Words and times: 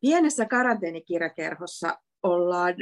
Pienessä 0.00 0.46
karanteenikirjakerhossa 0.46 1.98
ollaan 2.22 2.74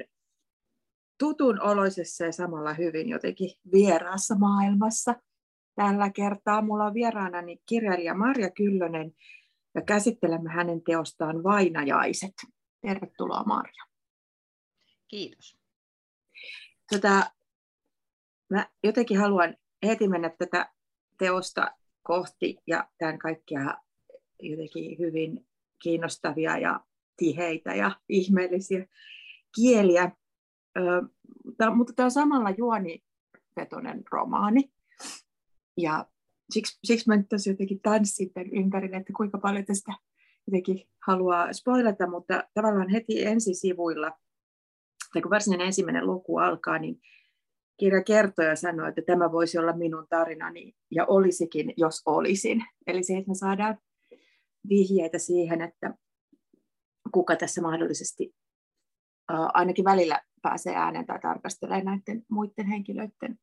tutun 1.18 1.62
oloisessa 1.62 2.25
ja 2.25 2.33
samalla 2.33 2.75
hyvin 2.75 3.08
jotenkin 3.08 3.50
vieraassa 3.72 4.34
maailmassa. 4.34 5.15
Tällä 5.75 6.11
kertaa 6.11 6.63
mulla 6.63 6.85
on 6.85 6.95
vieraanani 6.95 7.58
kirjailija 7.67 8.14
Marja 8.14 8.50
Kyllönen 8.50 9.12
ja 9.75 9.82
käsittelemme 9.82 10.50
hänen 10.50 10.82
teostaan 10.82 11.43
Vainajaiset. 11.43 12.35
Tervetuloa 12.80 13.45
Marja. 13.45 13.85
Kiitos. 15.09 15.59
Tota, 16.93 17.31
mä 18.51 18.67
jotenkin 18.83 19.19
haluan 19.19 19.57
heti 19.87 20.09
mennä 20.09 20.31
tätä 20.39 20.73
teosta 21.19 21.71
kohti 22.03 22.57
ja 22.67 22.89
tämän 22.99 23.19
kaikkia 23.19 23.75
jotenkin 24.43 24.99
hyvin 24.99 25.46
kiinnostavia 25.83 26.59
ja 26.59 26.81
tiheitä 27.17 27.75
ja 27.75 28.01
ihmeellisiä 28.09 28.87
kieliä. 29.57 30.12
Tää, 31.57 31.75
mutta 31.75 31.93
tämä 31.97 32.05
on 32.05 32.11
samalla 32.11 32.51
juonivetoinen 32.51 34.02
romaani. 34.12 34.73
Ja 35.77 36.07
siksi, 36.51 36.79
siksi 36.85 37.09
mä 37.09 37.16
nyt 37.16 37.29
tässä 37.29 37.51
jotenkin 37.51 37.80
tanssin 37.80 38.30
ympärille, 38.52 38.97
että 38.97 39.12
kuinka 39.16 39.38
paljon 39.38 39.65
tästä 39.65 39.93
jotenkin 40.47 40.88
haluaa 41.07 41.52
spoilata, 41.52 42.11
mutta 42.11 42.45
tavallaan 42.55 42.88
heti 42.88 43.24
ensisivuilla, 43.24 44.12
tai 45.12 45.23
kun 45.23 45.30
varsinainen 45.30 45.66
ensimmäinen 45.66 46.07
luku 46.07 46.38
alkaa, 46.38 46.79
niin 46.79 47.01
kirja 47.77 48.02
kertoo 48.02 48.45
ja 48.45 48.57
sanoo, 48.57 48.87
että 48.87 49.02
tämä 49.02 49.33
voisi 49.33 49.59
olla 49.59 49.73
minun 49.73 50.07
tarinani, 50.10 50.74
ja 50.91 51.07
olisikin, 51.07 51.74
jos 51.77 52.02
olisin. 52.07 52.65
Eli 52.87 53.02
se, 53.02 53.16
että 53.16 53.30
me 53.30 53.35
saadaan 53.35 53.79
vihjeitä 54.69 55.19
siihen, 55.19 55.60
että 55.60 55.95
kuka 57.13 57.37
tässä 57.37 57.63
mahdollisesti 57.63 58.35
ainakin 59.29 59.85
välillä 59.85 60.23
pääsee 60.43 60.77
ääneen 60.77 61.07
tai 61.07 61.19
tarkastelee 61.21 61.85
näiden 61.85 62.23
muiden 62.29 62.66
henkilöiden 62.66 63.38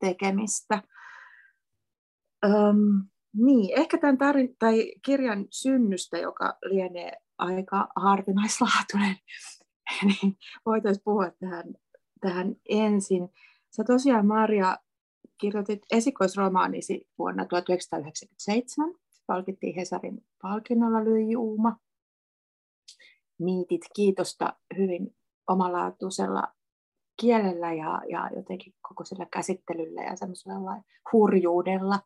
tekemistä. 0.00 0.82
Um, 2.46 3.08
niin, 3.36 3.78
ehkä 3.78 3.98
tämän 3.98 4.18
tarin, 4.18 4.56
tai 4.58 4.92
kirjan 5.04 5.46
synnystä, 5.50 6.18
joka 6.18 6.58
lienee 6.64 7.12
aika 7.38 7.88
harvinaislaatuinen, 7.96 9.16
niin 10.02 10.36
voitaisiin 10.66 11.04
puhua 11.04 11.30
tähän, 11.40 11.74
tähän 12.20 12.56
ensin. 12.68 13.28
Sä 13.76 13.84
tosiaan, 13.84 14.26
Maria, 14.26 14.78
kirjoitit 15.40 15.82
esikoisromaanisi 15.92 17.08
vuonna 17.18 17.44
1997. 17.44 18.94
Palkittiin 19.26 19.76
Hesarin 19.76 20.24
palkinnolla 20.42 21.04
Lyijy 21.04 21.36
Uuma. 21.36 21.76
Niitit 23.38 23.82
kiitosta 23.96 24.56
hyvin 24.76 25.16
omalaatuisella 25.48 26.42
kielellä 27.20 27.72
ja, 27.72 28.02
ja 28.10 28.30
jotenkin 28.36 28.74
koko 28.88 29.04
sillä 29.04 29.26
käsittelyllä 29.32 30.02
ja 30.02 30.16
semmoisella 30.16 30.82
hurjuudella. 31.12 32.00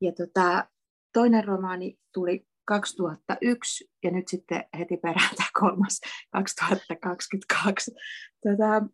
Ja 0.00 0.12
tota, 0.12 0.68
toinen 1.12 1.44
romaani 1.44 1.98
tuli 2.14 2.46
2001 2.64 3.90
ja 4.02 4.10
nyt 4.10 4.28
sitten 4.28 4.64
heti 4.78 4.96
perään 4.96 5.36
tämä 5.36 5.48
kolmas 5.60 6.00
2022. 6.32 7.94
Tota, 8.42 8.86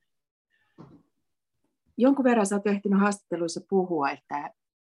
jonkun 1.97 2.25
verran 2.25 2.47
sä 2.47 2.55
oot 2.55 2.66
ehtinyt 2.66 3.00
haastatteluissa 3.00 3.61
puhua, 3.69 4.11
että 4.11 4.50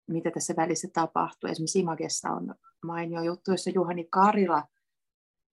mitä 0.08 0.30
tässä 0.30 0.54
välissä 0.56 0.88
tapahtuu. 0.92 1.50
Esimerkiksi 1.50 1.78
Imagessa 1.78 2.28
on 2.30 2.54
mainio 2.84 3.22
juttu, 3.22 3.50
jossa 3.50 3.70
Juhani 3.70 4.06
Karila, 4.10 4.62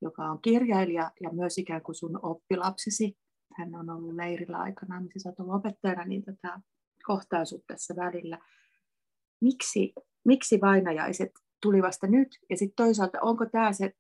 joka 0.02 0.24
on 0.24 0.42
kirjailija 0.42 1.12
ja 1.22 1.30
myös 1.32 1.58
ikään 1.58 1.82
kuin 1.82 1.96
sun 1.96 2.20
oppilapsisi, 2.26 3.18
hän 3.58 3.76
on 3.76 3.90
ollut 3.90 4.16
leirillä 4.16 4.58
aikana, 4.58 5.02
missä 5.02 5.20
sä 5.20 5.30
oot 5.30 5.40
ollut 5.40 5.56
opettajana, 5.56 6.06
niin 6.06 6.24
tätä 6.24 6.60
kohtaa 7.06 7.44
tässä 7.68 7.96
välillä. 7.96 8.40
Miksi, 9.42 9.94
miksi 10.26 10.62
vainajaiset 10.62 11.32
tuli 11.62 11.82
vasta 11.82 12.08
nyt? 12.08 12.28
Ja 12.50 12.58
sitten 12.58 12.86
toisaalta, 12.86 13.18
onko 13.22 13.46
tämä 13.46 13.74
se 13.74 13.92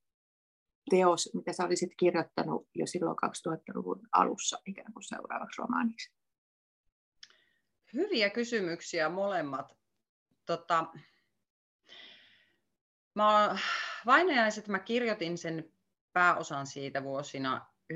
teos, 0.90 1.30
mitä 1.34 1.54
sä 1.54 1.66
olisit 1.66 1.92
kirjoittanut 2.00 2.68
jo 2.76 2.88
silloin 2.88 3.18
2000-luvun 3.26 4.08
alussa 4.12 4.58
ikään 4.66 4.94
kuin 4.94 5.04
seuraavaksi 5.04 5.62
romaaniksi? 5.62 6.12
Hyviä 7.94 8.30
kysymyksiä 8.30 9.10
molemmat. 9.10 9.78
Tota, 10.46 10.86
mä, 13.16 13.58
vainajaiset 14.06 14.68
mä 14.68 14.80
kirjoitin 14.80 15.38
sen 15.38 15.72
pääosan 16.14 16.68
siitä 16.68 17.04
vuosina 17.04 17.66
1998-2006 17.94 17.96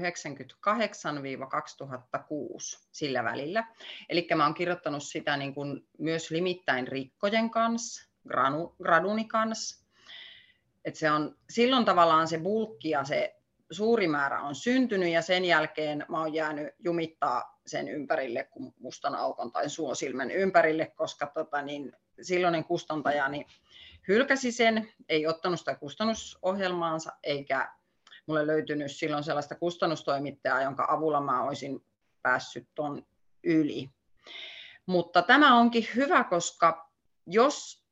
sillä 2.92 3.24
välillä. 3.24 3.68
Eli 4.09 4.28
mä 4.36 4.44
oon 4.44 4.53
kirjoittanut 4.53 5.03
sitä 5.03 5.38
niin 5.38 5.53
kuin 5.53 5.88
myös 5.98 6.31
limittäin 6.31 6.88
rikkojen 6.88 7.50
kanssa, 7.50 8.09
granu, 8.28 8.75
graduni 8.84 9.25
kanssa. 9.25 9.86
Et 10.86 10.96
se 10.96 11.12
on, 11.12 11.36
silloin 11.50 11.86
tavallaan 11.86 12.28
se 12.28 12.38
bulkki 12.38 12.90
ja 12.90 13.04
se 13.04 13.36
suuri 13.72 14.08
määrä 14.08 14.42
on 14.42 14.56
syntynyt 14.56 15.09
ja 15.09 15.22
sen 15.22 15.46
jälkeen 15.46 16.06
mä 16.09 16.20
oon 16.20 16.34
jäänyt 16.34 16.74
jumittaa 16.80 17.59
sen 17.66 17.88
ympärille 17.88 18.44
kuin 18.44 18.74
mustan 18.80 19.16
aukon 19.16 19.52
tai 19.52 19.70
suosilmen 19.70 20.31
ympärille, 20.31 20.92
koska 20.96 21.28
tota, 21.28 21.62
niin, 21.62 21.94
silloinen 22.22 22.64
kustantajani 22.64 23.46
hylkäsi 24.08 24.52
sen, 24.52 24.94
ei 25.09 25.28
ottanut 25.28 25.59
sitä 25.59 25.75
kustannusohjelmaansa 25.75 27.12
eikä 27.24 27.72
mulle 28.28 28.47
löytynyt 28.47 28.91
silloin 28.91 29.24
sellaista 29.24 29.56
kustannustoimittajaa, 29.56 30.62
jonka 30.62 30.88
avulla 30.90 31.22
mä 31.22 31.44
olisin 31.44 31.86
päässyt 32.22 32.68
ton 32.75 33.06
yli. 33.44 33.90
Mutta 34.86 35.22
tämä 35.22 35.58
onkin 35.59 35.88
hyvä, 35.96 36.24
koska 36.24 36.91
jos 37.28 37.86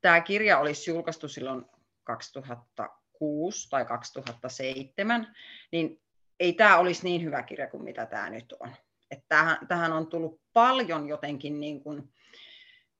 tämä 0.00 0.20
kirja 0.20 0.58
olisi 0.58 0.90
julkaistu 0.90 1.28
silloin 1.28 1.64
2006 2.04 3.68
tai 3.70 3.84
2007, 3.84 5.36
niin 5.72 6.00
ei 6.40 6.52
tämä 6.52 6.78
olisi 6.78 7.04
niin 7.04 7.24
hyvä 7.24 7.42
kirja 7.42 7.66
kuin 7.66 7.84
mitä 7.84 8.06
tämä 8.06 8.30
nyt 8.30 8.54
on. 8.60 8.72
Että 9.10 9.24
tähän, 9.28 9.66
tähän 9.68 9.92
on 9.92 10.06
tullut 10.06 10.40
paljon 10.52 11.08
jotenkin 11.08 11.60
niin 11.60 11.82
kuin 11.82 12.12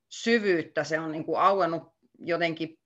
syvyyttä, 0.08 0.84
se 0.84 1.00
on 1.00 1.12
niin 1.12 1.24
kuin 1.24 1.40
auennut 1.40 1.92
jotenkin 2.18 2.78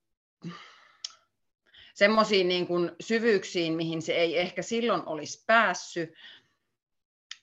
semmoisiin 1.95 2.49
niin 2.49 2.67
kuin 2.67 2.93
syvyyksiin, 3.01 3.73
mihin 3.75 4.03
se 4.03 4.13
ei 4.13 4.39
ehkä 4.39 4.63
silloin 4.63 5.03
olisi 5.07 5.45
päässyt. 5.47 6.11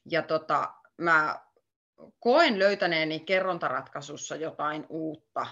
Ja 0.06 0.22
tota, 0.22 0.74
mä 0.98 1.40
koen 2.20 2.60
löytäneeni 2.60 3.20
kerrontaratkaisussa 3.20 4.36
jotain 4.36 4.86
uutta, 4.90 5.48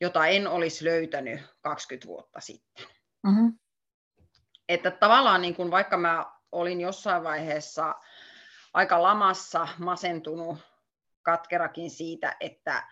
jota 0.00 0.26
en 0.26 0.46
olisi 0.46 0.84
löytänyt 0.84 1.40
20 1.60 2.06
vuotta 2.06 2.40
sitten. 2.40 2.86
Mm-hmm. 3.26 3.58
Että 4.68 4.90
tavallaan 4.90 5.42
niin 5.42 5.54
kuin 5.54 5.70
vaikka 5.70 5.96
mä 5.96 6.26
olin 6.52 6.80
jossain 6.80 7.24
vaiheessa 7.24 7.94
aika 8.74 9.02
lamassa, 9.02 9.68
masentunut, 9.78 10.58
katkerakin 11.22 11.90
siitä, 11.90 12.36
että 12.40 12.88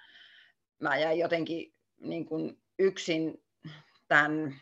mä 0.80 0.96
jäin 0.96 1.18
jotenkin 1.18 1.74
niin 2.00 2.26
kuin 2.26 2.62
yksin 2.78 3.44
tämän 4.08 4.60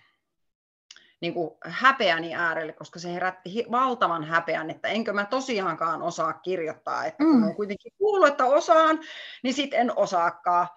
niin 1.24 1.34
kuin 1.34 1.50
häpeäni 1.64 2.34
äärelle, 2.34 2.72
koska 2.72 2.98
se 2.98 3.14
herätti 3.14 3.64
valtavan 3.70 4.24
häpeän, 4.24 4.70
että 4.70 4.88
enkö 4.88 5.12
mä 5.12 5.24
tosiaankaan 5.24 6.02
osaa 6.02 6.32
kirjoittaa, 6.32 7.04
että 7.04 7.24
kun 7.24 7.36
mm. 7.36 7.42
on 7.42 7.56
kuitenkin 7.56 7.92
kuullut, 7.98 8.28
että 8.28 8.44
osaan, 8.44 9.00
niin 9.42 9.54
sitten 9.54 9.80
en 9.80 9.98
osaakaan. 9.98 10.68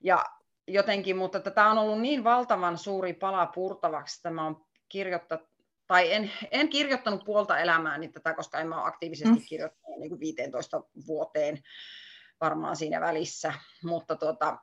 Ja 0.00 0.24
jotenkin, 0.66 1.16
mutta 1.16 1.40
tämä 1.40 1.70
on 1.70 1.78
ollut 1.78 2.00
niin 2.00 2.24
valtavan 2.24 2.78
suuri 2.78 3.12
pala 3.12 3.46
purtavaksi, 3.46 4.18
että 4.18 4.30
mä 4.30 4.44
oon 4.44 4.66
kirjoittanut, 4.88 5.48
tai 5.86 6.12
en, 6.12 6.30
en 6.50 6.68
kirjoittanut 6.68 7.24
puolta 7.24 7.58
elämääni 7.58 8.08
tätä, 8.08 8.34
koska 8.34 8.58
en 8.58 8.68
mä 8.68 8.80
ole 8.80 8.88
aktiivisesti 8.88 9.38
mm. 9.38 9.44
kirjoittanut 9.48 9.98
niin 10.00 10.10
kuin 10.10 10.20
15 10.20 10.82
vuoteen 11.06 11.58
varmaan 12.40 12.76
siinä 12.76 13.00
välissä, 13.00 13.54
mutta 13.84 14.16
tuota, 14.16 14.58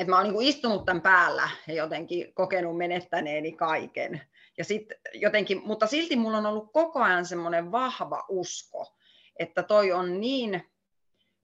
että 0.00 0.10
mä 0.10 0.16
oon 0.16 0.32
niin 0.32 0.42
istunut 0.42 0.84
tämän 0.84 1.02
päällä 1.02 1.48
ja 1.66 1.74
jotenkin 1.74 2.34
kokenut 2.34 2.76
menettäneeni 2.76 3.52
kaiken. 3.52 4.20
Ja 4.58 4.64
sit 4.64 4.92
jotenkin, 5.14 5.62
mutta 5.64 5.86
silti 5.86 6.16
mulla 6.16 6.38
on 6.38 6.46
ollut 6.46 6.72
koko 6.72 7.02
ajan 7.02 7.26
semmoinen 7.26 7.72
vahva 7.72 8.24
usko, 8.28 8.96
että 9.38 9.62
toi 9.62 9.92
on 9.92 10.20
niin 10.20 10.70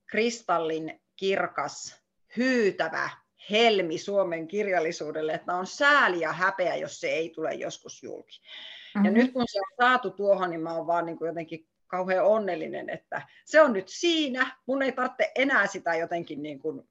kristallin 0.06 1.00
kirkas, 1.17 2.03
hyytävä 2.37 3.11
helmi 3.50 3.99
Suomen 3.99 4.49
kirjallisuudelle, 4.49 5.32
että 5.32 5.55
on 5.55 5.67
sääli 5.67 6.20
ja 6.20 6.32
häpeä, 6.32 6.76
jos 6.76 7.00
se 7.00 7.09
ei 7.09 7.31
tule 7.31 7.55
joskus 7.55 8.02
julki. 8.02 8.41
Mm-hmm. 8.41 9.05
Ja 9.05 9.11
nyt 9.11 9.32
kun 9.32 9.44
se 9.47 9.59
on 9.61 9.87
saatu 9.87 10.11
tuohon, 10.11 10.50
niin 10.50 10.61
mä 10.61 10.75
oon 10.76 10.87
vaan 10.87 11.06
niin 11.06 11.19
kuin 11.19 11.29
jotenkin 11.29 11.67
kauhean 11.87 12.26
onnellinen, 12.26 12.91
että 12.91 13.23
se 13.44 13.61
on 13.61 13.73
nyt 13.73 13.88
siinä. 13.88 14.56
Mun 14.67 14.82
ei 14.82 14.93
tarvitse 14.93 15.32
enää 15.35 15.67
sitä 15.67 15.94
jotenkin 15.94 16.43
niin 16.43 16.59
kuin 16.59 16.88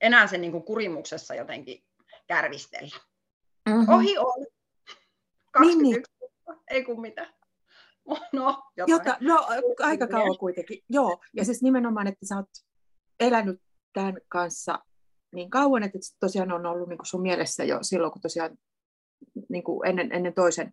enää 0.00 0.26
sen 0.26 0.40
niin 0.40 0.52
kuin 0.52 0.64
kurimuksessa 0.64 1.34
jotenkin 1.34 1.84
kärvistellä. 2.26 2.96
Mm-hmm. 3.68 3.94
Ohi 3.94 4.18
on. 4.18 4.46
21 5.52 5.82
niin, 5.82 5.92
niin. 5.92 6.04
ei 6.70 6.84
kun 6.84 7.00
mitä. 7.00 7.32
No, 8.32 8.62
Jota, 8.76 9.16
no, 9.20 9.46
aika 9.82 10.06
kauan 10.06 10.38
kuitenkin. 10.38 10.78
Joo, 10.90 11.20
ja 11.36 11.44
siis 11.44 11.62
nimenomaan, 11.62 12.06
että 12.06 12.26
sä 12.26 12.36
oot 12.36 12.50
elänyt 13.20 13.62
tämän 13.92 14.16
kanssa 14.28 14.78
niin 15.34 15.50
kauan, 15.50 15.82
että 15.82 15.98
se 16.00 16.16
tosiaan 16.20 16.52
on 16.52 16.66
ollut 16.66 16.88
niin 16.88 16.98
kuin 16.98 17.06
sun 17.06 17.22
mielessä 17.22 17.64
jo 17.64 17.78
silloin, 17.82 18.12
kun 18.12 18.22
tosiaan 18.22 18.58
niin 19.48 19.64
kuin 19.64 19.88
ennen, 19.88 20.12
ennen 20.12 20.34
toisen, 20.34 20.72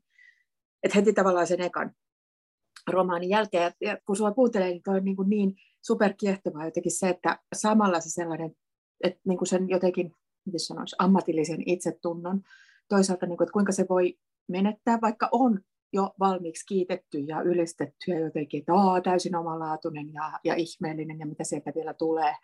että 0.84 0.98
heti 0.98 1.14
tavallaan 1.14 1.48
sen 1.48 1.62
ekan 1.62 1.92
romaanin 2.88 3.30
jälkeen. 3.30 3.64
Ja, 3.64 3.72
ja 3.82 3.98
kun 4.06 4.16
sua 4.16 4.32
kuuntelee, 4.32 4.70
niin 4.70 4.84
toi 4.84 4.98
on 4.98 5.06
niin, 5.06 5.16
kuin 5.16 5.30
niin 5.30 5.56
superkiehtovaa 5.82 6.66
jotenkin 6.66 7.00
se, 7.00 7.10
että 7.10 7.40
samalla 7.56 8.00
se 8.00 8.10
sellainen, 8.10 8.52
että 9.04 9.20
niin 9.26 9.38
kuin 9.38 9.48
sen 9.48 9.70
jotenkin, 9.70 10.12
miten 10.46 10.60
sanoisi, 10.60 10.96
ammatillisen 11.00 11.64
itsetunnon, 11.66 12.42
toisaalta, 12.90 13.26
niin 13.26 13.38
kuin, 13.38 13.46
että 13.46 13.54
kuinka 13.54 13.72
se 13.72 13.86
voi 13.90 14.18
menettää, 14.48 15.00
vaikka 15.02 15.30
on 15.32 15.60
jo 15.94 16.14
valmiiksi 16.20 16.66
kiitetty 16.66 17.20
ja 17.20 17.42
ylistetty 17.42 18.12
ja 18.12 18.20
jotenkin, 18.20 18.60
että 18.60 18.74
Aa, 18.74 19.02
täysin 19.02 19.36
omalaatuinen 19.36 20.14
ja, 20.14 20.40
ja 20.44 20.56
ihmeellinen 20.56 21.20
ja 21.20 21.26
mitä 21.26 21.44
sieltä 21.44 21.72
vielä 21.76 21.94
tulee. 21.94 22.36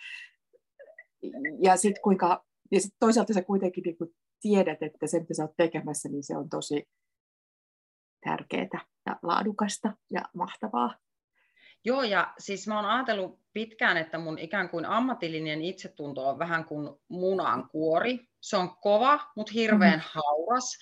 Ja 1.62 1.78
sitten 1.78 2.02
kuinka, 2.04 2.46
ja 2.72 2.82
sit 2.82 2.94
toisaalta 3.00 3.34
sä 3.34 3.42
kuitenkin 3.42 3.84
niin 3.84 4.16
tiedät, 4.42 4.84
että 4.84 5.08
se 5.08 5.20
mitä 5.20 5.34
sä 5.34 5.44
oot 5.44 5.58
tekemässä, 5.58 6.10
niin 6.10 6.24
se 6.24 6.38
on 6.38 6.50
tosi 6.50 6.88
tärkeää 8.26 8.86
ja 9.06 9.20
laadukasta 9.24 9.94
ja 10.12 10.22
mahtavaa. 10.34 10.96
Joo, 11.86 12.04
ja 12.04 12.34
siis 12.40 12.68
mä 12.68 12.76
oon 12.76 12.86
ajatellut 12.90 13.40
pitkään, 13.54 13.98
että 13.98 14.18
mun 14.18 14.40
ikään 14.40 14.70
kuin 14.70 14.86
ammatillinen 14.86 15.62
itsetunto 15.62 16.30
on 16.30 16.40
vähän 16.40 16.66
kuin 16.66 16.90
munan 17.08 17.70
kuori. 17.70 18.28
Se 18.42 18.58
on 18.58 18.78
kova, 18.78 19.20
mutta 19.36 19.52
hirveän 19.56 20.00
mm-hmm. 20.00 20.22
hauras. 20.22 20.78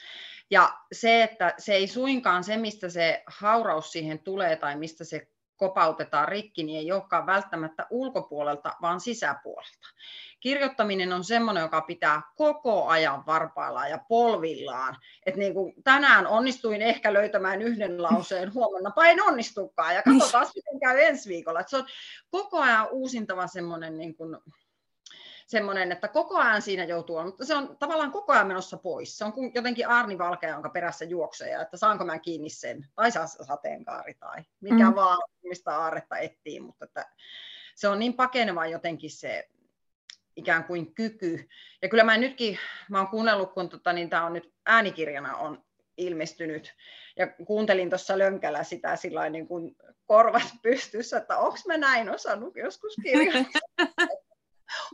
Ja 0.52 0.74
se, 0.92 1.24
että 1.24 1.54
se 1.58 1.74
ei 1.74 1.88
suinkaan 1.88 2.44
se, 2.44 2.58
mistä 2.58 2.90
se 2.90 3.24
hauraus 3.28 3.92
siihen 3.92 4.20
tulee 4.20 4.56
tai 4.56 4.76
mistä 4.76 5.04
se 5.04 5.28
kopautetaan 5.60 6.28
rikki, 6.28 6.64
niin 6.64 6.80
ei 6.80 6.92
olekaan 6.92 7.26
välttämättä 7.26 7.88
ulkopuolelta, 7.90 8.74
vaan 8.82 9.00
sisäpuolelta. 9.00 9.88
Kirjoittaminen 10.40 11.14
on 11.14 11.24
semmoinen, 11.24 11.62
joka 11.62 11.82
pitää 11.82 12.22
koko 12.36 12.88
ajan 12.88 13.26
varpaillaan 13.26 13.90
ja 13.90 14.00
polvillaan. 14.08 14.98
Et 15.26 15.36
niin 15.36 15.54
kuin 15.54 15.74
tänään 15.84 16.28
onnistuin 16.28 16.82
ehkä 16.82 17.14
löytämään 17.14 17.62
yhden 17.62 18.04
lauseen, 18.04 18.54
huomenna 18.54 18.92
en 19.06 19.24
onnistukaan. 19.24 19.96
Ja 19.96 20.04
katsotaan, 20.04 20.48
miten 20.56 20.80
käy 20.80 21.00
ensi 21.00 21.30
viikolla. 21.30 21.60
Et 21.60 21.70
se 21.70 21.78
on 21.78 21.86
koko 22.30 22.60
ajan 22.60 22.88
uusintava 22.92 23.48
semmoinen 23.48 23.98
niin 23.98 24.16
kuin 24.16 24.38
semmoinen, 25.50 25.92
että 25.92 26.08
koko 26.08 26.38
ajan 26.38 26.62
siinä 26.62 26.84
joutuu, 26.84 27.24
mutta 27.24 27.46
se 27.46 27.56
on 27.56 27.78
tavallaan 27.80 28.12
koko 28.12 28.34
ajan 28.34 28.48
menossa 28.48 28.78
pois. 28.78 29.18
Se 29.18 29.26
on 29.26 29.34
jotenkin 29.54 29.88
Arni 29.88 30.18
Valkea, 30.18 30.50
jonka 30.50 30.70
perässä 30.70 31.06
juoksee, 31.06 31.62
että 31.62 31.78
saanko 31.78 32.06
mä 32.06 32.20
kiinni 32.20 32.50
sen, 32.50 32.88
tai 32.96 33.12
saa 33.12 33.28
sateenkaari 33.28 34.14
tai 34.14 34.44
mikä 34.62 34.90
mm. 34.90 34.96
vaan, 34.96 35.18
mistä 35.44 35.78
aaretta 35.78 36.18
etsii, 36.18 36.60
mutta 36.60 36.86
että 36.86 37.10
se 37.76 37.88
on 37.88 38.00
niin 38.00 38.14
pakeneva 38.14 38.66
jotenkin 38.66 39.12
se 39.12 39.50
ikään 40.36 40.64
kuin 40.64 40.94
kyky. 40.94 41.50
Ja 41.82 41.90
kyllä 41.90 42.04
mä 42.04 42.18
nytkin, 42.18 42.60
mä 42.90 42.98
oon 42.98 43.08
kuunnellut, 43.08 43.54
kun 43.54 43.70
tota, 43.70 43.94
niin 43.94 44.10
tämä 44.10 44.26
on 44.26 44.34
nyt 44.34 44.54
äänikirjana 44.66 45.38
on 45.38 45.64
ilmestynyt, 45.98 46.74
ja 47.18 47.28
kuuntelin 47.28 47.90
tuossa 47.90 48.18
lönkällä 48.18 48.64
sitä 48.64 48.96
sillä 48.96 49.30
niin 49.30 49.48
kuin 49.48 49.76
korvat 50.06 50.54
pystyssä, 50.62 51.18
että 51.18 51.38
onko 51.38 51.58
mä 51.68 51.78
näin 51.78 52.10
osannut 52.10 52.56
joskus 52.56 52.96
kirjoittaa. 53.04 53.62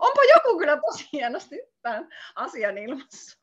onpa 0.08 0.22
joku 0.36 0.58
kyllä 0.58 0.78
tosi 0.78 1.10
hienosti 1.14 1.56
tämän 1.82 2.10
asian 2.36 2.78
ilmassa. 2.78 3.40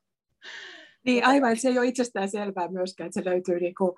Niin 1.05 1.27
aivan, 1.27 1.57
se 1.57 1.69
ei 1.69 1.79
ole 1.79 1.87
itsestään 1.87 2.29
selvää 2.29 2.69
myöskään, 2.69 3.07
että 3.07 3.21
se 3.21 3.31
löytyy 3.31 3.61
niin 3.61 3.75
kuin 3.75 3.93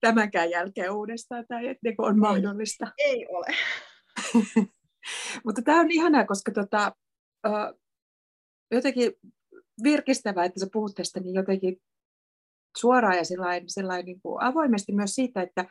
tämänkään 0.00 0.50
jälkeen 0.50 0.92
uudestaan 0.92 1.44
tai 1.48 1.68
että 1.68 1.80
niin 1.82 1.94
on 1.98 2.18
mahdollista. 2.18 2.92
Ei 2.98 3.26
ole. 3.28 3.46
Mutta 5.44 5.62
tämä 5.62 5.80
on 5.80 5.90
ihanaa, 5.90 6.26
koska 6.26 6.52
tota, 6.52 6.92
jotenkin 8.70 9.12
virkistävää, 9.82 10.44
että 10.44 10.60
sä 10.60 10.66
puhut 10.72 10.94
tästä 10.94 11.20
niin 11.20 11.34
jotenkin 11.34 11.76
suoraan 12.78 13.16
ja 13.16 13.24
sillain, 13.24 13.64
sillain 13.66 14.04
niin 14.04 14.20
kuin 14.20 14.42
avoimesti 14.42 14.92
myös 14.92 15.14
siitä, 15.14 15.42
että, 15.42 15.64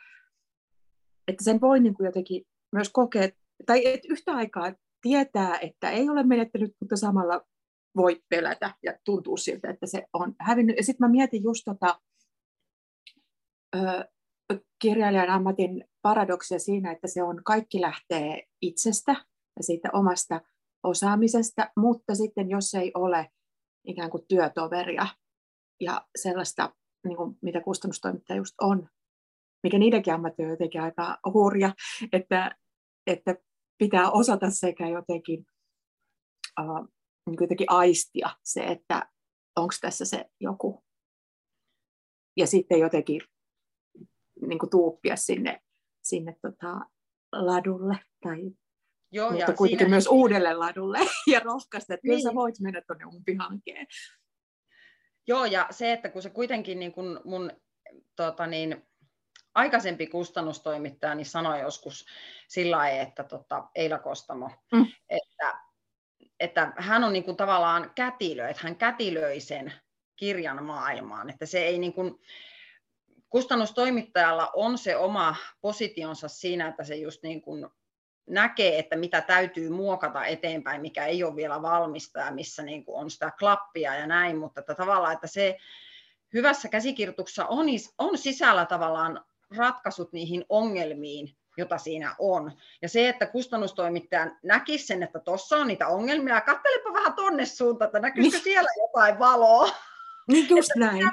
että 1.28 1.44
sen 1.44 1.60
voi 1.60 1.80
niin 1.80 1.94
kuin 1.94 2.04
jotenkin 2.04 2.44
myös 2.72 2.90
kokea, 2.92 3.28
tai 3.66 3.86
että 3.86 4.08
yhtä 4.10 4.32
aikaa 4.32 4.72
tietää, 5.02 5.58
että 5.58 5.90
ei 5.90 6.08
ole 6.08 6.22
menettänyt, 6.22 6.76
mutta 6.80 6.96
samalla 6.96 7.40
voi 7.96 8.22
pelätä 8.28 8.74
ja 8.82 8.98
tuntuu 9.04 9.36
siltä, 9.36 9.70
että 9.70 9.86
se 9.86 10.06
on 10.12 10.34
hävinnyt. 10.40 10.76
Ja 10.76 10.84
sitten 10.84 11.06
mä 11.06 11.10
mietin 11.10 11.42
just 11.42 11.62
tota, 11.64 12.00
ö, 13.76 14.08
kirjailijan 14.82 15.30
ammatin 15.30 15.84
paradoksia 16.02 16.58
siinä, 16.58 16.92
että 16.92 17.06
se 17.06 17.22
on 17.22 17.44
kaikki 17.44 17.80
lähtee 17.80 18.42
itsestä 18.62 19.12
ja 19.56 19.62
siitä 19.62 19.88
omasta 19.92 20.40
osaamisesta, 20.82 21.70
mutta 21.76 22.14
sitten 22.14 22.50
jos 22.50 22.74
ei 22.74 22.92
ole 22.94 23.30
ikään 23.86 24.10
kuin 24.10 24.24
työtoveria 24.28 25.06
ja 25.80 26.06
sellaista, 26.18 26.74
niin 27.04 27.16
kuin 27.16 27.38
mitä 27.42 27.60
kustannustoimittaja 27.60 28.36
just 28.36 28.54
on, 28.60 28.88
mikä 29.62 29.78
niidenkin 29.78 30.14
ammatti 30.14 30.44
on 30.44 30.50
jotenkin 30.50 30.82
aika 30.82 31.18
hurja, 31.32 31.74
että, 32.12 32.56
että 33.06 33.36
pitää 33.84 34.10
osata 34.10 34.50
sekä 34.50 34.88
jotenkin, 34.88 35.46
uh, 36.60 36.88
niin 37.26 37.36
jotenkin 37.40 37.70
aistia 37.70 38.30
se, 38.42 38.60
että 38.60 39.10
onko 39.56 39.74
tässä 39.80 40.04
se 40.04 40.24
joku. 40.40 40.84
Ja 42.36 42.46
sitten 42.46 42.78
jotenkin 42.78 43.20
niin 44.46 44.58
kuin 44.58 44.70
tuuppia 44.70 45.16
sinne, 45.16 45.60
sinne 46.02 46.36
tota, 46.42 46.80
ladulle 47.32 47.98
tai 48.22 48.50
Joo, 49.12 49.30
mutta 49.30 49.50
ja 49.50 49.56
kuitenkin 49.56 49.78
siinä... 49.78 49.90
myös 49.90 50.06
uudelle 50.06 50.54
ladulle 50.54 50.98
ja 51.32 51.40
rohkaista, 51.40 51.94
että 51.94 52.06
niin. 52.08 52.10
kyllä 52.10 52.22
sä 52.22 52.28
niin. 52.28 52.36
voit 52.36 52.60
mennä 52.60 52.82
tuonne 52.86 53.04
umpihankeen. 53.04 53.86
Joo, 55.26 55.44
ja 55.44 55.66
se, 55.70 55.92
että 55.92 56.08
kun 56.10 56.22
se 56.22 56.30
kuitenkin 56.30 56.78
niin 56.78 56.92
kun 56.92 57.20
mun 57.24 57.50
tota 58.16 58.46
niin, 58.46 58.86
aikaisempi 59.54 60.06
kustannustoimittaja 60.06 61.14
niin 61.14 61.26
sanoi 61.26 61.60
joskus 61.60 62.06
sillä 62.48 62.76
lailla, 62.76 63.02
että 63.02 63.24
tota, 63.24 63.64
Eila 63.74 63.98
Kostamo, 63.98 64.50
mm. 64.72 64.86
että, 65.08 65.58
että 66.40 66.72
hän 66.76 67.04
on 67.04 67.12
niin 67.12 67.24
kuin 67.24 67.36
tavallaan 67.36 67.92
kätilö, 67.94 68.48
että 68.48 68.62
hän 68.62 68.76
kätilöi 68.76 69.40
sen 69.40 69.72
kirjan 70.16 70.64
maailmaan, 70.64 71.30
että 71.30 71.46
se 71.46 71.58
ei 71.58 71.78
niin 71.78 71.92
kuin, 71.92 72.20
kustannustoimittajalla 73.30 74.50
on 74.54 74.78
se 74.78 74.96
oma 74.96 75.36
positionsa 75.60 76.28
siinä, 76.28 76.68
että 76.68 76.84
se 76.84 76.96
just 76.96 77.22
niin 77.22 77.42
kuin 77.42 77.66
näkee, 78.26 78.78
että 78.78 78.96
mitä 78.96 79.20
täytyy 79.20 79.70
muokata 79.70 80.24
eteenpäin, 80.24 80.80
mikä 80.80 81.06
ei 81.06 81.24
ole 81.24 81.36
vielä 81.36 81.62
valmista 81.62 82.20
ja 82.20 82.30
missä 82.30 82.62
niin 82.62 82.84
kuin 82.84 83.00
on 83.00 83.10
sitä 83.10 83.32
klappia 83.38 83.94
ja 83.94 84.06
näin, 84.06 84.38
mutta 84.38 84.60
että 84.60 84.74
tavallaan, 84.74 85.12
että 85.12 85.26
se 85.26 85.58
hyvässä 86.32 86.68
käsikirjoituksessa 86.68 87.46
on, 87.46 87.66
on 87.98 88.18
sisällä 88.18 88.66
tavallaan 88.66 89.24
ratkaisut 89.56 90.12
niihin 90.12 90.44
ongelmiin, 90.48 91.36
jota 91.56 91.78
siinä 91.78 92.14
on. 92.18 92.52
Ja 92.82 92.88
se, 92.88 93.08
että 93.08 93.26
kustannustoimittaja 93.26 94.36
näkisi 94.42 94.86
sen, 94.86 95.02
että 95.02 95.18
tuossa 95.18 95.56
on 95.56 95.68
niitä 95.68 95.88
ongelmia, 95.88 96.40
katselepa 96.40 96.92
vähän 96.92 97.14
tonne 97.14 97.46
suuntaan, 97.46 97.86
että 97.86 98.00
näkyisikö 98.00 98.36
niin. 98.36 98.44
siellä 98.44 98.70
jotain 98.82 99.18
valoa. 99.18 99.70
Niin 100.28 100.48
just 100.48 100.70
näin. 100.76 101.10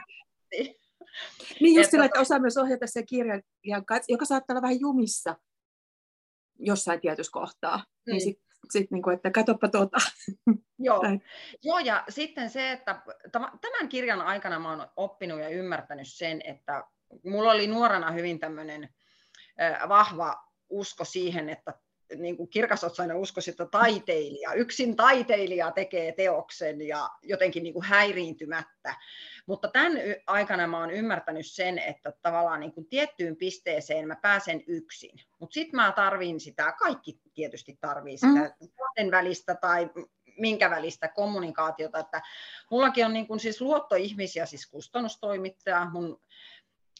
Niin 1.61 1.75
just 1.75 1.91
sillä, 1.91 2.05
että 2.05 2.19
osaa 2.19 2.39
myös 2.39 2.57
ohjata 2.57 2.87
se 2.87 3.03
kirjan, 3.03 3.41
joka 4.09 4.25
saattaa 4.25 4.53
olla 4.53 4.61
vähän 4.61 4.79
jumissa 4.79 5.35
jossain 6.59 7.01
tietyssä 7.01 7.31
kohtaa. 7.31 7.77
Niin 7.77 7.85
mm. 8.05 8.11
Niin 8.11 8.21
sitten 8.21 8.49
sit 8.71 8.91
niinku, 8.91 9.09
että 9.09 9.31
katoppa 9.31 9.67
tuota. 9.67 9.97
Joo. 10.79 11.01
Joo, 11.63 11.79
ja 11.79 12.03
sitten 12.09 12.49
se, 12.49 12.71
että 12.71 13.01
tämän 13.61 13.89
kirjan 13.89 14.21
aikana 14.21 14.59
mä 14.59 14.69
oon 14.69 14.87
oppinut 14.95 15.39
ja 15.39 15.49
ymmärtänyt 15.49 16.07
sen, 16.07 16.41
että 16.45 16.83
mulla 17.25 17.51
oli 17.51 17.67
nuorena 17.67 18.11
hyvin 18.11 18.39
tämmöinen 18.39 18.89
vahva 19.89 20.43
usko 20.69 21.05
siihen, 21.05 21.49
että 21.49 21.73
niin 22.15 22.37
kuin 22.37 22.49
kirkasotsainen 22.49 23.17
usko, 23.17 23.41
että 23.49 23.65
taiteilija, 23.65 24.53
yksin 24.53 24.95
taiteilija 24.95 25.71
tekee 25.71 26.11
teoksen 26.11 26.81
ja 26.87 27.09
jotenkin 27.23 27.63
niin 27.63 27.73
kuin 27.73 27.85
häiriintymättä. 27.85 28.95
Mutta 29.45 29.67
tämän 29.67 29.93
aikana 30.27 30.67
mä 30.67 30.79
oon 30.79 30.91
ymmärtänyt 30.91 31.45
sen, 31.47 31.79
että 31.79 32.13
tavallaan 32.21 32.59
niin 32.59 32.73
kuin 32.73 32.85
tiettyyn 32.85 33.35
pisteeseen 33.35 34.07
mä 34.07 34.15
pääsen 34.15 34.63
yksin. 34.67 35.21
Mutta 35.39 35.53
sitten 35.53 35.75
mä 35.75 35.91
tarvin 35.91 36.39
sitä, 36.39 36.73
kaikki 36.79 37.19
tietysti 37.33 37.77
tarvii 37.81 38.17
sitä 38.17 38.55
mm. 38.99 39.11
välistä 39.11 39.55
tai 39.55 39.89
minkä 40.37 40.69
välistä 40.69 41.07
kommunikaatiota. 41.07 41.99
Että 41.99 42.21
mullakin 42.71 43.05
on 43.05 43.13
niin 43.13 43.27
kuin 43.27 43.39
siis 43.39 43.61
luottoihmisiä, 43.61 44.45
siis 44.45 44.67
kustannustoimittaja, 44.67 45.89
mun 45.91 46.21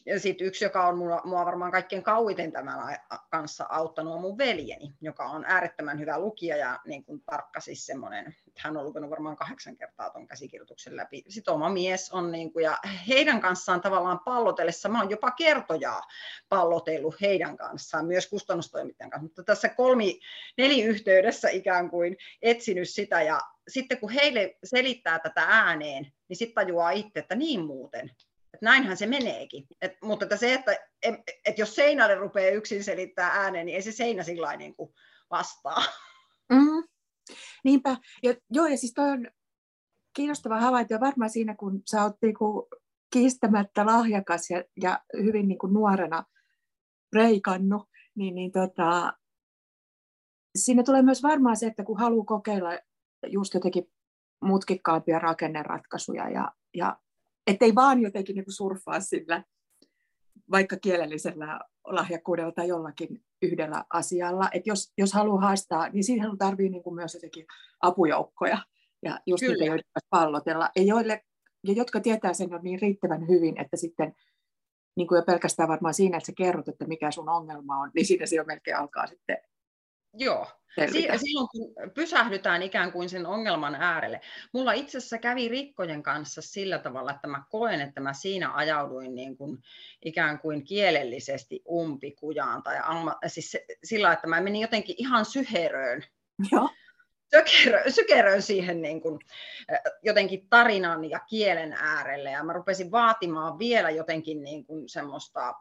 ja 0.10 0.20
sitten 0.20 0.48
yksi, 0.48 0.66
joka 0.66 0.88
on 0.88 0.98
mua, 0.98 1.22
mua 1.26 1.46
varmaan 1.46 1.72
kaikkein 1.72 2.04
kauiten 2.04 2.52
tämän 2.52 2.98
kanssa 3.30 3.66
auttanut, 3.70 4.14
on 4.14 4.22
mun 4.22 4.38
veljeni, 4.38 4.94
joka 5.02 5.26
on 5.26 5.46
äärettömän 5.46 6.00
hyvä 6.00 6.20
lukija 6.20 6.58
ja 6.58 6.80
niin 6.86 7.04
kuin 7.04 7.22
tarkka 7.22 7.60
siis 7.60 7.86
semmoinen, 7.86 8.36
hän 8.58 8.78
on 8.78 8.86
lukenut 8.86 9.10
varmaan 9.10 9.36
kahdeksan 9.36 9.78
kertaa 9.78 10.10
tuon 10.10 10.28
käsikirjoituksen 10.28 10.96
läpi. 10.96 11.24
Sitten 11.28 11.54
oma 11.54 11.70
mies 11.70 12.12
on, 12.12 12.32
niin 12.32 12.54
kuin, 12.54 12.64
ja 12.64 12.78
heidän 13.08 13.42
kanssaan 13.42 13.82
tavallaan 13.82 14.20
pallotellessa, 14.20 14.90
mä 14.90 15.00
oon 15.00 15.10
jopa 15.10 15.32
kertojaa 15.32 16.02
pallotellut 16.50 17.22
heidän 17.22 17.58
kanssaan, 17.58 18.06
myös 18.06 18.30
kustannustoimittajan 18.30 19.10
kanssa, 19.10 19.24
mutta 19.24 19.44
tässä 19.44 19.70
kolmi, 19.70 20.20
neliyhteydessä 20.58 21.50
ikään 21.50 21.90
kuin 21.90 22.18
etsinyt 22.42 22.90
sitä, 22.90 23.22
ja 23.22 23.42
sitten 23.68 24.00
kun 24.00 24.10
heille 24.10 24.58
selittää 24.64 25.20
tätä 25.20 25.46
ääneen, 25.48 26.12
niin 26.28 26.38
sitten 26.38 26.66
tajuaa 26.66 26.92
itse, 26.92 27.20
että 27.20 27.36
niin 27.36 27.66
muuten, 27.66 28.12
että 28.54 28.66
näinhän 28.66 28.98
se 28.98 29.06
meneekin. 29.06 29.68
Et, 29.82 29.92
mutta 30.02 30.38
se, 30.38 30.54
että 30.54 30.72
et, 31.04 31.16
et 31.46 31.58
jos 31.58 31.76
seinälle 31.76 32.16
rupeaa 32.16 32.56
yksin 32.56 32.84
selittää 32.84 33.30
ääneen, 33.30 33.66
niin 33.66 33.76
ei 33.76 33.82
se 33.82 33.92
seinä 33.92 34.24
sillä 34.24 34.58
niin 34.58 34.76
kuin 34.76 34.94
vastaa. 35.30 35.84
Mm. 36.50 36.84
Niinpä. 37.64 37.98
Ja, 38.24 38.36
joo, 38.50 38.68
ja 38.68 38.78
siis 38.78 38.94
toi 38.94 39.10
on 39.10 39.28
kiinnostava 40.14 40.60
havainto, 40.60 41.00
varmaan 41.00 41.30
siinä, 41.30 41.56
kun 41.56 41.82
sä 41.92 42.04
oot 42.04 42.16
niinku 42.22 42.68
kiistämättä 43.14 43.86
lahjakas 43.86 44.50
ja, 44.50 44.64
ja 44.82 45.00
hyvin 45.24 45.48
niinku 45.48 45.68
nuorena 45.68 46.24
reikannut, 47.14 47.90
niin, 48.16 48.36
niin 48.36 48.52
tota, 48.52 49.14
siinä 50.58 50.84
tulee 50.84 51.02
myös 51.02 51.24
varmaan 51.24 51.58
se, 51.58 51.68
että 51.68 51.84
kun 51.84 52.00
haluaa 52.00 52.26
kokeilla 52.26 52.70
just 53.28 53.54
jotenkin 53.54 53.92
mutkikkaampia 54.42 55.20
rakenneratkaisuja 55.20 56.30
ja, 56.30 56.52
ja 56.74 56.98
ettei 57.50 57.76
vaan 57.76 58.02
jotenkin 58.02 58.36
niin 58.36 58.46
surffaa 58.48 59.00
sillä 59.00 59.44
vaikka 60.52 60.78
kielellisellä 60.78 61.60
lahjakkuudella 61.88 62.52
tai 62.52 62.68
jollakin 62.68 63.24
yhdellä 63.42 63.86
asialla. 63.94 64.50
Et 64.54 64.68
jos, 64.68 64.94
jos 64.98 65.14
haluaa 65.14 65.42
haastaa, 65.42 65.90
niin 65.90 66.04
siihen 66.04 66.38
tarvii 66.38 66.70
niin 66.70 66.84
kuin 66.84 66.96
myös 66.96 67.14
jotenkin 67.14 67.46
apujoukkoja 67.82 68.58
ja 69.04 69.20
just 69.26 69.42
Kyllä. 69.42 69.54
niitä, 69.54 69.66
joita 69.66 70.00
pallotella. 70.10 70.70
Ja, 70.76 70.84
joille, 70.84 71.22
ja 71.68 71.74
jotka 71.74 72.00
tietää 72.00 72.34
sen 72.34 72.50
jo 72.50 72.60
niin 72.62 72.82
riittävän 72.82 73.28
hyvin, 73.28 73.62
että 73.62 73.78
sitten 73.78 74.16
niin 74.96 75.08
kuin 75.08 75.18
jo 75.18 75.24
pelkästään 75.24 75.70
varmaan 75.70 75.94
siinä, 75.94 76.18
että 76.18 76.26
sä 76.26 76.34
kerrot, 76.38 76.68
että 76.68 76.88
mikä 76.88 77.12
sun 77.12 77.30
ongelma 77.30 77.78
on, 77.78 77.92
niin 77.96 78.06
siinä 78.06 78.26
se 78.26 78.36
jo 78.36 78.44
melkein 78.44 78.78
alkaa 78.78 79.08
sitten 79.08 79.38
Joo, 80.14 80.48
selvitä. 80.76 81.18
silloin 81.18 81.48
kun 81.52 81.92
pysähdytään 81.94 82.64
ikään 82.64 82.92
kuin 82.92 83.10
sen 83.10 83.26
ongelman 83.26 83.76
äärelle. 83.76 84.22
Mulla 84.54 84.74
itse 84.74 84.98
asiassa 84.98 85.18
kävi 85.18 85.50
rikkojen 85.50 86.04
kanssa 86.04 86.42
sillä 86.42 86.80
tavalla, 86.80 87.12
että 87.12 87.28
mä 87.28 87.44
koen, 87.50 87.82
että 87.82 88.02
mä 88.02 88.14
siinä 88.14 88.54
ajauduin 88.54 89.16
niin 89.16 89.38
kuin 89.38 89.58
ikään 90.06 90.40
kuin 90.40 90.64
kielellisesti 90.64 91.62
umpikujaan. 91.70 92.64
Tai 92.64 92.80
alma, 92.80 93.16
siis 93.28 93.58
sillä, 93.84 94.14
että 94.14 94.28
mä 94.28 94.42
menin 94.42 94.62
jotenkin 94.62 94.96
ihan 94.98 95.26
syheröön. 95.26 96.04
Joo. 96.52 96.70
Sykerö, 97.36 97.92
sykeröön 97.92 98.42
siihen 98.42 98.82
niin 98.82 99.02
kuin, 99.02 99.20
jotenkin 100.04 100.48
tarinan 100.50 101.10
ja 101.10 101.20
kielen 101.20 101.74
äärelle 101.74 102.32
ja 102.32 102.44
mä 102.44 102.54
rupesin 102.54 102.92
vaatimaan 102.92 103.60
vielä 103.60 103.90
jotenkin 103.90 104.44
niin 104.44 104.66
kuin 104.66 104.90
semmoista 104.90 105.54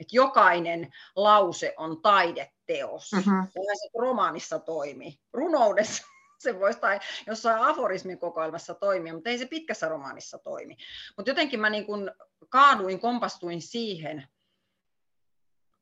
että 0.00 0.16
jokainen 0.16 0.92
lause 1.16 1.74
on 1.76 2.02
taideteos. 2.02 3.12
Mm-hmm. 3.12 3.46
se 3.52 3.88
romaanissa 3.98 4.58
toimi. 4.58 5.18
Runoudessa 5.32 6.02
se 6.38 6.60
voisi 6.60 6.80
tai 6.80 7.00
jossain 7.26 7.62
aforismin 7.62 8.18
kokoelmassa 8.18 8.74
toimia, 8.74 9.14
mutta 9.14 9.30
ei 9.30 9.38
se 9.38 9.46
pitkässä 9.46 9.88
romaanissa 9.88 10.38
toimi. 10.38 10.76
Mutta 11.16 11.30
jotenkin 11.30 11.60
mä 11.60 11.70
niin 11.70 11.86
kun 11.86 12.10
kaaduin, 12.48 13.00
kompastuin 13.00 13.62
siihen. 13.62 14.28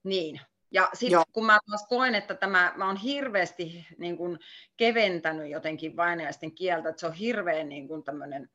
Niin. 0.04 0.40
Ja 0.72 0.88
sitten 0.94 1.22
kun 1.32 1.46
mä 1.46 1.58
taas 1.70 1.86
koen, 1.88 2.14
että 2.14 2.34
tämä, 2.34 2.72
mä 2.76 2.86
oon 2.86 2.96
hirveästi 2.96 3.86
niin 3.98 4.16
kun 4.16 4.38
keventänyt 4.76 5.50
jotenkin 5.50 5.96
vainajaisten 5.96 6.54
kieltä, 6.54 6.88
että 6.88 7.00
se 7.00 7.06
on 7.06 7.12
hirveän 7.12 7.68
niin 7.68 7.88
kun 7.88 8.04
tämmöinen 8.04 8.48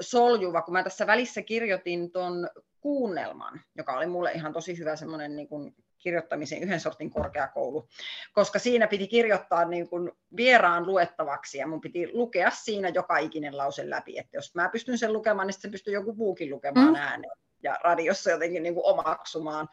soljuva, 0.00 0.62
kun 0.62 0.72
mä 0.72 0.82
tässä 0.82 1.06
välissä 1.06 1.42
kirjoitin 1.42 2.12
tuon 2.12 2.48
kuunnelman, 2.80 3.60
joka 3.76 3.96
oli 3.96 4.06
mulle 4.06 4.32
ihan 4.32 4.52
tosi 4.52 4.78
hyvä 4.78 4.96
semmoinen 4.96 5.36
niin 5.36 5.48
kuin 5.48 5.74
kirjoittamisen 5.98 6.62
yhden 6.62 6.80
sortin 6.80 7.10
korkeakoulu, 7.10 7.88
koska 8.32 8.58
siinä 8.58 8.86
piti 8.86 9.08
kirjoittaa 9.08 9.64
niin 9.64 9.88
kuin 9.88 10.12
vieraan 10.36 10.86
luettavaksi 10.86 11.58
ja 11.58 11.66
mun 11.66 11.80
piti 11.80 12.12
lukea 12.12 12.50
siinä 12.50 12.88
joka 12.88 13.18
ikinen 13.18 13.56
lause 13.56 13.90
läpi, 13.90 14.18
että 14.18 14.36
jos 14.36 14.54
mä 14.54 14.68
pystyn 14.68 14.98
sen 14.98 15.12
lukemaan, 15.12 15.46
niin 15.46 15.52
sitten 15.52 15.70
pystyy 15.70 15.94
joku 15.94 16.14
muukin 16.14 16.50
lukemaan 16.50 16.88
mm. 16.88 16.94
ääneen 16.94 17.32
ja 17.66 17.78
radiossa 17.84 18.30
jotenkin 18.30 18.62
niin 18.62 18.74
kuin 18.74 18.86
omaksumaan. 18.86 19.68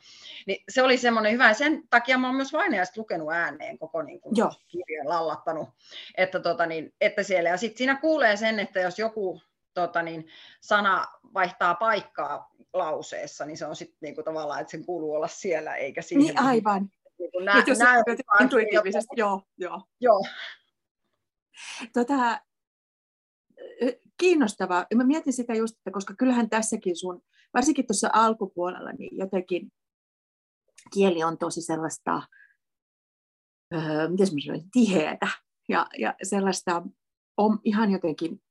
Niin 0.47 0.63
se 0.69 0.83
oli 0.83 0.97
semmoinen 0.97 1.31
hyvä, 1.31 1.47
ja 1.47 1.53
sen 1.53 1.83
takia 1.89 2.17
mä 2.17 2.27
oon 2.27 2.35
myös 2.35 2.53
vainajasta 2.53 3.01
lukenut 3.01 3.31
ääneen 3.31 3.77
koko 3.77 4.01
niin 4.01 4.21
kuin 4.21 4.35
kirjan 4.67 5.09
lallattanut, 5.09 5.69
että, 6.17 6.39
tota 6.39 6.65
niin, 6.65 6.93
että 7.01 7.23
siellä, 7.23 7.49
ja 7.49 7.57
sitten 7.57 7.77
siinä 7.77 7.95
kuulee 7.95 8.37
sen, 8.37 8.59
että 8.59 8.79
jos 8.79 8.99
joku 8.99 9.41
tota 9.73 10.01
niin, 10.01 10.27
sana 10.61 11.07
vaihtaa 11.33 11.75
paikkaa 11.75 12.53
lauseessa, 12.73 13.45
niin 13.45 13.57
se 13.57 13.65
on 13.65 13.75
sitten 13.75 13.97
niinku 14.01 14.23
tavallaan, 14.23 14.61
että 14.61 14.71
sen 14.71 14.85
kuuluu 14.85 15.15
olla 15.15 15.27
siellä, 15.27 15.75
eikä 15.75 16.01
siihen... 16.01 16.25
Niin 16.25 16.39
aivan. 16.39 16.89
Niinku 17.19 17.39
nä, 17.39 17.63
jos 17.67 17.79
nä, 17.79 18.03
intuitiivisesti, 18.41 19.15
joo, 19.15 19.41
joo. 19.57 19.81
joo. 19.99 20.23
Tota, 21.93 22.39
kiinnostavaa. 24.17 24.85
Mä 24.95 25.03
mietin 25.03 25.33
sitä 25.33 25.53
just, 25.53 25.77
että 25.77 25.91
koska 25.91 26.13
kyllähän 26.17 26.49
tässäkin 26.49 26.95
sun, 26.95 27.23
varsinkin 27.53 27.87
tuossa 27.87 28.09
alkupuolella, 28.13 28.91
niin 28.91 29.17
jotenkin 29.17 29.71
kieli 30.93 31.23
on 31.23 31.37
tosi 31.37 31.61
sellaista, 31.61 32.21
öö, 33.73 34.09
miten 34.09 34.27
mä 34.33 34.39
sanoisin, 34.45 34.71
tiheätä 34.71 35.27
ja, 35.69 35.87
ja 35.97 36.15
sellaista 36.23 36.83
on 37.37 37.59
ihan 37.63 37.91
jotenkin 37.91 38.43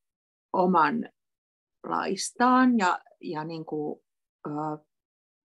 omanlaistaan 0.53 2.79
ja, 2.79 2.99
ja 3.21 3.45
niin 3.45 3.65
kuin, 3.65 4.01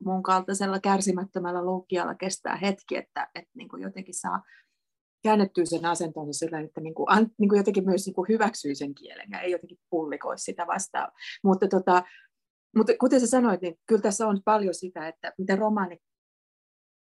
mun 0.03 0.23
kaltaisella 0.23 0.79
kärsimättömällä 0.79 1.65
lukijalla 1.65 2.15
kestää 2.15 2.55
hetki, 2.55 2.97
että, 2.97 3.29
että 3.35 3.51
niin 3.53 3.69
kuin 3.69 3.81
jotenkin 3.81 4.13
saa 4.13 4.43
käännettyä 5.23 5.65
sen 5.65 5.85
asentonsa 5.85 6.39
sillä, 6.39 6.59
että 6.59 6.81
niin 6.81 6.93
kuin, 6.93 7.07
niin 7.37 7.49
kuin 7.49 7.57
jotenkin 7.57 7.85
myös 7.85 8.05
niin 8.05 8.13
kuin 8.13 8.27
hyväksyy 8.29 8.75
sen 8.75 8.95
kielen 8.95 9.27
ja 9.31 9.41
ei 9.41 9.51
jotenkin 9.51 9.79
pullikoisi 9.89 10.43
sitä 10.43 10.67
vastaan. 10.67 11.11
Mutta, 11.43 11.67
tota, 11.67 12.03
mutta 12.75 12.93
kuten 12.99 13.19
sä 13.19 13.27
sanoit, 13.27 13.61
niin 13.61 13.79
kyllä 13.87 14.01
tässä 14.01 14.27
on 14.27 14.41
paljon 14.45 14.73
sitä, 14.73 15.07
että 15.07 15.33
mitä 15.37 15.55
romaani 15.55 15.97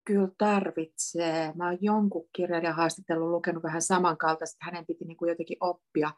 kyllä 0.04 0.28
tarvitsee. 0.38 1.52
Mä 1.54 1.66
oon 1.66 1.78
jonkun 1.80 2.28
kirjailijan 2.36 2.74
haastattelun 2.74 3.32
lukenut 3.32 3.62
vähän 3.62 3.82
samankaltaista, 3.82 4.56
hänen 4.60 4.86
piti 4.86 5.04
niin 5.04 5.16
kuin 5.16 5.28
jotenkin 5.28 5.56
oppia, 5.60 6.10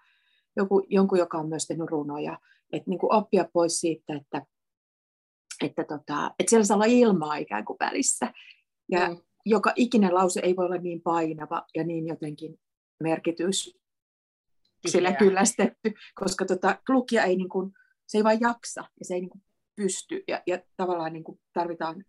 joku, 0.56 0.86
jonkun, 0.88 1.18
joka 1.18 1.38
on 1.38 1.48
myös 1.48 1.66
tehnyt 1.66 1.90
runoja, 1.90 2.38
että 2.72 2.90
niin 2.90 2.98
kuin 2.98 3.14
oppia 3.14 3.48
pois 3.52 3.80
siitä, 3.80 4.16
että 4.16 4.42
että, 5.64 5.84
tota, 5.84 6.34
että 6.38 6.50
siellä 6.50 6.64
saa 6.64 6.74
olla 6.74 6.84
ilmaa 6.84 7.36
ikään 7.36 7.64
kuin 7.64 7.76
välissä. 7.80 8.32
Ja 8.90 9.08
mm. 9.08 9.16
joka 9.46 9.72
ikinen 9.76 10.14
lause 10.14 10.40
ei 10.40 10.56
voi 10.56 10.64
olla 10.64 10.76
niin 10.76 11.02
painava 11.02 11.66
ja 11.74 11.84
niin 11.84 12.06
jotenkin 12.06 12.60
merkitys 13.02 13.78
sillä 14.86 15.12
kyllästetty, 15.12 15.92
koska 16.14 16.44
tota, 16.44 16.78
lukija 16.88 17.24
ei 17.24 17.36
niin 17.36 17.48
kuin, 17.48 17.72
se 18.08 18.18
ei 18.18 18.24
vain 18.24 18.40
jaksa 18.40 18.80
ja 18.80 19.04
se 19.04 19.14
ei 19.14 19.20
niin 19.20 19.30
kuin 19.30 19.42
pysty 19.76 20.24
ja, 20.28 20.42
ja 20.46 20.58
tavallaan 20.76 21.12
niin 21.12 21.24
kuin 21.24 21.40
tarvitaan 21.52 22.04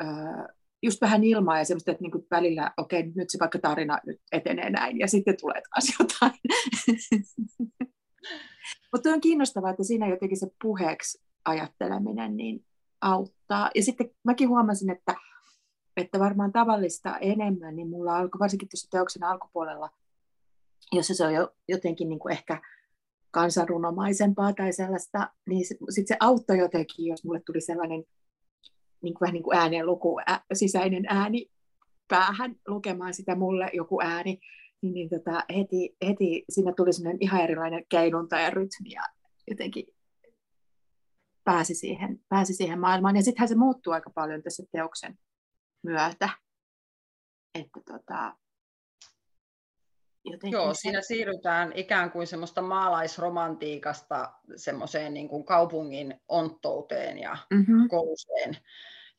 ää, 0.00 0.48
just 0.82 1.00
vähän 1.00 1.24
ilmaa 1.24 1.58
ja 1.58 1.64
semmoista, 1.64 1.90
että 1.90 2.02
niin 2.02 2.12
kuin 2.12 2.26
välillä, 2.30 2.72
okei, 2.76 3.00
okay, 3.00 3.12
nyt 3.14 3.30
se 3.30 3.38
vaikka 3.38 3.58
tarina 3.58 3.98
nyt 4.06 4.20
etenee 4.32 4.70
näin 4.70 4.98
ja 4.98 5.08
sitten 5.08 5.36
tulee 5.40 5.62
taas 5.70 5.94
jotain. 5.98 6.40
Mutta 8.92 9.10
on 9.10 9.20
kiinnostavaa, 9.20 9.70
että 9.70 9.84
siinä 9.84 10.08
jotenkin 10.08 10.38
se 10.38 10.46
puheeksi 10.62 11.22
ajatteleminen 11.44 12.36
niin 12.36 12.64
auttaa. 13.00 13.70
Ja 13.74 13.82
sitten 13.82 14.10
mäkin 14.24 14.48
huomasin, 14.48 14.90
että, 14.90 15.14
että 15.96 16.18
varmaan 16.18 16.52
tavallista 16.52 17.18
enemmän, 17.18 17.76
niin 17.76 17.88
mulla 17.88 18.16
alkoi 18.16 18.38
varsinkin 18.38 18.68
tuossa 18.68 18.90
teoksen 18.90 19.24
alkupuolella, 19.24 19.90
jossa 20.92 21.14
se 21.14 21.26
on 21.26 21.34
jo 21.34 21.54
jotenkin 21.68 22.08
niin 22.08 22.18
kuin 22.18 22.32
ehkä 22.32 22.62
kansanrunomaisempaa 23.32 24.52
tai 24.52 24.72
sellaista, 24.72 25.30
niin 25.48 25.64
sitten 25.66 26.06
se 26.08 26.16
auttoi 26.20 26.58
jotenkin, 26.58 27.06
jos 27.06 27.24
mulle 27.24 27.40
tuli 27.46 27.60
sellainen 27.60 28.04
niin 29.02 29.14
kuin 29.14 29.20
vähän 29.20 29.32
niin 29.32 29.42
kuin 29.42 29.58
ääneen 29.58 29.86
luku, 29.86 30.20
ä, 30.20 30.40
sisäinen 30.52 31.04
ääni 31.08 31.50
päähän 32.08 32.56
lukemaan 32.66 33.14
sitä 33.14 33.34
mulle 33.34 33.70
joku 33.72 34.02
ääni, 34.02 34.40
niin, 34.82 34.94
niin 34.94 35.08
tota, 35.08 35.44
heti, 35.56 35.96
heti 36.06 36.44
siinä 36.50 36.72
tuli 36.76 36.92
sellainen 36.92 37.22
ihan 37.22 37.40
erilainen 37.40 37.84
keinunta 37.88 38.38
ja 38.38 38.50
rytmi 38.50 38.90
ja 38.90 39.02
jotenkin 39.50 39.86
pääsi 41.44 41.74
siihen, 41.74 42.20
pääsi 42.28 42.54
siihen 42.54 42.80
maailmaan. 42.80 43.16
Ja 43.16 43.22
sittenhän 43.22 43.48
se 43.48 43.54
muuttuu 43.54 43.92
aika 43.92 44.10
paljon 44.10 44.42
tässä 44.42 44.62
teoksen 44.72 45.18
myötä. 45.82 46.28
Että 47.54 47.80
tota, 47.86 48.36
Jotenkin 50.24 50.52
Joo, 50.52 50.74
se... 50.74 50.78
siinä 50.80 51.02
siirrytään 51.02 51.72
ikään 51.74 52.10
kuin 52.10 52.26
semmoista 52.26 52.62
maalaisromantiikasta 52.62 54.32
semmoiseen 54.56 55.14
niin 55.14 55.28
kuin 55.28 55.44
kaupungin 55.44 56.20
onttouteen 56.28 57.18
ja 57.18 57.36
mm-hmm. 57.50 57.88
kouseen 57.88 58.56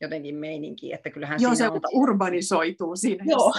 jotenkin 0.00 0.34
meininkiin, 0.34 0.94
että 0.94 1.10
kyllähän 1.10 1.38
Joo, 1.40 1.54
siinä 1.54 1.68
se 1.68 1.72
on... 1.72 1.80
urbanisoituu 1.92 2.96
siinä 2.96 3.24
Joo. 3.28 3.52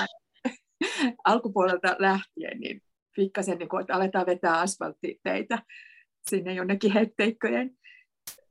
alkupuolelta 1.25 1.95
lähtien, 1.99 2.59
niin 2.59 2.81
pikkasen, 3.15 3.57
niin 3.57 3.69
kuin, 3.69 3.81
että 3.81 3.95
aletaan 3.95 4.25
vetää 4.25 4.59
asfalttiteitä 4.59 5.59
sinne 6.29 6.53
jonnekin 6.53 6.93
hetteikköjen 6.93 7.77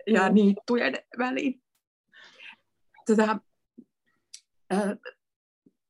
ja 0.07 0.29
mm. 0.29 0.35
niittujen 0.35 0.99
väliin. 1.19 1.63
Tota, 3.07 3.39
äh, 4.73 4.91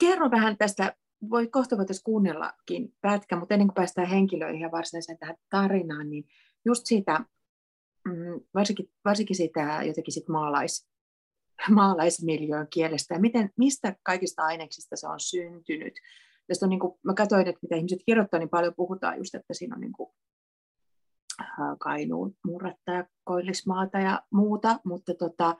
kerro 0.00 0.30
vähän 0.30 0.56
tästä, 0.58 0.96
voi 1.30 1.48
kohta 1.48 1.76
voitaisiin 1.76 2.04
kuunnellakin 2.04 2.94
pätkä, 3.00 3.36
mutta 3.36 3.54
ennen 3.54 3.68
kuin 3.68 3.74
päästään 3.74 4.08
henkilöihin 4.08 4.60
ja 4.60 4.70
varsinaiseen 4.70 5.18
tähän 5.18 5.36
tarinaan, 5.50 6.10
niin 6.10 6.24
just 6.64 6.86
siitä, 6.86 7.20
mm, 8.04 8.40
varsinkin, 8.54 8.90
varsinkin 9.04 9.36
siitä 9.36 9.80
jotenkin 9.82 10.14
sit 10.14 10.28
maalais, 10.28 10.88
maalaismiljöön 11.70 12.66
kielestä 12.70 13.14
ja 13.14 13.20
miten, 13.20 13.50
mistä 13.56 13.96
kaikista 14.02 14.42
aineksista 14.42 14.96
se 14.96 15.08
on 15.08 15.20
syntynyt. 15.20 15.94
Tästä 16.46 16.66
on 16.66 16.70
niin 16.70 16.80
kuin, 16.80 16.98
mä 17.02 17.14
katsoin, 17.14 17.48
että 17.48 17.58
mitä 17.62 17.76
ihmiset 17.76 18.00
kirjoittavat, 18.06 18.40
niin 18.40 18.50
paljon 18.50 18.74
puhutaan 18.76 19.18
just, 19.18 19.34
että 19.34 19.54
siinä 19.54 19.74
on 19.74 19.80
niin 19.80 19.92
kuin, 19.92 20.10
Kainuun 21.78 22.36
murretta 22.44 22.92
ja 22.92 23.06
koillismaata 23.24 23.98
ja 23.98 24.22
muuta, 24.30 24.80
mutta 24.84 25.14
tota, 25.14 25.56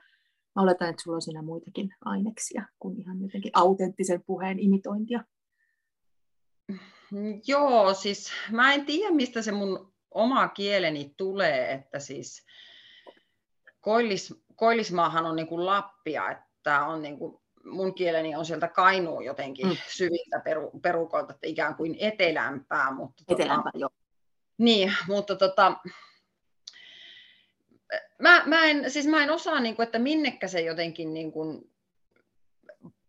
mä 0.55 0.63
oletan, 0.63 0.89
että 0.89 1.03
sulla 1.03 1.15
on 1.15 1.23
siinä 1.23 1.43
muitakin 1.43 1.95
aineksia 2.05 2.69
kuin 2.79 3.01
ihan 3.01 3.23
jotenkin 3.23 3.51
autenttisen 3.55 4.23
puheen 4.27 4.59
imitointia. 4.59 5.25
Joo, 7.47 7.95
siis 7.95 8.33
mä 8.51 8.75
en 8.75 8.87
tiedä, 8.87 9.15
mistä 9.15 9.43
se 9.43 9.53
mun 9.53 9.95
oma 10.11 10.49
kieleni 10.49 11.15
tulee, 11.17 11.73
että 11.73 11.99
siis 11.99 12.47
koillis, 13.81 14.35
koillismaahan 14.57 15.27
on 15.27 15.37
niin 15.37 15.47
kuin 15.47 15.67
Lappia, 15.67 16.31
että 16.31 16.87
on 16.87 17.03
niin 17.03 17.19
kuin, 17.19 17.41
mun 17.65 17.95
kieleni 17.95 18.37
on 18.37 18.47
sieltä 18.47 18.69
Kainuun 18.69 19.25
jotenkin 19.25 19.67
mm. 19.67 19.77
syviltä 19.89 20.41
peru, 20.45 20.71
perukoilta, 20.83 21.33
että 21.33 21.47
ikään 21.47 21.75
kuin 21.75 21.97
etelämpää. 22.01 22.93
Mutta 22.93 23.25
tota 23.27 23.43
etelämpää, 23.43 23.73
tota, 23.73 23.79
joo. 23.79 23.91
Niin, 24.59 24.93
mutta 25.09 25.37
tota, 25.37 25.77
mä, 28.19 28.43
mä, 28.47 28.65
en, 28.65 28.91
siis 28.91 29.07
mä 29.07 29.23
en 29.23 29.31
osaa, 29.31 29.61
niin 29.61 29.77
kuin, 29.77 29.85
että 29.85 29.99
minnekä 29.99 30.49
se 30.49 30.61
jotenkin, 30.61 31.15
niin 31.15 31.33
kuin, 31.33 31.71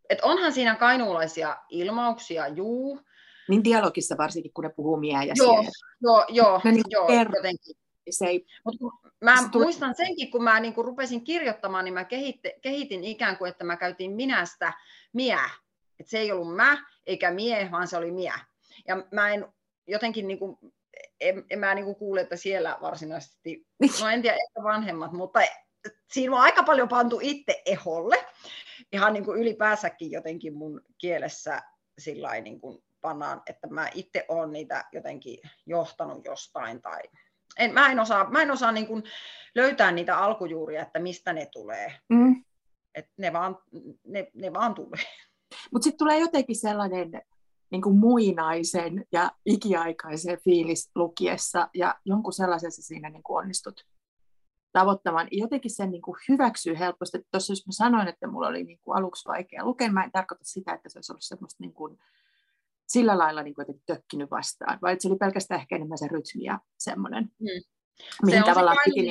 että 0.09 0.25
onhan 0.25 0.51
siinä 0.51 0.75
kainuulaisia 0.75 1.57
ilmauksia, 1.69 2.47
juu. 2.47 2.99
Niin 3.49 3.63
dialogissa 3.63 4.17
varsinkin, 4.17 4.53
kun 4.53 4.63
ne 4.63 4.69
puhuu 4.69 4.97
miehiä. 4.97 5.33
Joo, 5.35 5.65
joo, 6.01 6.25
joo, 6.29 6.61
niin 6.63 6.83
joo 6.89 7.07
jotenkin. 7.35 7.75
Se 8.09 8.25
ei, 8.25 8.45
Mut 8.65 8.75
mä 9.23 9.41
se 9.41 9.49
tuli... 9.51 9.63
muistan 9.63 9.95
senkin, 9.95 10.31
kun 10.31 10.43
mä 10.43 10.59
niin 10.59 10.73
kuin 10.73 10.85
rupesin 10.85 11.23
kirjoittamaan, 11.23 11.85
niin 11.85 11.93
mä 11.93 12.05
kehitte, 12.05 12.59
kehitin 12.61 13.03
ikään 13.03 13.37
kuin, 13.37 13.49
että 13.49 13.63
mä 13.63 13.77
käytin 13.77 14.11
minästä 14.11 14.73
miä. 15.13 15.49
Että 15.99 16.09
se 16.09 16.19
ei 16.19 16.31
ollut 16.31 16.55
mä 16.55 16.85
eikä 17.05 17.31
mie, 17.31 17.69
vaan 17.71 17.87
se 17.87 17.97
oli 17.97 18.11
miä. 18.11 18.39
Ja 18.87 19.05
mä 19.11 19.33
en 19.33 19.47
jotenkin 19.87 20.27
niin 20.27 20.39
kuin, 20.39 20.57
en, 21.19 21.45
en 21.49 21.59
mä 21.59 21.75
niin 21.75 21.85
kuin 21.85 21.95
kuule, 21.95 22.21
että 22.21 22.35
siellä 22.35 22.77
varsinaisesti, 22.81 23.67
no 24.01 24.09
en 24.09 24.21
tiedä, 24.21 24.35
ehkä 24.35 24.63
vanhemmat, 24.63 25.11
mutta 25.11 25.39
siinä 26.13 26.35
on 26.35 26.41
aika 26.41 26.63
paljon 26.63 26.87
pantu 26.87 27.19
itse 27.21 27.61
eholle. 27.65 28.25
Ihan 28.93 29.13
niin 29.13 29.25
kuin 29.25 29.41
ylipäänsäkin 29.41 30.11
jotenkin 30.11 30.53
mun 30.53 30.81
kielessä 30.97 31.61
sillä 31.99 32.41
niin 32.41 32.61
kuin 32.61 32.83
pannaan, 33.05 33.41
että 33.49 33.67
mä 33.67 33.89
itse 33.93 34.25
olen 34.27 34.51
niitä 34.51 34.85
jotenkin 34.91 35.39
johtanut 35.65 36.25
jostain 36.25 36.81
tai 36.81 37.01
en, 37.57 37.73
mä 37.73 37.91
en 37.91 37.99
osaa, 37.99 38.29
mä 38.29 38.41
en 38.41 38.51
osaa 38.51 38.71
niin 38.71 38.87
kuin 38.87 39.03
löytää 39.55 39.91
niitä 39.91 40.17
alkujuuria, 40.17 40.81
että 40.81 40.99
mistä 40.99 41.33
ne 41.33 41.45
tulee. 41.45 41.99
Mm. 42.09 42.43
Et 42.95 43.09
ne, 43.17 43.33
vaan, 43.33 43.57
ne, 44.03 44.31
ne 44.33 44.53
vaan 44.53 44.75
tulee. 44.75 45.05
Mutta 45.71 45.83
sitten 45.83 45.97
tulee 45.97 46.19
jotenkin 46.19 46.55
sellainen 46.55 47.21
niin 47.71 47.81
kuin 47.81 47.97
muinaisen 47.97 49.05
ja 49.11 49.31
ikiaikaisen 49.45 50.37
fiilis 50.43 50.91
lukiessa, 50.95 51.69
ja 51.73 51.95
jonkun 52.05 52.33
sellaisen 52.33 52.71
siinä 52.71 53.09
niin 53.09 53.23
kuin 53.23 53.37
onnistut 53.43 53.85
tavoittamaan. 54.71 55.27
Jotenkin 55.31 55.71
sen 55.71 55.91
niin 55.91 56.01
kuin 56.01 56.17
hyväksyy 56.29 56.79
helposti. 56.79 57.19
Tuossa 57.31 57.51
jos 57.51 57.67
mä 57.67 57.71
sanoin, 57.71 58.07
että 58.07 58.27
mulla 58.27 58.47
oli 58.47 58.63
niin 58.63 58.79
kuin 58.81 58.97
aluksi 58.97 59.29
vaikea 59.29 59.65
lukea, 59.65 59.91
mä 59.91 60.03
en 60.03 60.11
tarkoita 60.11 60.43
sitä, 60.45 60.73
että 60.73 60.89
se 60.89 60.99
olisi 60.99 61.11
ollut 61.11 61.23
semmoista 61.23 61.63
niin 61.63 61.73
kuin, 61.73 61.99
sillä 62.87 63.17
lailla 63.17 63.43
niin 63.43 63.55
kuin 63.55 63.67
tökkinyt 63.85 64.31
vastaan, 64.31 64.79
vai 64.81 64.95
se 64.99 65.07
oli 65.07 65.17
pelkästään 65.17 65.61
ehkä 65.61 65.75
enemmän 65.75 65.97
se 65.97 66.07
rytmi 66.07 66.43
ja 66.43 66.59
semmoinen, 66.77 67.23
mm. 67.39 67.47
mihin 68.25 68.39
se 68.39 68.45
tavallaan 68.45 68.77
piti 68.85 69.09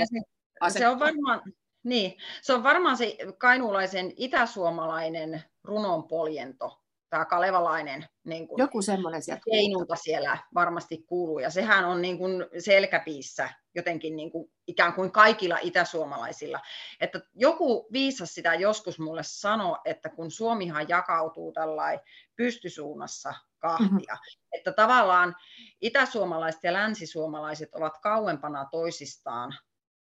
se, 0.69 0.79
se 0.79 0.89
on 0.89 0.99
varmaan, 0.99 1.43
niin, 1.83 2.17
se 2.43 2.55
on 2.55 2.63
varmaan 2.63 2.97
se 2.97 3.17
kainuulaisen 3.39 4.13
itäsuomalainen 4.17 5.43
runonpoljento, 5.65 6.81
tämä 7.11 7.25
kalevalainen 7.25 8.07
niin 8.25 8.49
kuin, 8.49 8.59
Joku 8.59 8.83
semmoinen 8.83 9.23
sieltä. 9.23 9.43
Keinunta 9.51 9.97
siellä 9.97 10.39
varmasti 10.55 11.05
kuuluu, 11.07 11.39
ja 11.39 11.51
sehän 11.51 11.85
on 11.85 12.03
niin 12.03 12.19
kuin 12.19 12.47
selkäpiissä 12.59 13.51
jotenkin 13.75 14.17
niin 14.17 14.31
kuin, 14.31 14.53
ikään 14.67 14.93
kuin 14.93 15.13
kaikilla 15.13 15.59
itäsuomalaisilla. 15.63 16.61
Että 17.01 17.21
joku 17.35 17.89
viisas 17.93 18.35
sitä 18.35 18.55
joskus 18.55 18.99
mulle 18.99 19.23
sanoi, 19.25 19.79
että 19.85 20.09
kun 20.09 20.31
Suomihan 20.31 20.89
jakautuu 20.89 21.53
tällainen 21.53 22.01
pystysuunnassa 22.37 23.35
kahtia, 23.65 24.15
mm-hmm. 24.15 24.49
että 24.53 24.73
tavallaan 24.73 25.35
itäsuomalaiset 25.81 26.65
ja 26.65 26.73
länsisuomalaiset 26.73 27.75
ovat 27.75 27.99
kauempana 27.99 28.65
toisistaan 28.71 29.59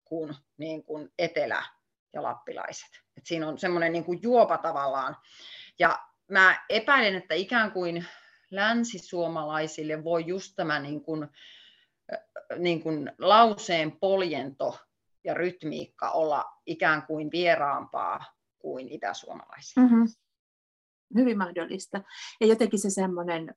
kuin, 0.05 0.35
niin 0.57 0.85
kuin 0.85 1.09
etelä- 1.19 1.67
ja 2.13 2.23
lappilaiset. 2.23 2.91
Et 3.17 3.27
siinä 3.27 3.49
on 3.49 3.59
semmoinen 3.59 3.93
niin 3.93 4.05
kuin 4.05 4.19
juopa 4.23 4.59
tavallaan. 4.59 5.17
Ja 5.79 5.99
mä 6.31 6.65
epäilen, 6.69 7.15
että 7.15 7.35
ikään 7.35 7.73
kuin 7.73 8.07
länsisuomalaisille 8.51 10.05
voi 10.05 10.27
just 10.27 10.53
tämä 10.57 10.79
niin 10.79 11.03
kuin, 11.03 11.29
niin 12.59 12.83
kuin 12.83 13.13
lauseen 13.19 13.99
poljento 14.01 14.79
ja 15.25 15.35
rytmiikka 15.35 16.11
olla 16.11 16.45
ikään 16.67 17.03
kuin 17.07 17.31
vieraampaa 17.31 18.25
kuin 18.59 18.89
itäsuomalaisille. 18.89 19.89
Mm-hmm. 19.89 20.07
Hyvin 21.14 21.38
mahdollista. 21.38 22.03
Ja 22.40 22.47
jotenkin 22.47 22.81
se 22.81 22.90
semmoinen, 22.90 23.55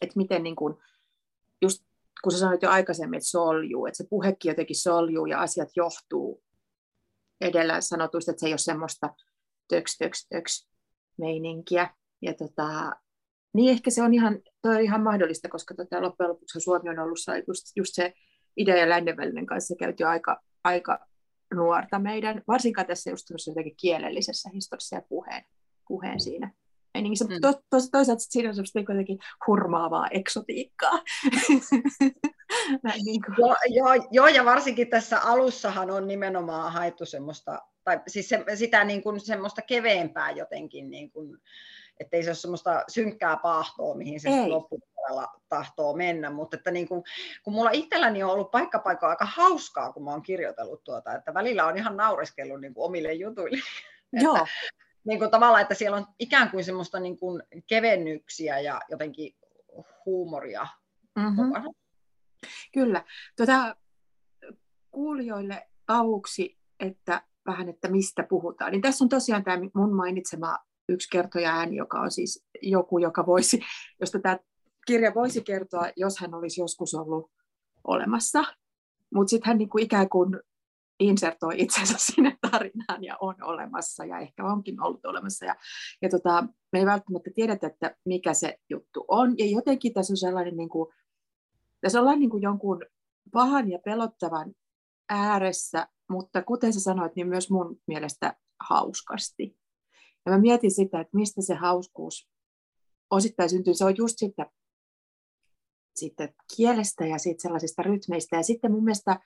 että 0.00 0.16
miten 0.16 0.42
niin 0.42 0.56
kuin, 0.56 0.74
just 1.62 1.84
kun 2.22 2.32
sä 2.32 2.38
sanoit 2.38 2.62
jo 2.62 2.70
aikaisemmin, 2.70 3.16
että 3.16 3.28
soljuu, 3.28 3.86
että 3.86 3.96
se 3.96 4.06
puhekin 4.10 4.48
jotenkin 4.48 4.80
soljuu 4.80 5.26
ja 5.26 5.40
asiat 5.40 5.68
johtuu 5.76 6.42
edellä 7.40 7.80
sanotuista, 7.80 8.30
että 8.30 8.40
se 8.40 8.46
ei 8.46 8.52
ole 8.52 8.58
semmoista 8.58 9.14
töks, 9.68 9.98
töks, 9.98 10.26
töks 10.28 10.68
meininkiä. 11.18 11.94
Ja 12.22 12.34
tota, 12.34 12.92
niin 13.54 13.70
ehkä 13.70 13.90
se 13.90 14.02
on 14.02 14.14
ihan, 14.14 14.40
toi 14.62 14.74
on 14.74 14.82
ihan 14.82 15.02
mahdollista, 15.02 15.48
koska 15.48 15.74
tota, 15.74 16.02
loppujen 16.02 16.30
lopuksi 16.30 16.60
Suomi 16.60 16.90
on 16.90 16.98
ollut 16.98 17.18
just, 17.48 17.64
just 17.76 17.94
se 17.94 18.12
idea 18.56 18.76
ja 18.76 18.88
lännen 18.88 19.46
kanssa 19.46 19.74
käyty 19.78 20.04
aika, 20.04 20.40
aika 20.64 21.06
nuorta 21.54 21.98
meidän, 21.98 22.42
varsinkaan 22.48 22.86
tässä 22.86 23.10
just 23.10 23.26
jotenkin 23.46 23.76
kielellisessä 23.76 24.50
historiassa 24.54 24.96
ja 24.96 25.02
puheen, 25.08 25.44
puheen 25.88 26.20
siinä. 26.20 26.50
niin 26.94 27.16
se, 27.16 27.24
mm. 27.24 27.40
to, 27.40 27.52
to, 27.52 27.76
toisaalta 27.92 28.24
siinä 28.28 28.48
on 28.48 28.54
semmoista 28.54 28.78
jotenkin 28.78 29.18
hurmaavaa 29.46 30.08
eksotiikkaa. 30.08 30.92
niin 33.04 33.22
kuin. 33.22 33.34
Joo, 33.38 33.56
joo, 33.68 34.06
joo, 34.10 34.26
ja 34.26 34.44
varsinkin 34.44 34.90
tässä 34.90 35.20
alussahan 35.20 35.90
on 35.90 36.08
nimenomaan 36.08 36.72
haettu 36.72 37.06
semmoista, 37.06 37.58
tai 37.84 38.00
siis 38.06 38.28
se, 38.28 38.44
sitä 38.54 38.84
niin 38.84 39.02
kuin 39.02 39.20
semmoista 39.20 39.62
keveempää 39.62 40.30
jotenkin, 40.30 40.90
niin 40.90 41.10
kuin, 41.10 41.38
ettei 42.00 42.22
se 42.22 42.28
ole 42.28 42.34
semmoista 42.34 42.84
synkkää 42.88 43.36
pahtoa, 43.36 43.94
mihin 43.94 44.20
se 44.20 44.28
loppupuolella 44.46 45.28
tahtoo 45.48 45.96
mennä, 45.96 46.30
mutta 46.30 46.56
että 46.56 46.70
niin 46.70 46.88
kuin, 46.88 47.02
kun 47.42 47.54
mulla 47.54 47.70
itselläni 47.70 48.22
on 48.22 48.30
ollut 48.30 48.50
paikkapaikka 48.50 49.08
aika 49.08 49.26
hauskaa, 49.26 49.92
kun 49.92 50.04
mä 50.04 50.10
oon 50.10 50.22
kirjoitellut 50.22 50.84
tuota, 50.84 51.14
että 51.14 51.34
välillä 51.34 51.66
on 51.66 51.76
ihan 51.76 51.96
naureskellut 51.96 52.60
niin 52.60 52.74
kuin 52.74 52.84
omille 52.84 53.12
jutuille. 53.12 53.58
Joo. 54.12 54.36
että, 54.36 54.46
niin 55.04 55.18
kuin 55.18 55.30
tavallaan, 55.30 55.62
että 55.62 55.74
siellä 55.74 55.96
on 55.96 56.06
ikään 56.18 56.50
kuin 56.50 56.64
semmoista 56.64 57.00
niin 57.00 57.18
kuin 57.18 57.42
kevennyksiä 57.66 58.60
ja 58.60 58.80
jotenkin 58.90 59.36
huumoria 60.06 60.66
mm-hmm. 61.16 61.44
mukana. 61.46 61.70
Kyllä. 62.72 63.04
Tuota, 63.36 63.76
kuulijoille 64.90 65.68
avuksi, 65.88 66.58
että 66.80 67.22
vähän, 67.46 67.68
että 67.68 67.88
mistä 67.88 68.22
puhutaan. 68.28 68.72
Niin 68.72 68.82
tässä 68.82 69.04
on 69.04 69.08
tosiaan 69.08 69.44
tämä 69.44 69.58
mun 69.74 69.94
mainitsema 69.94 70.58
yksi 70.88 71.08
kertoja 71.10 71.56
ääni, 71.56 71.76
joka 71.76 72.00
on 72.00 72.10
siis 72.10 72.46
joku, 72.62 72.98
joka 72.98 73.26
voisi, 73.26 73.60
josta 74.00 74.18
tämä 74.18 74.38
kirja 74.86 75.14
voisi 75.14 75.42
kertoa, 75.42 75.90
jos 75.96 76.18
hän 76.18 76.34
olisi 76.34 76.60
joskus 76.60 76.94
ollut 76.94 77.30
olemassa. 77.84 78.44
Mutta 79.14 79.30
sitten 79.30 79.46
hän 79.46 79.58
niinku 79.58 79.78
ikään 79.78 80.08
kuin 80.08 80.40
insertoi 81.00 81.54
itsensä 81.58 81.94
sinne 82.12 82.36
tarinaan 82.54 83.04
ja 83.04 83.16
on 83.20 83.34
olemassa 83.42 84.04
ja 84.04 84.18
ehkä 84.18 84.44
onkin 84.44 84.82
ollut 84.82 85.06
olemassa. 85.06 85.44
Ja, 85.44 85.54
ja 86.02 86.08
tota, 86.08 86.46
me 86.72 86.78
ei 86.78 86.86
välttämättä 86.86 87.30
tiedetä, 87.34 87.66
että 87.66 87.96
mikä 88.04 88.34
se 88.34 88.58
juttu 88.70 89.04
on. 89.08 89.38
Ja 89.38 89.46
jotenkin 89.46 89.94
tässä 89.94 90.12
on 90.12 90.16
sellainen, 90.16 90.56
niin 90.56 90.68
kuin, 90.68 90.94
tässä 91.80 92.00
ollaan 92.00 92.18
niin 92.18 92.30
kuin 92.30 92.42
jonkun 92.42 92.82
pahan 93.32 93.70
ja 93.70 93.78
pelottavan 93.78 94.54
ääressä, 95.08 95.88
mutta 96.10 96.42
kuten 96.42 96.72
sä 96.72 96.80
sanoit, 96.80 97.16
niin 97.16 97.28
myös 97.28 97.50
mun 97.50 97.80
mielestä 97.86 98.36
hauskasti. 98.60 99.56
Ja 100.26 100.32
mä 100.32 100.38
mietin 100.38 100.70
sitä, 100.70 101.00
että 101.00 101.16
mistä 101.16 101.42
se 101.42 101.54
hauskuus 101.54 102.28
osittain 103.10 103.50
syntyy. 103.50 103.74
Se 103.74 103.84
on 103.84 103.96
just 103.96 104.18
sitten, 104.18 104.46
sitten 105.94 106.34
kielestä 106.56 107.06
ja 107.06 107.18
sitten 107.18 107.42
sellaisista 107.42 107.82
rytmeistä. 107.82 108.36
Ja 108.36 108.42
sitten 108.42 108.72
mun 108.72 108.84
mielestä, 108.84 109.20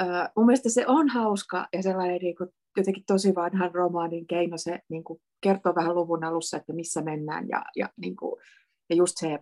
äh, 0.00 0.28
mun 0.36 0.46
mielestä 0.46 0.68
se 0.68 0.84
on 0.86 1.08
hauska 1.08 1.68
ja 1.72 1.82
sellainen 1.82 2.18
niin 2.20 2.36
kuin, 2.36 2.50
jotenkin 2.76 3.04
tosi 3.06 3.34
vanhan 3.34 3.74
romaanin 3.74 4.26
keino 4.26 4.58
se 4.58 4.78
niin 4.88 5.04
kuin, 5.04 5.20
kertoo 5.40 5.74
vähän 5.74 5.94
luvun 5.94 6.24
alussa, 6.24 6.56
että 6.56 6.72
missä 6.72 7.02
mennään. 7.02 7.48
Ja, 7.48 7.64
ja, 7.76 7.88
niin 7.96 8.16
kuin, 8.16 8.40
ja 8.90 8.96
just 8.96 9.14
se 9.16 9.38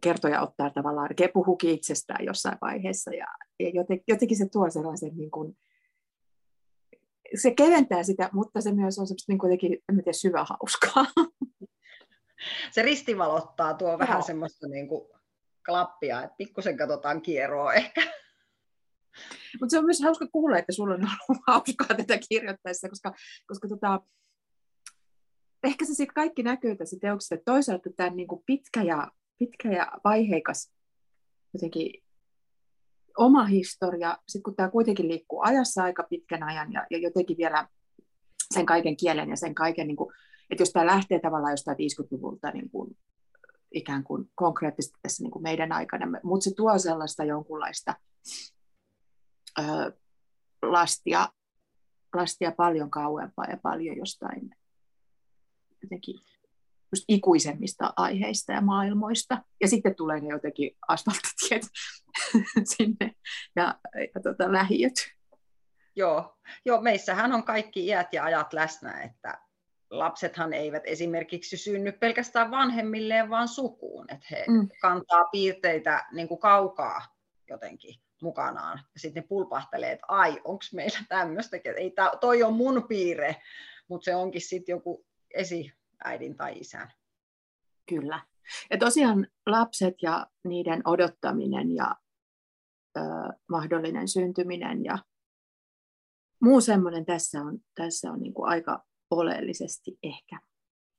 kertoja 0.00 0.40
ottaa 0.40 0.70
tavallaan, 0.70 1.10
puhukin 1.34 1.70
itsestään 1.70 2.24
jossain 2.24 2.58
vaiheessa 2.60 3.14
ja, 3.14 3.26
ja 3.60 3.68
jotenkin, 3.68 4.04
jotenkin 4.08 4.36
se 4.36 4.48
tuo 4.48 4.70
sellaisen 4.70 5.16
niin 5.16 5.30
kuin, 5.30 5.56
se 7.34 7.50
keventää 7.50 8.02
sitä, 8.02 8.30
mutta 8.32 8.60
se 8.60 8.72
myös 8.72 8.98
on 8.98 9.06
semmoista 9.06 9.32
niin 9.32 9.38
kuitenkin, 9.38 9.72
en 9.72 9.96
tiedä, 9.96 10.12
syvä 10.12 10.46
hauskaa. 10.48 11.04
Se 12.70 12.82
ristivalottaa, 12.82 13.74
tuo 13.74 13.88
Joo. 13.88 13.98
vähän 13.98 14.22
semmoista 14.22 14.68
niin 14.68 14.88
kuin 14.88 15.08
klappia, 15.66 16.22
että 16.22 16.36
pikkusen 16.38 16.76
katsotaan 16.76 17.22
kierroa 17.22 17.74
ehkä. 17.74 18.02
Mutta 19.60 19.70
se 19.70 19.78
on 19.78 19.84
myös 19.84 20.02
hauska 20.02 20.26
kuulla, 20.26 20.58
että 20.58 20.72
sulla 20.72 20.94
on 20.94 21.00
ollut 21.00 21.42
hauskaa 21.48 21.96
tätä 21.96 22.18
kirjoittaessa, 22.28 22.88
koska, 22.88 23.14
koska 23.46 23.68
tota, 23.68 24.00
ehkä 25.64 25.84
se 25.84 25.94
sitten 25.94 26.14
kaikki 26.14 26.42
näkyy 26.42 26.76
tässä 26.76 26.96
teoksessa, 27.00 27.34
että 27.34 27.52
toisaalta 27.52 27.90
tämä 27.96 28.10
niin 28.10 28.28
kuin 28.28 28.42
pitkä, 28.46 28.82
ja, 28.82 29.10
pitkä 29.38 29.72
ja 29.72 29.92
vaiheikas 30.04 30.72
jotenkin 31.54 32.04
oma 33.18 33.44
historia, 33.44 34.18
sitten 34.28 34.42
kun 34.42 34.56
tämä 34.56 34.70
kuitenkin 34.70 35.08
liikkuu 35.08 35.40
ajassa 35.42 35.82
aika 35.82 36.02
pitkän 36.02 36.42
ajan 36.42 36.72
ja, 36.72 36.86
ja 36.90 36.98
jotenkin 36.98 37.36
vielä 37.36 37.68
sen 38.54 38.66
kaiken 38.66 38.96
kielen 38.96 39.30
ja 39.30 39.36
sen 39.36 39.54
kaiken, 39.54 39.86
niin 39.86 39.96
kuin, 39.96 40.14
että 40.50 40.62
jos 40.62 40.70
tämä 40.70 40.86
lähtee 40.86 41.20
tavallaan 41.20 41.52
jostain 41.52 41.76
50-luvulta 41.76 42.50
niin 42.50 42.70
kuin, 42.70 42.96
ikään 43.72 44.04
kuin 44.04 44.30
konkreettisesti 44.34 44.98
tässä 45.02 45.22
niin 45.22 45.30
kuin 45.30 45.42
meidän 45.42 45.72
aikana, 45.72 46.20
mutta 46.22 46.44
se 46.44 46.54
tuo 46.56 46.78
sellaista 46.78 47.24
jonkunlaista 47.24 47.94
ö, 49.58 49.92
lastia, 50.62 51.28
lastia 52.14 52.52
paljon 52.52 52.90
kauempaa 52.90 53.44
ja 53.44 53.56
paljon 53.62 53.96
jostain 53.96 54.50
jotenkin 55.82 56.20
just 56.92 57.04
ikuisemmista 57.08 57.92
aiheista 57.96 58.52
ja 58.52 58.60
maailmoista. 58.60 59.42
Ja 59.60 59.68
sitten 59.68 59.94
tulee 59.94 60.20
ne 60.20 60.28
jotenkin 60.28 60.76
asfalttitiet 60.88 61.62
sinne 62.76 63.14
ja, 63.56 63.78
ja 64.14 64.20
tota, 64.22 64.52
lähiöt. 64.52 64.94
Joo. 65.96 66.36
Joo, 66.64 66.80
meissähän 66.80 67.32
on 67.32 67.44
kaikki 67.44 67.86
iät 67.86 68.12
ja 68.12 68.24
ajat 68.24 68.52
läsnä, 68.52 69.02
että 69.02 69.38
lapsethan 69.90 70.52
eivät 70.52 70.82
esimerkiksi 70.86 71.56
synny 71.56 71.92
pelkästään 71.92 72.50
vanhemmilleen, 72.50 73.30
vaan 73.30 73.48
sukuun. 73.48 74.06
Että 74.08 74.26
he 74.30 74.44
mm. 74.48 74.68
kantaa 74.80 75.24
piirteitä 75.24 76.06
niin 76.12 76.28
kuin 76.28 76.40
kaukaa 76.40 77.02
jotenkin 77.48 77.94
mukanaan. 78.22 78.78
Ja 78.94 79.00
sitten 79.00 79.22
ne 79.22 79.26
pulpahtelee, 79.28 79.92
että 79.92 80.06
ai, 80.08 80.40
onko 80.44 80.64
meillä 80.72 80.98
tämmöistä, 81.08 81.56
ei 81.76 81.90
tää, 81.90 82.10
toi 82.20 82.42
on 82.42 82.54
mun 82.54 82.84
piirre, 82.88 83.36
mutta 83.88 84.04
se 84.04 84.14
onkin 84.14 84.40
sitten 84.40 84.72
joku 84.72 85.06
esiäidin 85.34 86.36
tai 86.36 86.58
isän. 86.58 86.92
Kyllä. 87.88 88.20
Ja 88.70 88.78
tosiaan 88.78 89.26
lapset 89.46 89.94
ja 90.02 90.26
niiden 90.44 90.88
odottaminen 90.88 91.74
ja 91.74 91.94
ö, 92.96 93.00
mahdollinen 93.48 94.08
syntyminen 94.08 94.84
ja 94.84 94.98
muu 96.40 96.60
semmoinen 96.60 97.04
tässä 97.04 97.40
on, 97.40 97.58
tässä 97.74 98.10
on 98.10 98.20
niin 98.20 98.34
kuin 98.34 98.48
aika 98.48 98.84
oleellisesti 99.10 99.98
ehkä 100.02 100.40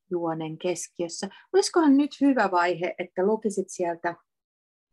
juonen 0.10 0.58
keskiössä. 0.58 1.30
Olisikohan 1.54 1.98
nyt 1.98 2.12
hyvä 2.22 2.52
vaihe, 2.52 2.96
että 2.98 3.26
lukisit 3.26 3.70
sieltä 3.70 4.16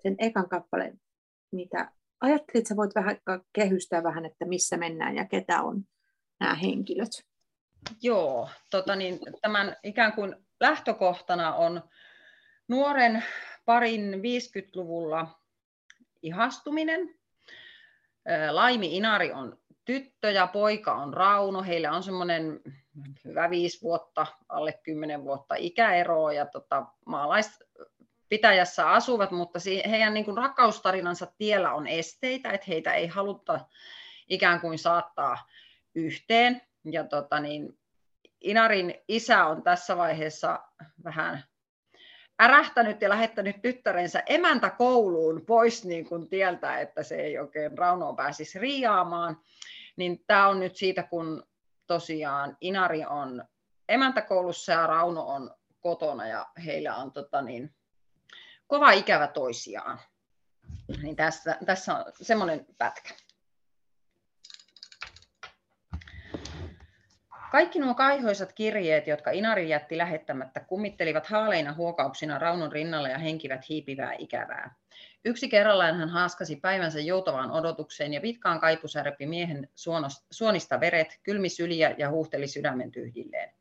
sen 0.03 0.15
ekan 0.19 0.49
kappaleen, 0.49 1.01
mitä 1.53 1.93
ajattelit, 2.23 2.57
että 2.57 2.69
sä 2.69 2.77
voit 2.77 2.95
vähän 2.95 3.17
kehystää 3.53 4.03
vähän, 4.03 4.27
että 4.27 4.45
missä 4.45 4.77
mennään 4.77 5.17
ja 5.17 5.25
ketä 5.25 5.63
on 5.63 5.85
nämä 6.41 6.55
henkilöt? 6.55 7.11
Joo, 8.03 8.49
tota 8.71 8.97
niin, 8.97 9.19
tämän 9.41 9.77
ikään 9.83 10.13
kuin 10.13 10.37
lähtökohtana 10.61 11.55
on 11.55 11.83
nuoren 12.69 13.25
parin 13.65 14.15
50-luvulla 14.15 15.39
ihastuminen. 16.23 17.15
Laimi 18.51 18.97
Inari 18.97 19.33
on 19.33 19.59
tyttö 19.85 20.31
ja 20.31 20.47
poika 20.47 20.95
on 20.95 21.15
Rauno. 21.15 21.63
Heillä 21.63 21.93
on 21.93 22.03
semmoinen 22.03 22.61
hyvä 23.25 23.51
viisi 23.51 23.83
vuotta, 23.83 24.27
alle 24.49 24.81
kymmenen 24.83 25.25
vuotta 25.25 25.55
ikäeroa 25.55 26.33
ja 26.33 26.47
tota, 26.47 26.87
maalaispitäjässä 28.33 28.91
asuvat, 28.91 29.31
mutta 29.31 29.59
heidän 29.91 30.15
niin 30.15 30.25
kuin 30.25 30.37
rakkaustarinansa 30.37 31.27
tiellä 31.39 31.75
on 31.75 31.87
esteitä, 31.87 32.51
että 32.51 32.67
heitä 32.69 32.95
ei 32.95 33.07
haluta 33.07 33.61
ikään 34.29 34.61
kuin 34.61 34.79
saattaa 34.79 35.49
yhteen. 35.95 36.63
Ja 36.85 37.05
tota, 37.05 37.41
niin, 37.41 37.79
Inarin 38.41 38.95
isä 39.09 39.47
on 39.47 39.63
tässä 39.63 39.97
vaiheessa 39.97 40.61
vähän 41.05 41.45
ärähtänyt 42.43 43.03
ja 43.03 43.09
lähettänyt 43.09 43.63
tyttärensä 43.63 44.23
emäntä 44.27 44.71
kouluun 44.71 45.47
pois 45.47 45.85
niin 45.85 46.09
kuin 46.09 46.29
tieltä, 46.29 46.81
että 46.81 47.03
se 47.03 47.17
ei 47.17 47.39
oikein 47.39 47.79
Raunoon 47.79 48.17
pääsisi 48.17 48.59
riiaamaan. 48.59 49.37
Niin 49.97 50.25
tämä 50.27 50.49
on 50.49 50.61
nyt 50.61 50.77
siitä, 50.77 51.03
kun 51.03 51.43
tosiaan 51.87 52.57
Inari 52.61 53.05
on 53.05 53.45
emäntäkoulussa 53.89 54.73
ja 54.73 54.87
Rauno 54.87 55.27
on 55.27 55.55
kotona 55.81 56.27
ja 56.27 56.47
heillä 56.65 56.97
on 56.97 57.13
tota 57.13 57.43
niin, 57.43 57.75
kova 58.67 58.91
ikävä 58.91 59.27
toisiaan. 59.27 59.99
Niin 61.03 61.17
tässä, 61.17 61.57
tässä 61.67 61.95
on 61.95 62.05
semmoinen 62.23 62.67
pätkä. 62.79 63.15
Kaikki 67.53 67.79
nuo 67.79 67.95
kaihoisat 67.95 68.53
kirjeet, 68.53 69.07
jotka 69.07 69.31
Inari 69.31 69.69
jätti 69.69 69.99
lähettämättä, 69.99 70.61
kummittelivat 70.61 71.27
haaleina 71.27 71.75
huokauksina 71.75 72.39
Raunon 72.39 72.73
rinnalla 72.73 73.09
ja 73.09 73.19
henkivät 73.19 73.69
hiipivää 73.69 74.13
ikävää. 74.19 74.75
Yksi 75.25 75.49
kerrallaan 75.49 75.97
hän 75.97 76.09
haaskasi 76.09 76.57
päivänsä 76.57 77.01
joutavaan 77.01 77.51
odotukseen 77.51 78.13
ja 78.13 78.23
vitkaan 78.23 78.61
kaipu 78.61 78.89
särpi 78.89 79.27
miehen 79.27 79.69
suonista 80.31 80.81
veret, 80.81 81.21
kylmi 81.23 81.49
syliä 81.49 81.95
ja 81.99 82.11
huuhteli 82.11 82.49
sydämen 82.49 82.91
tyhjilleen. 82.91 83.55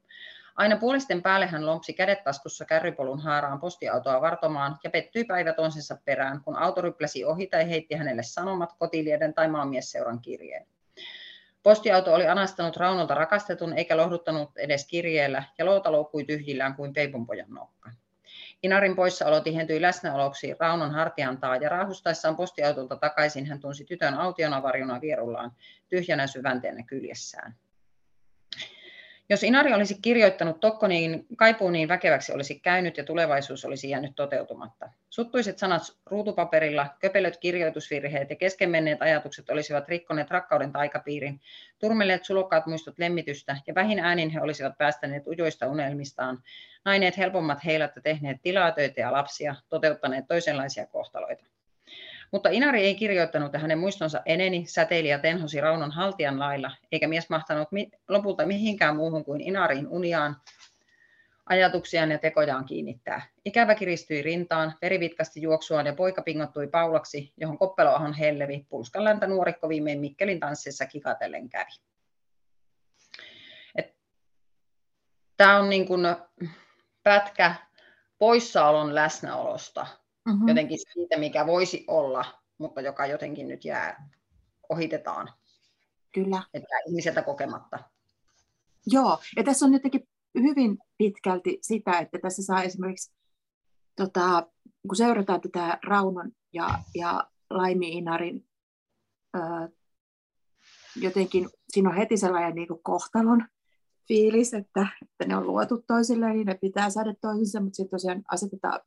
Aina 0.62 0.78
puolisten 0.78 1.21
päälle 1.21 1.45
hän 1.45 1.65
lompsi 1.65 1.93
kädet 1.93 2.24
taskussa 2.24 2.65
kärrypolun 2.65 3.19
haaraan 3.19 3.60
postiautoa 3.60 4.21
vartomaan 4.21 4.78
ja 4.84 4.89
pettyi 4.89 5.24
päivä 5.24 5.54
toisensa 5.54 5.97
perään, 6.06 6.41
kun 6.43 6.56
auto 6.56 6.82
rypläsi 6.82 7.26
ohi 7.26 7.47
tai 7.47 7.69
heitti 7.69 7.95
hänelle 7.95 8.24
sanomat, 8.24 8.74
kotilieden 8.80 9.34
tai 9.34 9.47
maamiesseuran 9.47 10.19
kirjeen. 10.19 10.67
Postiauto 11.63 12.13
oli 12.13 12.28
anastanut 12.28 12.78
Raunolta 12.78 13.13
rakastetun 13.13 13.74
eikä 13.74 13.97
lohduttanut 13.97 14.58
edes 14.58 14.88
kirjeellä, 14.88 15.43
ja 15.58 15.65
loota 15.65 15.91
loukkui 15.91 16.24
tyhjillään 16.24 16.76
kuin 16.76 16.93
peipunpojan 16.93 17.50
nokka. 17.50 17.91
Inarin 18.63 18.95
poissaolo 18.95 19.39
tihentyi 19.39 19.82
läsnäoloksi 19.82 20.56
Raunon 20.60 20.91
hartiantaa, 20.91 21.56
ja 21.56 21.69
raahustaessaan 21.69 22.36
postiautolta 22.36 22.95
takaisin 22.95 23.45
hän 23.45 23.60
tunsi 23.60 23.86
tytön 23.86 24.13
autiona 24.13 24.63
varjona 24.63 25.02
vierullaan, 25.02 25.52
tyhjänä 25.89 26.28
syvänteenä 26.28 26.84
kyljessään. 26.84 27.56
Jos 29.32 29.44
Inari 29.44 29.74
olisi 29.74 29.98
kirjoittanut 30.02 30.60
Tokko, 30.60 30.88
niin 30.88 31.26
kaipuu 31.38 31.70
niin 31.70 31.88
väkeväksi 31.88 32.34
olisi 32.34 32.60
käynyt 32.60 32.98
ja 32.98 33.04
tulevaisuus 33.04 33.65
olisi 33.65 33.89
jäänyt 33.89 34.15
toteutumatta. 34.15 34.89
Suttuiset 35.10 35.58
sanat 35.58 35.82
ruutupaperilla, 36.06 36.88
köpelöt 37.00 37.38
kirjoitusvirheet 37.38 38.30
ja 38.30 38.36
keskenmenneet 38.36 39.02
ajatukset 39.02 39.50
olisivat 39.50 39.88
rikkoneet 39.88 40.32
rakkauden 40.32 40.72
taikapiirin, 40.72 41.41
turmelleet 41.80 42.26
sulokkaat 42.26 42.65
muistot 42.65 43.00
lemmitystä 43.00 43.58
ja 43.67 43.76
vähin 43.76 44.00
äänin 44.00 44.30
he 44.30 44.41
olisivat 44.41 44.78
päästäneet 44.78 45.28
ujoista 45.28 45.67
unelmistaan, 45.67 46.44
naineet 46.86 47.17
helpommat 47.17 47.65
heilat 47.65 47.96
ja 47.96 48.02
tehneet 48.02 48.38
tilaa 48.41 48.72
töitä 48.72 49.02
ja 49.02 49.12
lapsia, 49.12 49.56
toteuttaneet 49.70 50.28
toisenlaisia 50.28 50.88
kohtaloita. 50.88 51.44
Mutta 52.32 52.50
Inari 52.50 52.84
ei 52.84 52.96
kirjoittanut 52.96 53.54
ja 53.54 53.60
hänen 53.60 53.80
muistonsa 53.80 54.22
eneni, 54.26 54.65
säteili 54.67 55.10
ja 55.10 55.20
tenhosi 55.20 55.62
Raunon 55.62 55.91
haltijan 55.91 56.39
lailla, 56.39 56.72
eikä 56.91 57.08
mies 57.08 57.30
mahtanut 57.30 57.70
lopulta 58.08 58.46
mihinkään 58.46 58.96
muuhun 58.96 59.26
kuin 59.26 59.41
Inariin 59.41 59.88
uniaan, 59.88 60.38
ajatuksiaan 61.46 62.12
ja 62.12 62.17
tekojaan 62.17 62.65
kiinnittää. 62.65 63.22
Ikävä 63.46 63.76
kiristyi 63.76 64.22
rintaan, 64.22 64.74
veri 64.82 65.00
vitkasti 65.00 65.41
juoksuaan 65.41 65.86
ja 65.86 65.94
poika 65.94 66.22
pingottui 66.22 66.67
paulaksi, 66.67 67.34
johon 67.38 67.58
Koppeloahon 67.58 68.13
hellevi, 68.13 68.65
pulskan 68.70 69.04
läntä 69.04 69.28
nuorikko 69.28 69.70
viimein 69.70 70.00
Mikkelin 70.00 70.39
tanssissa 70.39 70.86
kikatellen 70.86 71.50
kävi. 71.50 71.72
Tämä 75.38 75.58
on 75.58 75.70
niin 75.70 75.88
kuin 75.88 76.02
pätkä 77.04 77.56
poissaolon 78.17 78.96
läsnäolosta, 78.96 79.88
mm-hmm. 80.26 80.48
jotenkin 80.48 80.80
siitä, 80.94 81.18
mikä 81.18 81.48
voisi 81.48 81.86
olla, 81.88 82.26
mutta 82.58 82.82
joka 82.82 83.06
jotenkin 83.06 83.48
nyt 83.48 83.66
jää, 83.66 84.10
ohitetaan. 84.70 85.34
Kyllä. 86.14 86.44
Että 86.54 86.76
ihmiseltä 86.88 87.22
kokematta. 87.22 87.80
Joo, 88.88 89.20
ja 89.38 89.44
tässä 89.44 89.66
on 89.66 89.74
jotenkin 89.74 90.08
hyvin 90.40 90.78
pitkälti 90.98 91.58
sitä, 91.62 92.00
että 92.00 92.20
tässä 92.22 92.44
saa 92.44 92.64
esimerkiksi, 92.64 93.14
tota, 93.96 94.48
kun 94.88 94.96
seurataan 94.96 95.42
tätä 95.42 95.80
Raunon 95.88 96.32
ja, 96.54 96.70
ja 96.96 97.28
Laimi 97.50 97.90
Inarin, 97.90 98.48
jotenkin 100.96 101.50
siinä 101.70 101.90
on 101.90 101.96
heti 101.96 102.18
sellainen 102.18 102.56
niin 102.56 102.68
kuin 102.68 102.84
kohtalon 102.84 103.48
fiilis, 104.08 104.54
että, 104.54 104.88
että 105.02 105.26
ne 105.28 105.36
on 105.38 105.48
luotu 105.48 105.84
toisilleen, 105.88 106.36
niin 106.36 106.48
ne 106.48 106.56
pitää 106.56 106.90
saada 106.90 107.14
toisinsa, 107.22 107.62
mutta 107.62 107.76
sitten 107.76 107.98
tosiaan 107.98 108.24
asetetaan, 108.32 108.80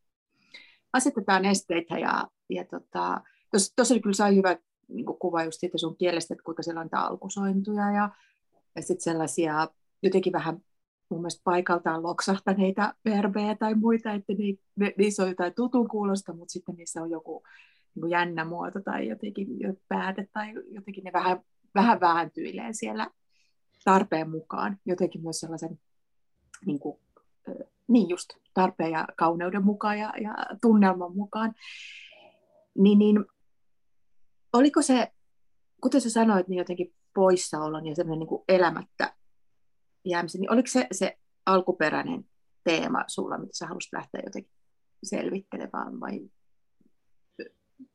asetetaan 0.94 1.44
esteitä 1.44 1.98
ja, 1.98 2.28
ja 2.48 2.64
tota, 2.64 3.20
tuossa 3.76 3.98
kyllä 3.98 4.14
sai 4.14 4.37
hyvä 4.37 4.57
niin 4.88 5.07
kuva 5.18 5.44
just 5.44 5.61
siitä 5.61 5.78
sun 5.78 5.96
kielestä, 5.96 6.35
että 6.35 6.44
kuinka 6.44 6.62
siellä 6.62 6.80
on 6.80 6.88
alkusointuja 6.92 7.90
ja, 7.90 8.11
ja 8.76 8.83
sitten 8.83 9.04
sellaisia 9.04 9.68
jotenkin 10.02 10.33
vähän 10.33 10.59
mun 11.09 11.20
mielestä 11.20 11.40
paikaltaan 11.44 12.02
loksahtaneita 12.02 12.94
verbejä 13.04 13.57
tai 13.57 13.74
muita, 13.74 14.12
että 14.12 14.33
ni, 14.33 14.59
ne, 14.76 14.94
niissä 14.98 15.22
on 15.22 15.28
jotain 15.28 15.54
tutun 15.54 15.88
kuulosta, 15.88 16.33
mutta 16.33 16.52
sitten 16.52 16.74
niissä 16.74 17.02
on 17.02 17.11
joku 17.11 17.42
niin 17.94 18.11
jännä 18.11 18.44
muoto 18.44 18.80
tai 18.80 19.09
jotenkin 19.09 19.46
pääte 19.88 20.28
tai 20.33 20.52
jotenkin 20.70 21.04
ne 21.04 21.12
vähän, 21.12 21.40
vähän 21.74 22.00
vääntyilee 22.00 22.72
siellä 22.72 23.11
tarpeen 23.85 24.30
mukaan, 24.30 24.78
jotenkin 24.87 25.22
myös 25.22 25.40
sellaisen 25.40 25.78
niin, 26.66 26.78
kuin, 26.78 27.00
niin 27.88 28.09
just 28.09 28.30
tarpeen 28.54 28.90
ja 28.90 29.07
kauneuden 29.16 29.64
mukaan 29.64 29.98
ja, 29.98 30.12
ja 30.22 30.35
tunnelman 30.61 31.16
mukaan. 31.16 31.54
Niin, 32.78 32.98
niin 32.98 33.24
oliko 34.52 34.83
se, 34.83 35.12
kuten 35.80 36.00
sä 36.00 36.11
sanoit, 36.11 36.48
niin 36.48 36.59
jotenkin 36.59 36.94
poissaolon 37.14 37.87
ja 37.87 37.94
semmoinen 37.94 38.28
niin 38.28 38.44
elämättä 38.48 39.14
jäämisen, 40.04 40.40
niin 40.40 40.52
oliko 40.52 40.66
se 40.66 40.87
se 40.92 41.18
alkuperäinen 41.46 42.24
teema 42.64 43.04
sulla, 43.07 43.38
mitä 43.38 43.50
sä 43.52 43.66
haluaisit 43.66 43.92
lähteä 43.92 44.22
jotenkin 44.24 44.52
selvittelemään 45.02 46.00
vai 46.00 46.30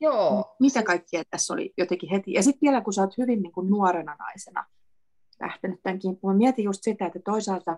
Joo. 0.01 0.55
Mitä 0.59 0.83
kaikkea 0.83 1.23
tässä 1.29 1.53
oli 1.53 1.73
jotenkin 1.77 2.09
heti? 2.09 2.33
Ja 2.33 2.43
sitten 2.43 2.61
vielä, 2.61 2.81
kun 2.81 2.93
sä 2.93 3.01
oot 3.01 3.17
hyvin 3.17 3.41
niin 3.41 3.51
kuin 3.51 3.69
nuorena 3.69 4.15
naisena 4.19 4.65
lähtenyt 5.41 5.79
tämän 5.83 5.99
kimppuun, 5.99 6.37
mietin 6.37 6.65
just 6.65 6.83
sitä, 6.83 7.05
että 7.05 7.19
toisaalta, 7.19 7.77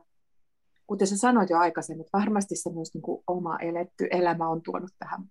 kuten 0.92 1.08
sä 1.08 1.18
sanoit 1.18 1.50
jo 1.50 1.58
aikaisemmin, 1.58 2.02
että 2.02 2.18
varmasti 2.18 2.56
se 2.56 2.70
myös 2.70 2.94
niin 2.94 3.02
kuin 3.02 3.24
oma 3.28 3.60
eletty 3.60 4.08
elämä 4.12 4.50
on 4.50 4.62
tuonut 4.62 4.92
tähän 5.00 5.24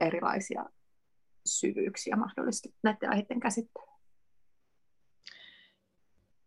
erilaisia 0.00 0.64
syvyyksiä 1.46 2.16
mahdollisesti 2.16 2.74
näiden 2.82 3.10
aiheiden 3.10 3.40
käsittelyyn. 3.40 3.98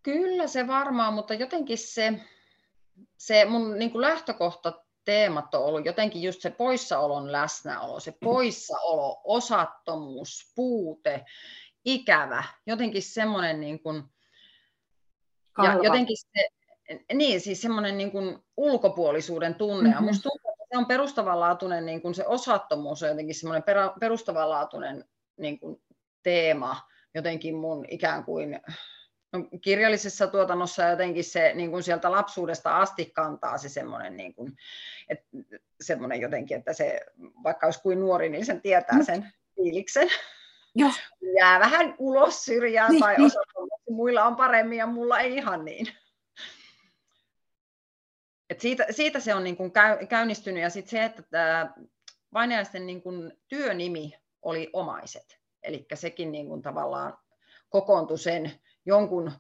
Kyllä 0.03 0.47
se 0.47 0.67
varmaan, 0.67 1.13
mutta 1.13 1.33
jotenkin 1.33 1.77
se, 1.77 2.19
se 3.17 3.45
mun 3.45 3.79
niin 3.79 3.91
kuin 3.91 4.01
lähtökohta 4.01 4.83
teemat 5.05 5.55
on 5.55 5.63
ollut 5.63 5.85
jotenkin 5.85 6.21
just 6.21 6.41
se 6.41 6.49
poissaolon 6.49 7.31
läsnäolo, 7.31 7.99
se 7.99 8.13
poissaolo, 8.23 9.21
osattomuus, 9.23 10.51
puute, 10.55 11.25
ikävä, 11.85 12.43
jotenkin 12.67 13.03
semmoinen 13.03 13.59
niin 13.59 13.83
kuin, 13.83 14.03
ja 15.63 15.73
jotenkin 15.83 16.17
se, 16.17 16.60
niin, 17.13 17.41
siis 17.41 17.61
semmoinen 17.61 17.97
niin 17.97 18.11
kuin 18.11 18.39
ulkopuolisuuden 18.57 19.55
tunne. 19.55 19.89
Mm-hmm. 19.89 19.93
Ja 19.93 20.01
musta 20.01 20.29
tuntuu, 20.29 20.51
että 20.51 20.65
se 20.71 20.77
on 20.77 20.85
perustavanlaatuinen, 20.85 21.85
niin 21.85 22.01
kuin 22.01 22.15
se 22.15 22.27
osattomuus 22.27 23.03
on 23.03 23.09
jotenkin 23.09 23.35
semmoinen 23.35 23.63
perustavanlaatuinen 23.99 25.05
niin 25.37 25.59
kuin 25.59 25.81
teema 26.23 26.91
jotenkin 27.15 27.55
mun 27.55 27.85
ikään 27.89 28.23
kuin 28.23 28.61
no, 29.33 29.39
kirjallisessa 29.61 30.27
tuotannossa 30.27 30.83
jotenkin 30.83 31.23
se 31.23 31.53
niin 31.53 31.71
kuin 31.71 31.83
sieltä 31.83 32.11
lapsuudesta 32.11 32.77
asti 32.77 33.05
kantaa 33.05 33.57
se 33.57 33.69
semmoinen, 33.69 34.17
niin 34.17 34.33
kuin, 34.33 34.57
että, 35.09 35.25
semmoinen 35.81 36.21
jotenkin, 36.21 36.57
että 36.57 36.73
se, 36.73 37.01
vaikka 37.43 37.67
olisi 37.67 37.81
kuin 37.81 37.99
nuori, 37.99 38.29
niin 38.29 38.45
sen 38.45 38.61
tietää 38.61 39.03
sen 39.03 39.31
fiiliksen. 39.55 40.09
Joo. 40.75 40.91
Jää 41.37 41.59
vähän 41.59 41.95
ulos 41.97 42.45
syrjään 42.45 42.91
niin, 42.91 43.01
tai 43.01 43.17
niin. 43.17 43.27
että 43.27 43.91
muilla 43.91 44.23
on 44.23 44.35
paremmin 44.35 44.77
ja 44.77 44.87
mulla 44.87 45.19
ei 45.19 45.35
ihan 45.35 45.65
niin. 45.65 45.87
Et 48.51 48.59
siitä, 48.59 48.85
siitä 48.91 49.19
se 49.19 49.35
on 49.35 49.43
niin 49.43 49.57
kuin 49.57 49.71
käy, 49.71 50.05
käynnistynyt 50.05 50.63
ja 50.63 50.69
sitten 50.69 50.89
se, 50.89 51.05
että 51.05 51.21
tämä 51.21 51.73
vainajaisten 52.33 52.85
niin 52.85 53.01
kuin 53.01 53.41
työnimi 53.47 54.13
oli 54.41 54.69
omaiset. 54.73 55.39
Eli 55.63 55.85
sekin 55.93 56.31
niin 56.31 56.47
kuin 56.47 56.61
tavallaan 56.61 57.17
kokoontui 57.69 58.17
sen 58.17 58.51
jonkun, 58.85 59.31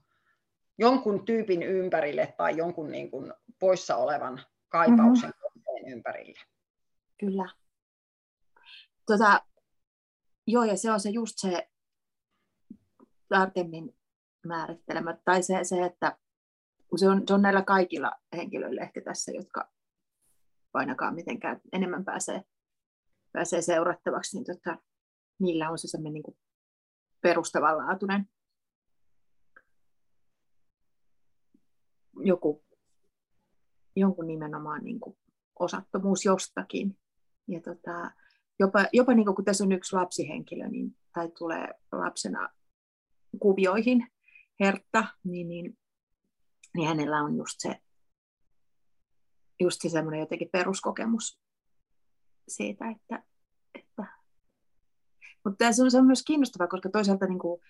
jonkun 0.77 1.25
tyypin 1.25 1.63
ympärille 1.63 2.33
tai 2.37 2.57
jonkun 2.57 2.91
niin 2.91 3.11
kuin 3.11 3.33
poissa 3.59 3.95
olevan 3.95 4.43
kaipauksen 4.69 5.29
mm-hmm. 5.29 5.93
ympärille. 5.93 6.39
Kyllä. 7.17 7.49
Tota, 9.05 9.41
joo, 10.47 10.63
ja 10.63 10.77
se 10.77 10.91
on 10.91 10.99
se 10.99 11.09
just 11.09 11.33
se 11.37 11.69
tarkemmin 13.29 13.97
määrittelemä, 14.45 15.17
tai 15.25 15.43
se, 15.43 15.59
se 15.63 15.85
että 15.85 16.17
se 16.97 17.09
on, 17.09 17.23
se 17.27 17.33
on 17.33 17.41
näillä 17.41 17.61
kaikilla 17.61 18.11
henkilöillä 18.35 18.81
ehkä 18.81 19.01
tässä, 19.01 19.31
jotka 19.31 19.69
ainakaan 20.73 21.15
mitenkään 21.15 21.61
enemmän 21.71 22.05
pääsee, 22.05 22.41
pääsee 23.31 23.61
seurattavaksi, 23.61 24.37
niin 24.37 24.45
tota, 24.45 24.77
niillä 25.39 25.69
on 25.69 25.77
se 25.77 25.87
semmoinen 25.87 26.13
niin 26.13 26.37
perustavanlaatuinen 27.21 28.29
joku, 32.23 32.63
jonkun 33.95 34.27
nimenomaan 34.27 34.83
niin 34.83 34.99
kuin 34.99 35.17
osattomuus 35.59 36.25
jostakin. 36.25 36.97
Ja 37.47 37.61
tota, 37.61 38.11
jopa, 38.59 38.85
jopa 38.93 39.13
niin 39.13 39.25
kuin, 39.25 39.35
kun 39.35 39.45
tässä 39.45 39.63
on 39.63 39.71
yksi 39.71 39.95
lapsihenkilö, 39.95 40.67
niin, 40.67 40.97
tai 41.13 41.31
tulee 41.37 41.67
lapsena 41.91 42.49
kuvioihin 43.39 44.07
Hertta, 44.59 45.05
niin, 45.23 45.47
niin, 45.47 45.77
niin 46.75 46.87
hänellä 46.87 47.17
on 47.17 47.35
just 47.35 47.55
se, 47.57 47.81
just 49.59 49.81
se 49.81 49.89
semmoinen 49.89 50.19
jotenkin 50.19 50.49
peruskokemus 50.51 51.39
siitä, 52.47 52.89
että, 52.89 53.23
että 53.75 54.05
mutta 55.43 55.71
se 55.71 55.83
on, 55.83 55.91
se 55.91 55.97
on 55.97 56.05
myös 56.05 56.23
kiinnostavaa, 56.23 56.67
koska 56.67 56.89
toisaalta 56.89 57.25
niin 57.25 57.39
kuin, 57.39 57.61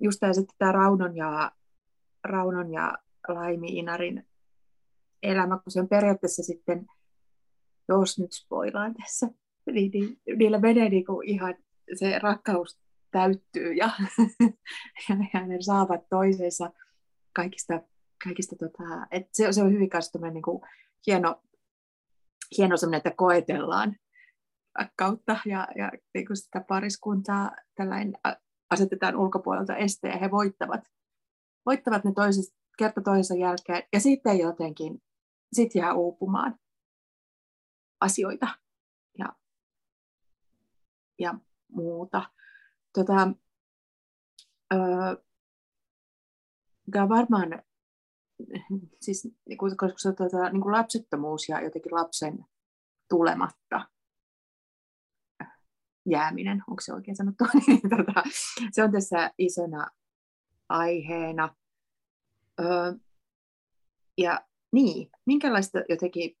just 0.00 0.20
tämä, 0.20 0.32
sitten 0.32 0.56
tämä 0.58 0.72
Raunon 0.72 1.16
ja, 1.16 1.52
Raunon 2.24 2.72
ja 2.72 2.98
Laimi 3.28 3.68
Inarin 3.68 4.26
elämä, 5.22 5.58
kun 5.58 5.72
se 5.72 5.80
on 5.80 5.88
periaatteessa 5.88 6.42
sitten, 6.42 6.86
jos 7.88 8.18
nyt 8.18 8.32
spoilaan 8.32 8.94
tässä, 8.94 9.28
niin, 9.72 9.90
niin 9.90 10.20
niillä 10.36 10.58
menee 10.58 10.88
niin 10.88 11.06
kuin 11.06 11.28
ihan 11.28 11.54
se 11.98 12.18
rakkaus 12.18 12.78
täyttyy 13.10 13.72
ja, 13.72 13.90
ja 15.34 15.46
ne 15.46 15.56
saavat 15.60 16.08
toisensa 16.08 16.70
kaikista, 17.32 17.80
kaikista 18.24 18.56
tota, 18.56 19.06
et 19.10 19.28
se, 19.32 19.52
se 19.52 19.62
on 19.62 19.72
hyvin 19.72 19.90
niin 20.32 20.42
kuin 20.42 20.62
hieno, 21.06 21.42
hieno 22.58 22.76
semmoinen, 22.76 22.98
että 22.98 23.12
koetellaan 23.16 23.96
rakkautta 24.78 25.36
ja, 25.46 25.68
ja 25.76 25.92
niin 26.14 26.26
kuin 26.26 26.36
sitä 26.36 26.64
pariskuntaa 26.68 27.56
tällainen 27.74 28.12
asetetaan 28.70 29.16
ulkopuolelta 29.16 29.76
este 29.76 30.08
ja 30.08 30.18
he 30.18 30.30
voittavat, 30.30 30.80
voittavat 31.66 32.04
ne 32.04 32.12
toisesta, 32.12 32.58
kerta 32.78 33.00
toisensa 33.00 33.34
jälkeen 33.34 33.82
ja 33.92 34.00
sitten 34.00 34.38
jotenkin 34.38 35.02
sit 35.52 35.74
jää 35.74 35.94
uupumaan 35.94 36.58
asioita 38.00 38.48
ja, 39.18 39.36
ja 41.18 41.34
muuta. 41.72 42.30
Tota, 42.92 43.30
öö, 44.74 45.24
tämä 46.92 47.02
on 47.02 47.08
varmaan 47.08 47.62
siis, 49.00 49.28
koska 49.56 49.88
se, 49.96 50.12
tota, 50.12 50.50
niin 50.50 50.62
kuin 50.62 50.72
lapsettomuus 50.72 51.48
ja 51.48 51.60
jotenkin 51.60 51.94
lapsen 51.94 52.44
tulematta 53.08 53.88
jääminen, 56.06 56.62
onko 56.68 56.80
se 56.80 56.92
oikein 56.94 57.16
sanottu, 57.16 57.44
niin 57.66 57.80
tota, 57.80 58.22
se 58.72 58.82
on 58.82 58.92
tässä 58.92 59.30
isona 59.38 59.86
aiheena. 60.68 61.54
Öö, 62.60 62.92
ja 64.18 64.46
niin, 64.72 65.10
minkälaista 65.26 65.78
jotenkin 65.88 66.36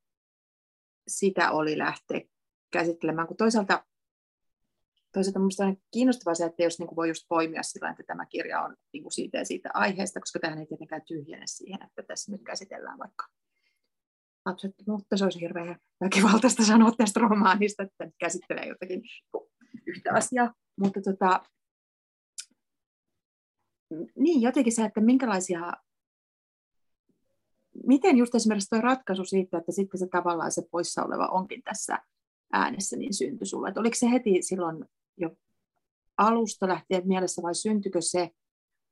sitä 1.08 1.50
oli 1.50 1.78
lähteä 1.78 2.20
käsittelemään, 2.70 3.28
kun 3.28 3.36
toisaalta 3.36 3.84
toisaalta 5.14 5.38
minusta 5.38 5.66
on 5.66 5.76
kiinnostavaa 5.90 6.34
se, 6.34 6.44
että 6.44 6.62
jos 6.62 6.78
niin 6.78 6.88
kuin 6.88 6.96
voi 6.96 7.08
just 7.08 7.24
poimia 7.28 7.62
sillä 7.62 7.90
että 7.90 8.02
tämä 8.06 8.26
kirja 8.26 8.60
on 8.62 8.76
niin 8.92 9.02
kuin 9.02 9.12
siitä 9.12 9.38
ja 9.38 9.44
siitä 9.44 9.70
aiheesta, 9.74 10.20
koska 10.20 10.38
tähän 10.38 10.58
ei 10.58 10.66
tietenkään 10.66 11.02
tyhjene 11.06 11.46
siihen, 11.46 11.82
että 11.82 12.02
tässä 12.02 12.32
nyt 12.32 12.42
käsitellään 12.42 12.98
vaikka 12.98 13.26
lapset, 14.46 14.74
mutta 14.86 15.16
se 15.16 15.24
olisi 15.24 15.40
hirveän 15.40 15.76
väkivaltaista 16.04 16.64
sanoa 16.64 16.92
tästä 16.92 17.20
romaanista, 17.20 17.82
että 17.82 18.10
käsittelee 18.18 18.66
jotakin 18.66 19.02
yhtä 19.86 20.14
asiaa. 20.14 20.54
Mutta 20.80 21.00
tota, 21.00 21.42
niin, 24.16 24.42
jotenkin 24.42 24.72
se, 24.72 24.84
että 24.84 25.00
minkälaisia, 25.00 25.72
miten 27.86 28.16
just 28.16 28.34
esimerkiksi 28.34 28.68
tuo 28.70 28.80
ratkaisu 28.80 29.24
siitä, 29.24 29.58
että 29.58 29.72
sitten 29.72 30.00
se 30.00 30.06
tavallaan 30.06 30.52
se 30.52 30.62
poissa 30.70 31.04
oleva 31.04 31.26
onkin 31.26 31.62
tässä 31.62 31.98
äänessä, 32.52 32.96
niin 32.96 33.14
syntyi 33.14 33.46
sulle. 33.46 33.68
Että 33.68 33.80
oliko 33.80 33.94
se 33.94 34.10
heti 34.10 34.42
silloin 34.42 34.84
jo 35.16 35.30
alusta 36.18 36.68
lähtien 36.68 37.08
mielessä 37.08 37.42
vai 37.42 37.54
syntyykö 37.54 38.00
se, 38.00 38.30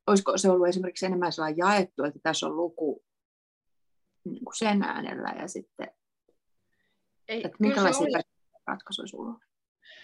olisiko 0.07 0.37
se 0.37 0.49
ollut 0.49 0.67
esimerkiksi 0.67 1.05
enemmän 1.05 1.31
sellainen 1.31 1.57
jaettu, 1.57 2.03
että 2.03 2.19
tässä 2.23 2.45
on 2.45 2.55
luku 2.55 3.03
niin 4.25 4.45
kuin 4.45 4.57
sen 4.57 4.83
äänellä 4.83 5.33
ja 5.39 5.47
sitten, 5.47 5.91
Ei, 7.27 7.45
että 7.45 7.57
minkälaisia 7.59 8.01
oli, 8.01 8.23
ratkaisuja 8.67 9.07
sulla 9.07 9.29
on? 9.29 9.39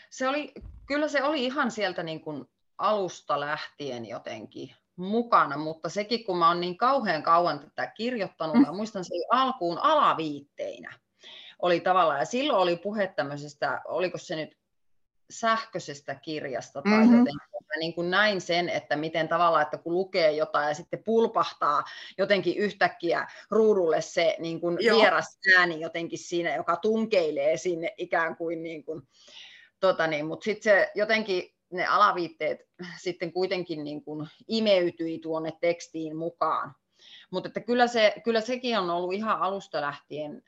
Se 0.09 0.27
oli, 0.27 0.53
kyllä 0.87 1.07
se 1.07 1.23
oli 1.23 1.45
ihan 1.45 1.71
sieltä 1.71 2.03
niin 2.03 2.21
kuin 2.21 2.45
alusta 2.77 3.39
lähtien 3.39 4.05
jotenkin 4.05 4.75
mukana, 4.95 5.57
mutta 5.57 5.89
sekin 5.89 6.23
kun 6.25 6.37
mä 6.37 6.47
oon 6.47 6.61
niin 6.61 6.77
kauhean 6.77 7.23
kauan 7.23 7.59
tätä 7.59 7.87
kirjoittanut, 7.87 8.55
mm. 8.55 8.61
mä 8.61 8.71
muistan 8.71 9.05
se 9.05 9.13
alkuun 9.31 9.77
alaviitteinä 9.77 10.99
oli 11.61 11.79
tavallaan, 11.79 12.19
ja 12.19 12.25
silloin 12.25 12.61
oli 12.61 12.77
puhe 12.77 13.07
tämmöisestä, 13.07 13.81
oliko 13.85 14.17
se 14.17 14.35
nyt 14.35 14.58
sähköisestä 15.29 16.15
kirjasta 16.15 16.81
tai 16.81 16.91
mm-hmm. 16.91 17.19
jotenkin. 17.19 17.49
Mä 17.69 17.79
niin 17.79 17.93
kuin 17.93 18.09
näin 18.09 18.41
sen, 18.41 18.69
että 18.69 18.95
miten 18.95 19.27
tavallaan, 19.27 19.61
että 19.61 19.77
kun 19.77 19.93
lukee 19.93 20.31
jotain 20.31 20.67
ja 20.67 20.73
sitten 20.73 21.03
pulpahtaa 21.03 21.83
jotenkin 22.17 22.57
yhtäkkiä 22.57 23.27
ruudulle 23.51 24.01
se 24.01 24.35
niin 24.39 24.61
kuin 24.61 24.77
vieras 24.77 25.39
ääni 25.57 25.81
jotenkin 25.81 26.19
siinä, 26.19 26.55
joka 26.55 26.75
tunkeilee 26.75 27.57
sinne 27.57 27.93
ikään 27.97 28.35
kuin, 28.35 28.63
niin 28.63 28.83
kuin 28.83 29.01
tota 29.79 30.07
niin, 30.07 30.25
mutta 30.25 30.43
sitten 30.43 30.63
se 30.63 30.91
jotenkin 30.95 31.55
ne 31.71 31.85
alaviitteet 31.85 32.59
sitten 33.01 33.33
kuitenkin 33.33 33.83
niin 33.83 34.03
kuin 34.03 34.27
imeytyi 34.47 35.19
tuonne 35.19 35.53
tekstiin 35.61 36.15
mukaan. 36.17 36.75
Mutta 37.31 37.47
että 37.47 37.59
kyllä, 37.59 37.87
se, 37.87 38.13
kyllä 38.23 38.41
sekin 38.41 38.79
on 38.79 38.89
ollut 38.89 39.13
ihan 39.13 39.39
alusta 39.39 39.81
lähtien 39.81 40.43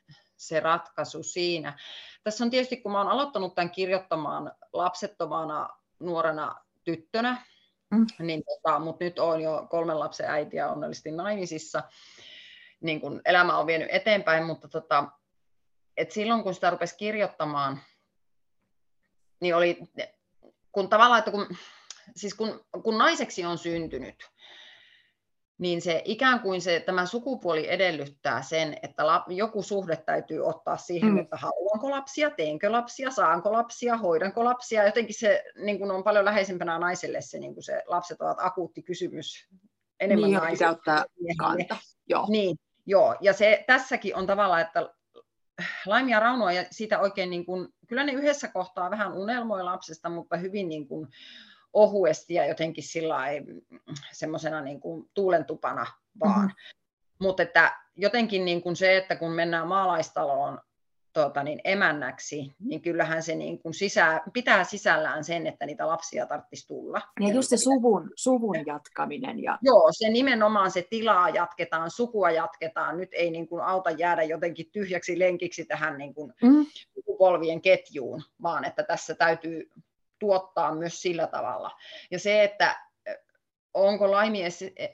se 0.48 0.60
ratkaisu 0.60 1.22
siinä. 1.22 1.78
Tässä 2.24 2.44
on 2.44 2.50
tietysti, 2.50 2.76
kun 2.76 2.92
mä 2.92 3.00
olen 3.00 3.12
aloittanut 3.12 3.54
tämän 3.54 3.70
kirjoittamaan 3.70 4.52
lapsettomana 4.72 5.68
nuorena 6.00 6.54
tyttönä, 6.84 7.44
mm. 7.90 8.06
niin 8.18 8.42
tota, 8.44 8.78
mutta 8.78 9.04
nyt 9.04 9.18
olen 9.18 9.40
jo 9.40 9.66
kolmen 9.70 10.00
lapsen 10.00 10.30
äiti 10.30 10.56
ja 10.56 10.68
onnellisesti 10.68 11.10
naimisissa, 11.10 11.82
niin 12.80 13.00
kun 13.00 13.20
elämä 13.24 13.58
on 13.58 13.66
vienyt 13.66 13.88
eteenpäin, 13.90 14.44
mutta 14.44 14.68
tota, 14.68 15.08
et 15.96 16.10
silloin 16.10 16.42
kun 16.42 16.54
sitä 16.54 16.70
rupesi 16.70 16.96
kirjoittamaan, 16.96 17.80
niin 19.40 19.56
oli, 19.56 19.78
kun 20.72 20.88
tavallaan, 20.88 21.18
että 21.18 21.30
kun, 21.30 21.46
siis 22.16 22.34
kun, 22.34 22.64
kun 22.82 22.98
naiseksi 22.98 23.44
on 23.44 23.58
syntynyt, 23.58 24.30
niin 25.62 25.82
se 25.82 26.02
ikään 26.04 26.40
kuin 26.40 26.60
se, 26.60 26.82
tämä 26.86 27.06
sukupuoli 27.06 27.70
edellyttää 27.70 28.42
sen, 28.42 28.76
että 28.82 29.06
la, 29.06 29.24
joku 29.28 29.62
suhde 29.62 29.96
täytyy 29.96 30.46
ottaa 30.46 30.76
siihen, 30.76 31.10
mm. 31.10 31.18
että 31.18 31.36
haluanko 31.36 31.90
lapsia, 31.90 32.30
teenkö 32.30 32.72
lapsia, 32.72 33.10
saanko 33.10 33.52
lapsia, 33.52 33.96
hoidanko 33.96 34.44
lapsia. 34.44 34.86
Jotenkin 34.86 35.18
se 35.18 35.44
niin 35.64 35.78
kuin 35.78 35.90
on 35.90 36.04
paljon 36.04 36.24
läheisempänä 36.24 36.78
naiselle 36.78 37.20
se, 37.20 37.38
niin 37.38 37.54
kuin 37.54 37.64
se 37.64 37.82
lapset 37.86 38.20
ovat 38.20 38.36
akuutti 38.40 38.82
kysymys 38.82 39.48
enemmän 40.00 40.30
niin, 40.30 40.40
naisille. 40.40 40.70
ottaa 40.70 41.04
kanta. 41.38 41.76
Joo. 42.06 42.26
Niin, 42.28 42.56
joo. 42.86 43.16
Ja 43.20 43.32
se 43.32 43.64
tässäkin 43.66 44.16
on 44.16 44.26
tavallaan, 44.26 44.60
että 44.60 44.92
Laimi 45.86 46.10
ja 46.10 46.20
Rauno 46.20 46.50
ja 46.50 46.64
siitä 46.70 47.00
oikein, 47.00 47.30
niin 47.30 47.46
kuin, 47.46 47.68
kyllä 47.88 48.04
ne 48.04 48.12
yhdessä 48.12 48.48
kohtaa 48.48 48.90
vähän 48.90 49.12
unelmoi 49.12 49.62
lapsesta, 49.62 50.08
mutta 50.08 50.36
hyvin 50.36 50.68
niin 50.68 50.88
kuin, 50.88 51.08
ohuesti 51.72 52.34
ja 52.34 52.46
jotenkin 52.46 52.84
semmoisena 54.12 54.60
niin 54.60 54.80
kuin 54.80 55.10
tuulentupana 55.14 55.86
vaan. 56.20 56.40
Mm-hmm. 56.40 57.26
Mutta 57.26 57.42
että 57.42 57.76
jotenkin 57.96 58.44
niin 58.44 58.62
kuin 58.62 58.76
se, 58.76 58.96
että 58.96 59.16
kun 59.16 59.32
mennään 59.32 59.68
maalaistaloon 59.68 60.60
tuota, 61.12 61.42
niin 61.42 61.60
emännäksi, 61.64 62.54
niin 62.60 62.82
kyllähän 62.82 63.22
se 63.22 63.34
niin 63.34 63.58
kuin 63.58 63.74
sisä, 63.74 64.20
pitää 64.32 64.64
sisällään 64.64 65.24
sen, 65.24 65.46
että 65.46 65.66
niitä 65.66 65.86
lapsia 65.86 66.26
tarvitsisi 66.26 66.66
tulla. 66.66 67.00
Ja 67.20 67.28
just 67.28 67.48
se 67.48 67.56
suvun, 67.56 68.10
suvun 68.16 68.66
jatkaminen. 68.66 69.42
Ja... 69.42 69.58
Joo, 69.62 69.88
se 69.90 70.08
nimenomaan 70.08 70.70
se 70.70 70.86
tilaa 70.90 71.28
jatketaan, 71.28 71.90
sukua 71.90 72.30
jatketaan. 72.30 72.96
Nyt 72.96 73.10
ei 73.12 73.30
niin 73.30 73.48
kuin 73.48 73.62
auta 73.62 73.90
jäädä 73.90 74.22
jotenkin 74.22 74.70
tyhjäksi 74.72 75.18
lenkiksi 75.18 75.64
tähän 75.64 75.98
niin 75.98 76.14
kuin 76.14 76.32
mm. 76.42 76.66
sukupolvien 76.94 77.62
ketjuun, 77.62 78.22
vaan 78.42 78.64
että 78.64 78.82
tässä 78.82 79.14
täytyy 79.14 79.70
tuottaa 80.22 80.74
myös 80.74 81.02
sillä 81.02 81.26
tavalla. 81.26 81.70
Ja 82.10 82.18
se, 82.18 82.44
että 82.44 82.76
onko 83.74 84.10
Laimi 84.10 84.40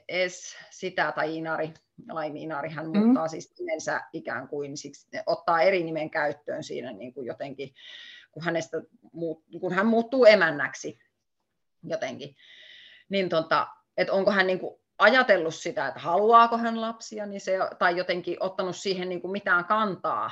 edes, 0.07 0.57
sitä, 0.69 1.11
tai 1.11 1.37
Inari, 1.37 1.73
Laimi 2.11 2.43
Inari, 2.43 2.69
hän 2.69 2.85
mm. 2.85 2.97
muuttaa 2.97 3.27
siis 3.27 3.53
nimensä 3.59 4.01
ikään 4.13 4.47
kuin, 4.47 4.77
siksi, 4.77 5.07
ottaa 5.25 5.61
eri 5.61 5.83
nimen 5.83 6.09
käyttöön 6.09 6.63
siinä 6.63 6.91
niin 6.91 7.13
kuin 7.13 7.27
jotenkin, 7.27 7.73
kun, 8.31 8.43
hänestä, 8.43 8.77
kun 9.61 9.73
hän 9.73 9.87
muuttuu 9.87 10.25
emännäksi 10.25 10.99
jotenkin. 11.83 12.35
Niin 13.09 13.29
tota, 13.29 13.67
että 13.97 14.13
onko 14.13 14.31
hän 14.31 14.47
niin 14.47 14.59
kuin 14.59 14.79
ajatellut 14.97 15.55
sitä, 15.55 15.87
että 15.87 15.99
haluaako 15.99 16.57
hän 16.57 16.81
lapsia, 16.81 17.25
niin 17.25 17.41
se, 17.41 17.57
tai 17.79 17.97
jotenkin 17.97 18.37
ottanut 18.39 18.75
siihen 18.75 19.09
niin 19.09 19.21
kuin 19.21 19.31
mitään 19.31 19.65
kantaa. 19.65 20.31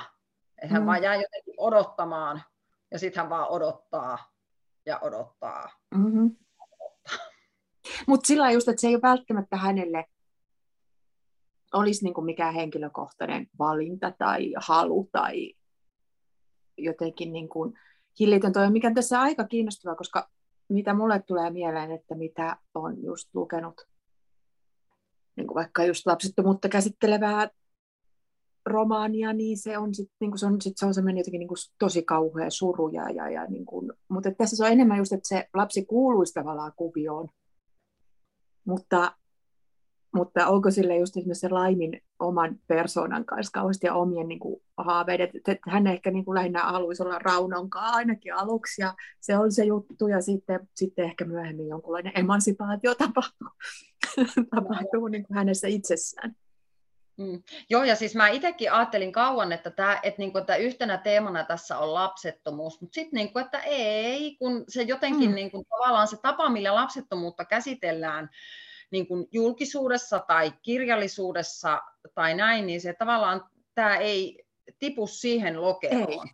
Että 0.62 0.74
hän 0.74 0.82
mm. 0.82 0.86
vaan 0.86 1.02
jää 1.02 1.14
jotenkin 1.14 1.54
odottamaan, 1.56 2.42
ja 2.90 2.98
sitten 2.98 3.20
hän 3.20 3.30
vaan 3.30 3.48
odottaa 3.48 4.37
ja 4.88 4.98
odottaa. 5.02 5.70
Mm-hmm. 5.94 6.36
Mutta 8.08 8.26
sillä 8.26 8.50
just, 8.50 8.68
että 8.68 8.80
se 8.80 8.86
ei 8.86 8.94
ole 8.94 9.02
välttämättä 9.02 9.56
hänelle 9.56 10.04
olisi 11.74 12.04
niin 12.04 12.24
mikään 12.24 12.54
henkilökohtainen 12.54 13.46
valinta 13.58 14.12
tai 14.18 14.52
halu 14.56 15.08
tai 15.12 15.54
jotenkin 16.78 17.32
niin 17.32 17.48
kuin 17.48 17.72
hillitön 18.20 18.52
toi, 18.52 18.70
mikä 18.70 18.88
on 18.88 19.18
aika 19.18 19.44
kiinnostavaa, 19.44 19.96
koska 19.96 20.30
mitä 20.68 20.94
mulle 20.94 21.22
tulee 21.26 21.50
mieleen, 21.50 21.90
että 21.90 22.14
mitä 22.14 22.56
on 22.74 23.02
just 23.02 23.28
lukenut 23.34 23.80
niin 25.36 25.54
vaikka 25.54 25.84
just 25.84 26.06
lapsettomuutta 26.06 26.68
käsittelevää 26.68 27.48
romaania, 28.66 29.32
niin 29.32 29.58
se 29.58 29.78
on 29.78 29.94
sitten 29.94 30.16
niin 30.20 30.38
se 30.38 30.46
on, 30.46 30.60
sit 30.60 30.72
se 30.76 30.86
on 30.86 30.92
jotenkin 31.16 31.38
niin 31.38 31.48
tosi 31.78 32.02
kauhea 32.02 32.50
suru. 32.50 32.88
Ja, 32.88 33.10
ja, 33.10 33.30
ja 33.30 33.46
niin 33.46 33.66
mutta 34.08 34.30
tässä 34.30 34.56
se 34.56 34.64
on 34.64 34.72
enemmän 34.72 34.98
just, 34.98 35.12
että 35.12 35.28
se 35.28 35.48
lapsi 35.54 35.84
kuuluisi 35.84 36.34
tavallaan 36.34 36.72
kuvioon. 36.76 37.28
Mutta, 38.64 39.12
mutta 40.14 40.46
onko 40.46 40.70
sille 40.70 40.96
just 40.96 41.16
esimerkiksi 41.16 41.40
se 41.40 41.48
Laimin 41.48 42.00
oman 42.18 42.60
persoonan 42.66 43.24
kanssa 43.24 43.52
kauheasti 43.52 43.86
ja 43.86 43.94
omien 43.94 44.28
niin 44.28 44.38
kuin, 44.38 44.62
haaveiden, 44.76 45.30
että 45.34 45.56
hän 45.68 45.86
ehkä 45.86 46.10
niin 46.10 46.24
kuin 46.24 46.34
lähinnä 46.34 46.62
haluaisi 46.62 47.02
olla 47.02 47.18
Raunonkaan 47.18 47.94
ainakin 47.94 48.34
aluksi 48.34 48.82
ja 48.82 48.94
se 49.20 49.38
on 49.38 49.52
se 49.52 49.64
juttu 49.64 50.08
ja 50.08 50.22
sitten, 50.22 50.68
sitten 50.74 51.04
ehkä 51.04 51.24
myöhemmin 51.24 51.68
jonkunlainen 51.68 52.12
emansipaatio 52.14 52.94
tapahtuu, 52.94 53.48
tapahtuu 54.54 55.08
niin 55.08 55.26
kuin 55.26 55.36
hänessä 55.36 55.68
itsessään. 55.68 56.36
Mm. 57.18 57.42
Joo, 57.70 57.84
ja 57.84 57.96
siis 57.96 58.14
mä 58.14 58.28
itsekin 58.28 58.72
ajattelin 58.72 59.12
kauan, 59.12 59.52
että, 59.52 59.70
tämä, 59.70 60.00
että, 60.02 60.18
niin 60.18 60.32
kuin, 60.32 60.40
että 60.40 60.56
yhtenä 60.56 60.98
teemana 60.98 61.44
tässä 61.44 61.78
on 61.78 61.94
lapsettomuus, 61.94 62.80
mutta 62.80 62.94
sitten 62.94 63.16
niin 63.16 63.32
kuin, 63.32 63.44
että 63.44 63.58
ei, 63.58 64.36
kun 64.38 64.64
se 64.68 64.82
jotenkin 64.82 65.28
mm. 65.28 65.34
niin 65.34 65.50
kuin, 65.50 65.64
tavallaan 65.68 66.08
se 66.08 66.16
tapa, 66.22 66.48
millä 66.48 66.74
lapsettomuutta 66.74 67.44
käsitellään 67.44 68.30
niin 68.90 69.06
kuin 69.06 69.28
julkisuudessa 69.32 70.18
tai 70.18 70.52
kirjallisuudessa 70.62 71.82
tai 72.14 72.34
näin, 72.34 72.66
niin 72.66 72.80
se 72.80 72.92
tavallaan 72.92 73.44
tämä 73.74 73.96
ei 73.96 74.44
tipu 74.78 75.06
siihen 75.06 75.62
lokeroon. 75.62 76.28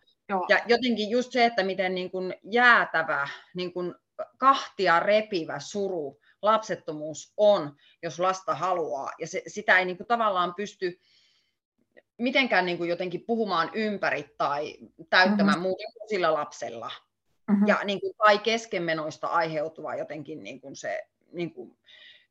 Ja 0.49 0.59
jotenkin 0.67 1.09
just 1.09 1.31
se, 1.31 1.45
että 1.45 1.63
miten 1.63 1.95
niin 1.95 2.11
kuin 2.11 2.33
jäätävä, 2.43 3.27
niin 3.53 3.73
kuin 3.73 3.95
kahtia 4.37 4.99
repivä 4.99 5.59
suru 5.59 6.19
lapsettomuus 6.45 7.33
on, 7.37 7.75
jos 8.03 8.19
lasta 8.19 8.55
haluaa. 8.55 9.11
Ja 9.19 9.27
se, 9.27 9.41
sitä 9.47 9.79
ei 9.79 9.85
niin 9.85 9.97
kuin 9.97 10.07
tavallaan 10.07 10.55
pysty 10.55 10.99
mitenkään 12.17 12.65
niin 12.65 12.77
kuin 12.77 12.89
jotenkin 12.89 13.23
puhumaan 13.27 13.69
ympäri 13.73 14.35
tai 14.37 14.77
täyttämään 15.09 15.47
mm-hmm. 15.47 15.61
muuten 15.61 15.93
kuin 15.93 16.09
sillä 16.09 16.33
lapsella. 16.33 16.91
Mm-hmm. 17.47 17.67
Ja 17.67 17.79
niin 17.83 18.01
kuin, 18.01 18.13
tai 18.17 18.39
keskenmenoista 18.39 19.27
aiheutuva 19.27 19.95
jotenkin 19.95 20.43
niin 20.43 20.61
kuin 20.61 20.75
se 20.75 21.07
niin 21.31 21.53
kuin 21.53 21.77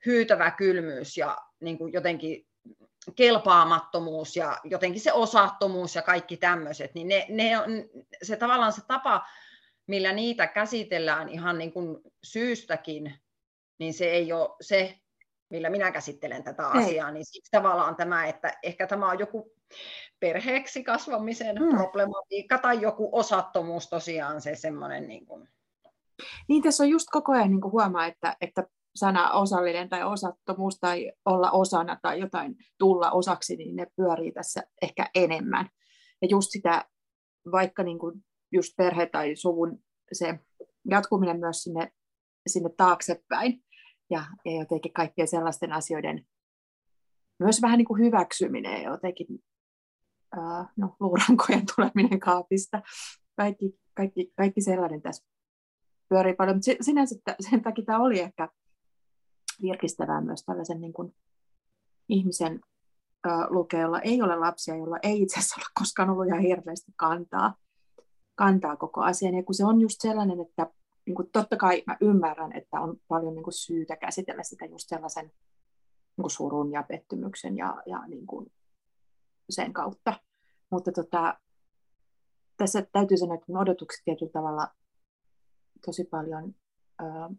hyytävä 0.07 0.51
kylmyys 0.51 1.17
ja 1.17 1.39
niin 1.61 1.79
kuin 1.79 1.93
jotenkin 1.93 2.47
kelpaamattomuus 3.17 4.37
ja 4.37 4.61
jotenkin 4.65 5.01
se 5.01 5.13
osattomuus 5.13 5.95
ja 5.95 6.03
kaikki 6.03 6.37
tämmöiset, 6.37 6.95
niin 6.95 7.09
ne, 7.09 7.27
ne 7.29 7.59
on, 7.59 7.71
se 8.23 8.37
tavallaan 8.37 8.73
se 8.73 8.81
tapa, 8.87 9.27
millä 9.87 10.13
niitä 10.13 10.47
käsitellään 10.47 11.29
ihan 11.29 11.59
niin 11.59 11.73
kuin 11.73 11.99
syystäkin, 12.25 13.15
niin 13.79 13.95
se 13.95 14.05
ei 14.05 14.33
ole 14.33 14.57
se, 14.61 14.99
millä 15.51 15.71
minä 15.71 15.91
käsittelen 15.93 16.45
tätä 16.45 16.71
ei. 16.75 16.83
asiaa, 16.83 17.11
niin 17.11 17.25
siksi 17.25 17.51
tavallaan 17.51 17.97
tämä, 17.97 18.27
että 18.27 18.59
ehkä 18.63 18.87
tämä 18.87 19.11
on 19.11 19.19
joku 19.19 19.53
perheeksi 20.21 20.85
kasvamisen 20.85 21.59
hmm. 21.59 21.69
problematiikka 21.69 22.59
tai 22.59 22.81
joku 22.81 23.09
osattomuus 23.13 23.89
tosiaan 23.89 24.41
se 24.41 24.55
semmoinen 24.55 25.09
niin 25.09 25.27
kuin... 25.27 25.49
Niin 26.49 26.63
tässä 26.63 26.85
on 26.85 26.91
just 26.91 27.07
koko 27.13 27.33
ajan 27.33 27.51
niin 27.51 27.61
kuin 27.61 27.73
huomaa, 27.73 28.07
että, 28.07 28.37
että 28.41 28.65
sana 28.97 29.33
osallinen 29.33 29.89
tai 29.89 30.05
osattomuus 30.05 30.79
tai 30.81 31.13
olla 31.25 31.51
osana 31.51 31.99
tai 32.03 32.21
jotain 32.21 32.57
tulla 32.79 33.11
osaksi, 33.11 33.57
niin 33.57 33.77
ne 33.77 33.87
pyörii 33.97 34.33
tässä 34.33 34.63
ehkä 34.83 35.11
enemmän. 35.15 35.69
Ja 36.23 36.29
just 36.31 36.51
sitä, 36.51 36.85
vaikka 37.53 37.83
niin 37.83 37.99
kuin 37.99 38.25
just 38.53 38.73
perhe 38.77 39.07
tai 39.07 39.37
suvun 39.37 39.79
se 40.13 40.39
jatkuminen 40.91 41.41
myös 41.41 41.63
sinne, 41.63 41.93
sinne 42.47 42.71
taaksepäin 42.77 43.64
ja, 44.11 44.25
ja 44.45 44.53
jotenkin 44.61 44.93
kaikkien 44.93 45.29
sellaisten 45.29 45.73
asioiden 45.73 46.27
myös 47.39 47.63
vähän 47.63 47.79
niin 47.79 47.87
kuin 47.87 48.01
hyväksyminen 48.01 48.83
ja 48.83 48.91
jotenkin 48.91 49.27
uh, 50.37 50.67
no, 50.77 50.97
luurankojen 51.01 51.67
tuleminen 51.77 52.21
kaapista. 52.21 52.83
Kaikki, 53.37 53.79
kaikki, 53.95 54.33
kaikki 54.37 54.61
sellainen 54.61 55.03
tässä 55.03 55.25
pyörii 56.09 56.35
paljon, 56.35 56.57
mutta 56.57 56.85
sinänsä 56.85 57.15
sen 57.51 57.63
takia 57.63 57.85
tämä 57.85 58.03
oli 58.03 58.21
ehkä 58.21 58.49
virkistävää 59.63 60.21
myös 60.21 60.43
tällaisen 60.45 60.81
niin 60.81 60.93
kuin 60.93 61.15
ihmisen 62.09 62.61
lukea, 63.49 63.81
jolla 63.81 64.01
ei 64.01 64.23
ole 64.23 64.37
lapsia, 64.37 64.77
jolla 64.77 64.99
ei 65.03 65.23
itse 65.23 65.39
asiassa 65.39 65.57
ole 65.59 65.67
koskaan 65.79 66.11
ollut 66.11 66.27
ihan 66.27 66.41
hirveästi 66.41 66.93
kantaa, 66.97 67.55
kantaa 68.35 68.77
koko 68.77 69.01
asian. 69.01 69.35
Ja 69.35 69.43
kun 69.43 69.55
se 69.55 69.65
on 69.65 69.81
just 69.81 70.01
sellainen, 70.01 70.41
että 70.41 70.67
niin 71.07 71.15
kuin 71.15 71.31
totta 71.33 71.57
kai 71.57 71.83
mä 71.87 71.97
ymmärrän, 72.01 72.57
että 72.57 72.81
on 72.81 72.97
paljon 73.09 73.35
niin 73.35 73.45
kuin 73.45 73.55
syytä 73.55 73.97
käsitellä 73.97 74.43
sitä 74.43 74.65
just 74.65 74.89
sellaisen 74.89 75.25
niin 75.25 76.23
kuin 76.23 76.31
surun 76.31 76.73
ja 76.73 76.83
pettymyksen 76.83 77.57
ja, 77.57 77.83
ja 77.87 78.07
niin 78.07 78.27
kuin 78.27 78.53
sen 79.51 79.73
kautta. 79.73 80.21
Mutta 80.71 80.93
tota, 80.93 81.39
tässä 82.57 82.87
täytyy 82.93 83.17
sanoa, 83.17 83.35
että 83.35 83.59
odotukset 83.59 84.03
tietyllä 84.05 84.33
tavalla 84.33 84.69
tosi 85.87 86.05
paljon 86.05 86.55
ää, 86.99 87.31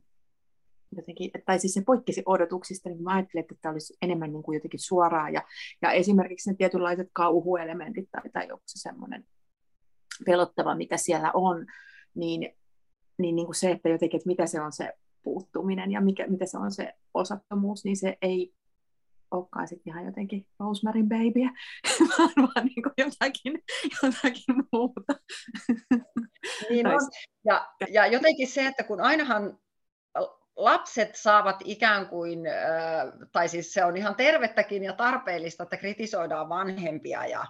jotenkin, 0.95 1.31
tai 1.45 1.59
siis 1.59 1.73
se 1.73 1.81
poikkesi 1.85 2.23
odotuksista, 2.25 2.89
niin 2.89 3.03
mä 3.03 3.13
ajattelin, 3.13 3.41
että 3.41 3.55
tämä 3.61 3.71
olisi 3.71 3.97
enemmän 4.01 4.33
niin 4.33 4.43
kuin 4.43 4.55
jotenkin 4.55 4.79
suoraa, 4.79 5.29
ja, 5.29 5.41
ja 5.81 5.91
esimerkiksi 5.91 6.49
ne 6.49 6.55
tietynlaiset 6.55 7.07
kauhuelementit 7.13 8.09
tai, 8.11 8.29
tai 8.33 8.47
joku 8.47 8.63
se 8.65 8.81
semmoinen 8.81 9.25
pelottava, 10.25 10.75
mitä 10.75 10.97
siellä 10.97 11.31
on, 11.33 11.65
niin, 12.15 12.57
niin, 13.17 13.35
niin 13.35 13.45
kuin 13.45 13.55
se, 13.55 13.71
että 13.71 13.89
jotenkin, 13.89 14.17
että 14.17 14.29
mitä 14.29 14.45
se 14.45 14.61
on 14.61 14.71
se 14.71 14.93
puuttuminen 15.23 15.91
ja 15.91 16.01
mikä, 16.01 16.27
mitä 16.27 16.45
se 16.45 16.57
on 16.57 16.71
se 16.71 16.93
osattomuus, 17.13 17.85
niin 17.85 17.97
se 17.97 18.17
ei 18.21 18.53
olekaan 19.31 19.67
sitten 19.67 19.93
ihan 19.93 20.05
jotenkin 20.05 20.47
Rosemaryn 20.59 21.09
babyä, 21.09 21.49
vaan, 22.09 22.33
vaan 22.37 22.65
niin 22.65 22.83
kuin 22.83 22.93
jotakin, 22.97 23.63
jotakin 24.03 24.55
muuta. 24.71 25.13
Niin 26.69 26.87
on. 26.87 26.99
Ja, 27.45 27.67
ja 27.91 28.07
jotenkin 28.07 28.47
se, 28.47 28.67
että 28.67 28.83
kun 28.83 29.01
ainahan 29.01 29.57
lapset 30.55 31.15
saavat 31.15 31.55
ikään 31.63 32.07
kuin, 32.07 32.39
tai 33.31 33.47
siis 33.47 33.73
se 33.73 33.85
on 33.85 33.97
ihan 33.97 34.15
tervettäkin 34.15 34.83
ja 34.83 34.93
tarpeellista, 34.93 35.63
että 35.63 35.77
kritisoidaan 35.77 36.49
vanhempia 36.49 37.25
ja 37.25 37.45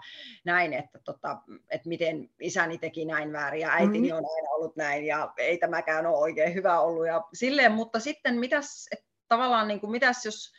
näin, 0.45 0.74
että, 0.74 0.99
tota, 1.03 1.38
että 1.70 1.89
miten 1.89 2.30
isäni 2.39 2.78
teki 2.78 3.06
näin 3.06 3.34
väärin 3.34 3.62
ja 3.62 3.72
äitini 3.72 4.12
mm. 4.12 4.18
on 4.18 4.24
aina 4.36 4.49
ollut 4.49 4.76
näin 4.76 5.06
ja 5.06 5.34
ei 5.38 5.58
tämäkään 5.58 6.06
ole 6.06 6.18
oikein 6.18 6.53
hyvä 6.53 6.80
ollut 6.80 7.08
ja 7.08 7.24
silleen, 7.34 7.72
mutta 7.72 7.99
sitten 7.99 8.39
mitäs, 8.39 8.88
että 8.91 9.06
tavallaan 9.28 9.68
niin 9.68 9.80
kuin, 9.80 9.91
mitäs 9.91 10.26
jos 10.26 10.53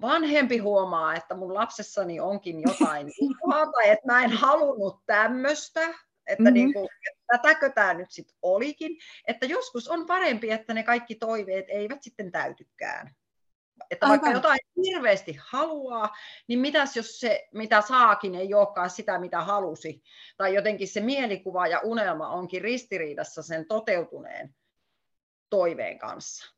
vanhempi 0.00 0.58
huomaa, 0.58 1.14
että 1.14 1.34
mun 1.34 1.54
lapsessani 1.54 2.20
onkin 2.20 2.62
jotain 2.62 3.12
tai 3.74 3.90
että 3.90 4.06
mä 4.06 4.24
en 4.24 4.30
halunnut 4.30 5.00
tämmöistä, 5.06 5.80
että 6.26 6.42
mm-hmm. 6.42 6.54
niin 6.54 6.72
kuin, 6.72 6.88
tätäkö 7.32 7.70
tämä 7.70 7.94
nyt 7.94 8.10
sitten 8.10 8.36
olikin, 8.42 8.98
että 9.26 9.46
joskus 9.46 9.88
on 9.88 10.06
parempi, 10.06 10.50
että 10.50 10.74
ne 10.74 10.82
kaikki 10.82 11.14
toiveet 11.14 11.64
eivät 11.68 12.02
sitten 12.02 12.32
täytykään. 12.32 13.14
Että 13.90 14.06
Aivan. 14.06 14.20
vaikka 14.20 14.38
jotain 14.38 14.58
hirveästi 14.86 15.38
haluaa, 15.48 16.16
niin 16.48 16.58
mitäs 16.58 16.96
jos 16.96 17.20
se, 17.20 17.48
mitä 17.54 17.80
saakin, 17.80 18.34
ei 18.34 18.54
olekaan 18.54 18.90
sitä, 18.90 19.18
mitä 19.18 19.40
halusi, 19.40 20.02
tai 20.36 20.54
jotenkin 20.54 20.88
se 20.88 21.00
mielikuva 21.00 21.66
ja 21.66 21.80
unelma 21.84 22.28
onkin 22.28 22.62
ristiriidassa 22.62 23.42
sen 23.42 23.68
toteutuneen 23.68 24.54
toiveen 25.50 25.98
kanssa. 25.98 26.54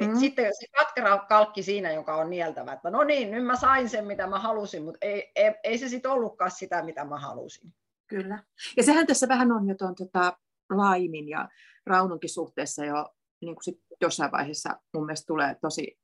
Niin 0.00 0.10
mm. 0.10 0.18
Sitten 0.18 0.52
se 0.60 0.66
katkera 0.78 1.18
kalkki 1.18 1.62
siinä, 1.62 1.92
joka 1.92 2.16
on 2.16 2.30
nieltävä, 2.30 2.72
että 2.72 2.90
no 2.90 3.04
niin, 3.04 3.30
nyt 3.30 3.44
mä 3.44 3.56
sain 3.56 3.88
sen, 3.88 4.06
mitä 4.06 4.26
mä 4.26 4.38
halusin, 4.38 4.82
mutta 4.82 4.98
ei, 5.02 5.32
ei, 5.36 5.54
ei 5.64 5.78
se 5.78 5.88
sitten 5.88 6.10
ollutkaan 6.10 6.50
sitä, 6.50 6.82
mitä 6.82 7.04
mä 7.04 7.18
halusin. 7.18 7.74
Kyllä. 8.12 8.44
Ja 8.76 8.82
sehän 8.82 9.06
tässä 9.06 9.28
vähän 9.28 9.52
on 9.52 9.68
jo 9.68 9.74
tuon 9.74 9.94
tota, 9.94 10.38
Laimin 10.70 11.28
ja 11.28 11.48
Raununkin 11.86 12.30
suhteessa 12.30 12.84
jo 12.84 13.14
niin 13.40 13.54
kuin 13.54 13.64
sit 13.64 13.78
jossain 14.00 14.32
vaiheessa 14.32 14.80
mun 14.94 15.06
mielestä 15.06 15.26
tulee 15.26 15.56
tosi 15.60 15.98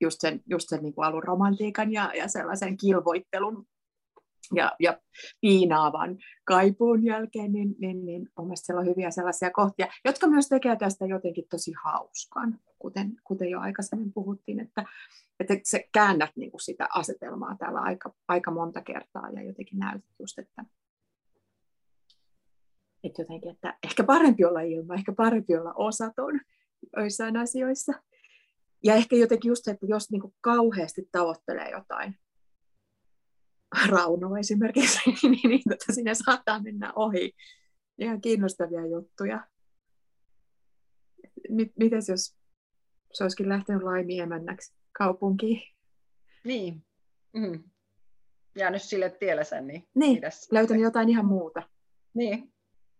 just 0.00 0.16
sen, 0.20 0.40
just 0.46 0.68
sen 0.68 0.82
niin 0.82 0.94
kuin 0.94 1.04
alun 1.04 1.22
romantiikan 1.22 1.92
ja, 1.92 2.12
ja 2.14 2.28
sellaisen 2.28 2.76
kilvoittelun 2.76 3.66
ja, 4.54 4.72
ja 4.80 5.00
piinaavan 5.40 6.18
kaipuun 6.44 7.04
jälkeen, 7.04 7.52
niin, 7.52 7.74
niin, 7.78 8.06
niin 8.06 8.28
mun 8.38 8.46
mielestä 8.46 8.66
siellä 8.66 8.80
on 8.80 8.86
hyviä 8.86 9.10
sellaisia 9.10 9.50
kohtia, 9.50 9.86
jotka 10.04 10.26
myös 10.26 10.48
tekee 10.48 10.76
tästä 10.76 11.06
jotenkin 11.06 11.44
tosi 11.50 11.72
hauskan, 11.84 12.60
kuten, 12.78 13.12
kuten 13.24 13.50
jo 13.50 13.60
aikaisemmin 13.60 14.12
puhuttiin, 14.12 14.60
että, 14.60 14.84
että 15.40 15.54
se 15.62 15.88
käännät 15.92 16.30
niin 16.36 16.50
kuin 16.50 16.60
sitä 16.60 16.88
asetelmaa 16.94 17.56
täällä 17.58 17.80
aika, 17.80 18.14
aika 18.28 18.50
monta 18.50 18.80
kertaa 18.80 19.30
ja 19.30 19.42
jotenkin 19.42 19.78
näytät 19.78 20.14
just, 20.18 20.38
että, 20.38 20.64
että 23.06 23.22
jotenkin, 23.22 23.50
että 23.50 23.78
ehkä 23.84 24.04
parempi 24.04 24.44
olla 24.44 24.60
ilman, 24.60 24.98
ehkä 24.98 25.12
parempi 25.12 25.56
olla 25.56 25.72
osaton 25.72 26.40
joissain 26.96 27.36
asioissa. 27.36 27.92
Ja 28.84 28.94
ehkä 28.94 29.16
jotenkin 29.16 29.48
just 29.48 29.64
se, 29.64 29.70
että 29.70 29.86
jos 29.86 30.10
niin 30.10 30.22
kauheasti 30.40 31.08
tavoittelee 31.12 31.70
jotain, 31.70 32.18
Rauno 33.88 34.36
esimerkiksi, 34.36 34.98
niin, 35.06 35.18
niin, 35.32 35.50
niin 35.50 35.62
tota, 35.68 35.92
sinne 35.92 36.14
saattaa 36.14 36.62
mennä 36.62 36.92
ohi 36.96 37.32
ihan 37.98 38.20
kiinnostavia 38.20 38.86
juttuja. 38.86 39.46
Mites 41.76 42.08
jos 42.08 42.36
se 43.12 43.24
olisikin 43.24 43.48
lähtenyt 43.48 43.82
laimiemännäksi 43.82 44.74
kaupunkiin? 44.92 45.62
Niin. 46.44 46.84
Mm. 47.32 47.64
Jäänyt 48.58 48.82
sille 48.82 49.10
tielle 49.10 49.44
sen, 49.44 49.66
niin, 49.66 49.88
niin. 49.94 50.14
Mitäs 50.14 50.48
löytänyt 50.52 50.82
jotain 50.82 51.08
ihan 51.08 51.26
muuta. 51.26 51.62
Niin. 52.14 52.52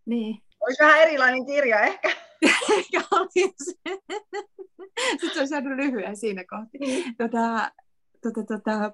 Niin. 0.07 0.41
Olisi 0.59 0.83
vähän 0.83 1.01
erilainen 1.01 1.45
kirja 1.45 1.79
ehkä. 1.79 2.09
ehkä 2.77 3.01
olisi. 3.11 3.79
Sitten 5.11 5.33
se 5.33 5.39
olisi 5.39 5.49
saanut 5.49 5.75
lyhyen 5.75 6.17
siinä 6.17 6.43
kohti. 6.49 6.77
Niin. 6.77 7.15
Tota, 7.17 7.71
tota, 8.21 8.43
tota, 8.43 8.93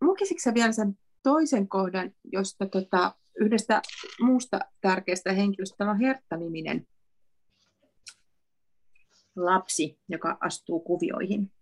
lukisitko 0.00 0.54
vielä 0.54 0.72
sen 0.72 0.98
toisen 1.22 1.68
kohdan, 1.68 2.10
josta 2.32 2.66
tota, 2.66 3.14
yhdestä 3.40 3.82
muusta 4.20 4.60
tärkeästä 4.80 5.32
henkilöstä 5.32 5.84
on 5.84 6.00
Hertta-niminen 6.00 6.86
lapsi, 9.36 9.98
joka 10.08 10.36
astuu 10.40 10.80
kuvioihin. 10.80 11.52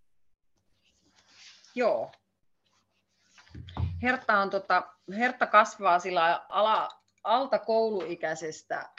Joo. 1.75 2.11
Hertta, 4.03 4.39
on, 4.39 4.49
tota, 4.49 4.83
Hertta 5.17 5.47
kasvaa 5.47 5.99
sillä 5.99 6.45
ala, 6.49 6.89
alta 7.23 7.59
kouluikäisestä 7.59 8.89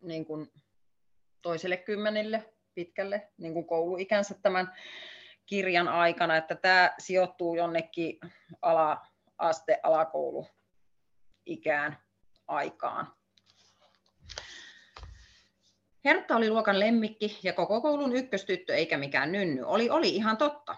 niin 0.00 0.24
kuin 0.24 0.52
toiselle 1.42 1.76
kymmenelle 1.76 2.54
pitkälle 2.74 3.28
niin 3.38 3.52
kuin 3.52 3.66
kouluikänsä 3.66 4.34
tämän 4.42 4.74
kirjan 5.46 5.88
aikana, 5.88 6.36
että 6.36 6.54
tämä 6.54 6.94
sijoittuu 6.98 7.54
jonnekin 7.54 8.18
ala, 8.62 9.06
aste 9.38 9.80
alakoulu 9.82 10.46
ikään 11.46 11.98
aikaan. 12.46 13.12
Hertta 16.04 16.36
oli 16.36 16.50
luokan 16.50 16.80
lemmikki 16.80 17.38
ja 17.42 17.52
koko 17.52 17.80
koulun 17.80 18.16
ykköstyttö 18.16 18.74
eikä 18.74 18.98
mikään 18.98 19.32
nynny. 19.32 19.62
Oli, 19.62 19.90
oli 19.90 20.08
ihan 20.08 20.36
totta. 20.36 20.76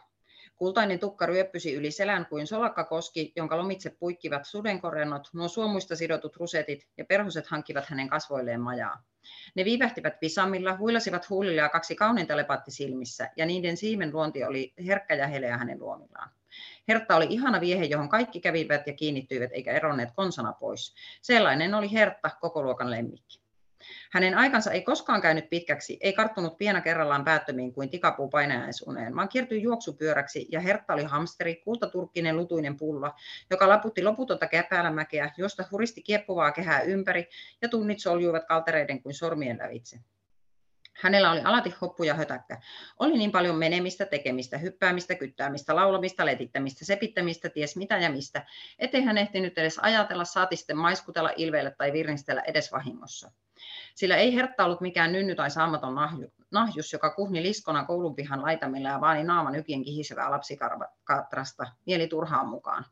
Kultainen 0.61 0.99
tukka 0.99 1.27
ryöppysi 1.27 1.75
yli 1.75 1.91
selän 1.91 2.27
kuin 2.27 2.47
solakkakoski, 2.47 3.33
jonka 3.37 3.59
lomitse 3.59 3.91
puikkivat 3.91 4.45
sudenkorennot, 4.45 5.29
nuo 5.33 5.49
suomuista 5.49 5.97
sidotut 5.97 6.37
rusetit 6.37 6.89
ja 6.97 7.05
perhoset 7.05 7.47
hankkivat 7.47 7.87
hänen 7.87 8.09
kasvoilleen 8.09 8.61
majaa. 8.61 9.03
Ne 9.55 9.65
viivähtivät 9.65 10.21
pisamilla, 10.21 10.77
huilasivat 10.77 11.31
huulilla 11.31 11.63
ja 11.63 11.69
kaksi 11.69 11.95
kauneinta 11.95 12.37
lepatti 12.37 12.71
silmissä, 12.71 13.31
ja 13.37 13.47
niiden 13.47 13.77
siimen 13.77 14.13
luonti 14.13 14.45
oli 14.45 14.75
herkkä 14.87 15.15
ja 15.15 15.27
heleä 15.27 15.57
hänen 15.57 15.81
luomillaan. 15.81 16.31
Hertta 16.89 17.17
oli 17.17 17.27
ihana 17.31 17.61
viehe, 17.61 17.85
johon 17.85 18.09
kaikki 18.09 18.41
kävivät 18.41 18.87
ja 18.87 18.93
kiinnittyivät 18.93 19.51
eikä 19.53 19.73
eronneet 19.73 20.11
konsana 20.17 20.53
pois. 20.53 20.95
Sellainen 21.23 21.75
oli 21.75 21.93
Hertta, 21.93 22.31
koko 22.41 22.63
luokan 22.63 22.91
lemmikki. 22.91 23.40
Hänen 24.13 24.39
aikansa 24.39 24.71
ei 24.71 24.83
koskaan 24.83 25.23
käynyt 25.23 25.51
pitkäksi, 25.51 25.99
ei 26.01 26.13
karttunut 26.13 26.59
piena 26.59 26.81
kerrallaan 26.81 27.25
päättömiin 27.25 27.73
kuin 27.73 27.91
tikapuu 27.91 28.29
painajaisuneen, 28.29 29.17
vaan 29.17 29.29
kiertyi 29.29 29.63
juoksupyöräksi 29.63 30.49
ja 30.53 30.61
Hertta 30.61 30.95
oli 30.95 31.05
hamsteri, 31.05 31.57
kultaturkkinen 31.57 32.37
lutuinen 32.37 32.77
pulla, 32.77 33.15
joka 33.51 33.69
laputti 33.69 34.03
loputonta 34.03 34.47
käpäälämäkeä, 34.47 35.31
josta 35.39 35.65
huristi 35.71 36.03
kieppuvaa 36.03 36.53
kehää 36.53 36.81
ympäri 36.81 37.29
ja 37.63 37.69
tunnit 37.69 37.99
soljuivat 37.99 38.45
kaltereiden 38.45 39.03
kuin 39.03 39.15
sormien 39.15 39.59
lävitse. 39.59 40.01
Hänellä 41.01 41.31
oli 41.31 41.41
alati 41.45 41.75
hoppu 41.81 42.05
ja 42.05 42.15
hötäkkä. 42.15 42.61
Oli 42.99 43.19
niin 43.19 43.33
paljon 43.33 43.57
menemistä, 43.57 44.07
tekemistä, 44.07 44.59
hyppäämistä, 44.59 45.15
kyttäämistä, 45.15 45.77
laulamista, 45.77 46.27
letittämistä, 46.27 46.85
sepittämistä, 46.85 47.49
ties 47.49 47.77
mitä 47.77 47.99
ja 47.99 48.11
mistä, 48.11 48.47
ettei 48.79 49.03
hän 49.03 49.19
ehtinyt 49.19 49.59
edes 49.59 49.79
ajatella, 49.79 50.25
saati 50.25 50.57
sitten 50.57 50.77
maiskutella, 50.77 51.31
ilveillä 51.37 51.71
tai 51.71 51.93
virnistellä 51.93 52.43
edes 52.43 52.73
vahingossa. 52.73 53.31
Sillä 53.95 54.17
ei 54.17 54.35
Hertta 54.35 54.65
ollut 54.65 54.81
mikään 54.81 55.13
nynny 55.13 55.35
tai 55.35 55.51
saamaton 55.51 55.95
nahjus, 56.51 56.93
joka 56.93 57.11
kuhni 57.11 57.43
liskona 57.43 57.85
koulun 57.85 58.15
pihan 58.15 58.43
laitamilla 58.43 58.89
ja 58.89 59.01
vaani 59.01 59.25
naaman 59.25 59.55
ykien 59.55 59.83
kihisevää 59.83 60.31
lapsikatrasta, 60.31 61.67
mieli 61.87 62.09
turhaan 62.09 62.49
mukaan. 62.49 62.85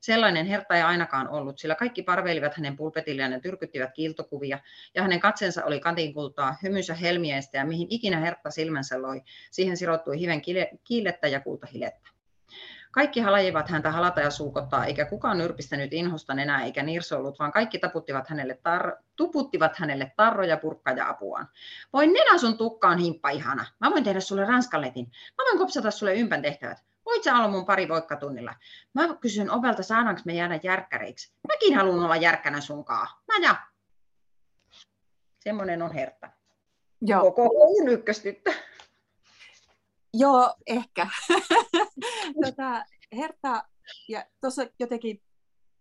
Sellainen 0.00 0.46
Hertta 0.46 0.74
ei 0.74 0.82
ainakaan 0.82 1.28
ollut, 1.28 1.58
sillä 1.58 1.74
kaikki 1.74 2.02
parveilivat 2.02 2.54
hänen 2.54 2.76
pulpetilleen 2.76 3.32
ja 3.32 3.40
tyrkyttivät 3.40 3.90
kiiltokuvia, 3.94 4.58
ja 4.94 5.02
hänen 5.02 5.20
katsensa 5.20 5.64
oli 5.64 5.80
katinkultaa, 5.80 6.56
hymysä 6.62 6.94
helmiestä 6.94 7.58
ja 7.58 7.64
mihin 7.64 7.86
ikinä 7.90 8.20
Hertta 8.20 8.50
silmänsä 8.50 9.02
loi, 9.02 9.22
siihen 9.50 9.76
sirottui 9.76 10.20
hiven 10.20 10.42
kiilettä 10.84 11.28
ja 11.28 11.40
kultahilettä. 11.40 12.10
Kaikki 12.90 13.20
halajivat 13.20 13.68
häntä 13.68 13.90
halata 13.90 14.20
ja 14.20 14.30
suukottaa, 14.30 14.84
eikä 14.84 15.04
kukaan 15.04 15.38
nyrpistänyt 15.38 15.92
inhosta 15.92 16.32
enää 16.32 16.64
eikä 16.64 16.82
nirsollut, 16.82 17.38
vaan 17.38 17.52
kaikki 17.52 17.78
taputtivat 17.78 18.28
hänelle 18.28 18.58
tar- 18.68 19.02
tuputtivat 19.16 19.76
hänelle 19.76 20.12
tarroja, 20.16 20.56
purkkaa 20.56 20.94
ja 20.94 21.08
apuaan. 21.08 21.48
Voin 21.92 22.12
nenä 22.12 22.38
sun 22.38 22.58
tukkaan, 22.58 22.98
himppa 22.98 23.30
ihana. 23.30 23.66
Mä 23.80 23.90
voin 23.90 24.04
tehdä 24.04 24.20
sulle 24.20 24.44
ranskaletin. 24.44 25.06
Mä 25.38 25.44
voin 25.44 25.58
kopsata 25.58 25.90
sulle 25.90 26.14
ympän 26.14 26.42
tehtävät. 26.42 26.78
Voit 27.06 27.22
sä 27.22 27.36
olla 27.36 27.48
mun 27.48 27.66
pari 27.66 27.88
voikkatunnilla? 27.88 28.54
Mä 28.94 29.16
kysyn 29.20 29.50
Opelta, 29.50 29.82
saadaanko 29.82 30.22
me 30.24 30.34
jäädä 30.34 30.60
järkkäreiksi. 30.62 31.32
Mäkin 31.48 31.76
haluan 31.76 32.04
olla 32.04 32.16
järkkänä 32.16 32.60
sunkaa. 32.60 33.22
Mä 33.28 33.46
ja. 33.46 33.56
Semmoinen 35.40 35.82
on 35.82 35.92
herta. 35.92 36.30
Joo. 37.00 37.20
Koko 37.20 37.50
ykköstyttö. 37.88 38.52
Joo, 40.14 40.54
ehkä. 40.66 41.08
tota, 42.44 42.84
Herta, 43.16 43.64
ja 44.08 44.24
tuossa 44.40 44.66
jotenkin 44.80 45.22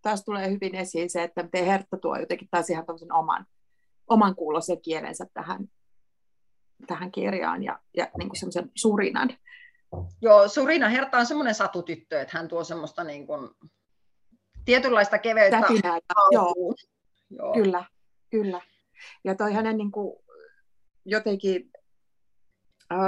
taas 0.01 0.23
tulee 0.23 0.51
hyvin 0.51 0.75
esiin 0.75 1.09
se, 1.09 1.23
että 1.23 1.43
miten 1.43 1.65
Hertta 1.65 1.97
tuo 1.97 2.17
jotenkin 2.17 2.47
taas 2.51 2.69
ihan 2.69 2.85
oman, 3.13 3.45
oman 4.07 4.35
kuulosen 4.35 4.81
kielensä 4.81 5.25
tähän, 5.33 5.67
tähän 6.87 7.11
kirjaan 7.11 7.63
ja, 7.63 7.79
ja 7.97 8.07
niin 8.17 8.29
kuin 8.29 8.39
semmoisen 8.39 8.71
surinan. 8.75 9.29
Joo, 10.21 10.47
Surina 10.47 10.89
Herta 10.89 11.17
on 11.17 11.25
semmoinen 11.25 11.55
satutyttö, 11.55 12.21
että 12.21 12.37
hän 12.37 12.47
tuo 12.47 12.63
semmoista 12.63 13.03
niin 13.03 13.27
kuin, 13.27 13.49
tietynlaista 14.65 15.19
keveyttä. 15.19 15.61
Täpinää, 15.61 15.99
joo. 16.31 16.53
joo. 17.29 17.53
Kyllä, 17.53 17.85
kyllä. 18.29 18.61
Ja 19.23 19.35
toi 19.35 19.53
hänen 19.53 19.77
niin 19.77 19.91
kuin, 19.91 20.19
jotenkin 21.05 21.71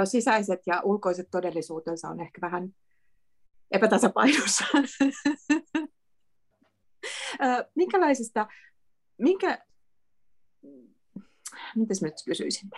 sisäiset 0.04 0.60
ja 0.66 0.80
ulkoiset 0.84 1.26
todellisuutensa 1.30 2.08
on 2.08 2.20
ehkä 2.20 2.40
vähän 2.40 2.74
epätasapainossa. 3.70 4.64
Minkälaisista, 7.74 8.46
minkä, 9.18 9.64
mitäs 11.76 12.02
nyt 12.02 12.14
kysyisin, 12.26 12.70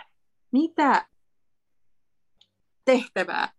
mitä 0.51 1.07
tehtävää 2.85 3.49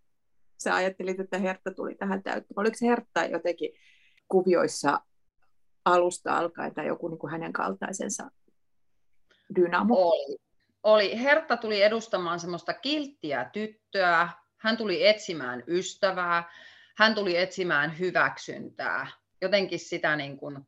sä 0.59 0.75
ajattelit, 0.75 1.21
että 1.21 1.39
Hertta 1.39 1.71
tuli 1.71 1.95
tähän 1.95 2.23
täyttämään? 2.23 2.63
Oliko 2.63 2.77
se 2.77 2.87
Hertta 2.87 3.25
jotenkin 3.25 3.71
kuvioissa 4.29 5.01
alusta 5.85 6.39
alkaen 6.39 6.75
tai 6.75 6.87
joku 6.87 7.09
niin 7.09 7.19
kuin 7.19 7.31
hänen 7.31 7.53
kaltaisensa 7.53 8.31
dynamo? 9.57 10.09
Oli 10.09 10.37
oli, 10.87 11.23
Hertta 11.23 11.57
tuli 11.57 11.83
edustamaan 11.83 12.41
semmoista 12.41 12.75
kilttiä 12.75 13.51
tyttöä, 13.53 14.29
hän 14.57 14.77
tuli 14.77 15.07
etsimään 15.07 15.65
ystävää, 15.69 16.53
hän 16.97 17.15
tuli 17.15 17.37
etsimään 17.37 17.99
hyväksyntää, 17.99 19.07
jotenkin 19.43 19.79
sitä 19.79 20.17
niin 20.17 20.37
kuin, 20.37 20.59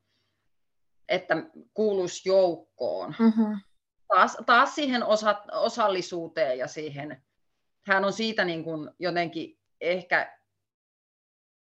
että 1.08 1.36
kuuluisi 1.74 2.28
joukkoon. 2.28 3.14
Mm-hmm. 3.18 3.60
Taas, 4.08 4.36
taas 4.46 4.74
siihen 4.74 5.04
osa, 5.04 5.42
osallisuuteen 5.52 6.58
ja 6.58 6.66
siihen, 6.66 7.22
hän 7.86 8.04
on 8.04 8.12
siitä 8.12 8.44
niin 8.44 8.64
kuin 8.64 8.90
jotenkin 8.98 9.58
ehkä, 9.80 10.38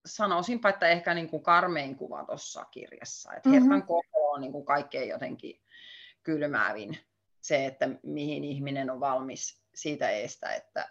sanoisinpa, 0.06 0.68
että 0.68 0.88
ehkä 0.88 1.14
niin 1.14 1.28
kuin 1.28 1.42
karmein 1.42 1.96
kuva 1.96 2.24
tuossa 2.24 2.64
kirjassa. 2.64 3.34
Että 3.34 3.48
mm-hmm. 3.48 3.62
Hertan 3.62 3.86
koko 3.86 4.30
on 4.30 4.40
niin 4.40 4.52
kuin 4.52 4.66
kaikkein 4.66 5.08
jotenkin 5.08 5.62
kylmäävin 6.22 6.98
se, 7.46 7.66
että 7.66 7.88
mihin 8.02 8.44
ihminen 8.44 8.90
on 8.90 9.00
valmis 9.00 9.62
siitä 9.74 10.10
eestä, 10.10 10.54
että 10.54 10.88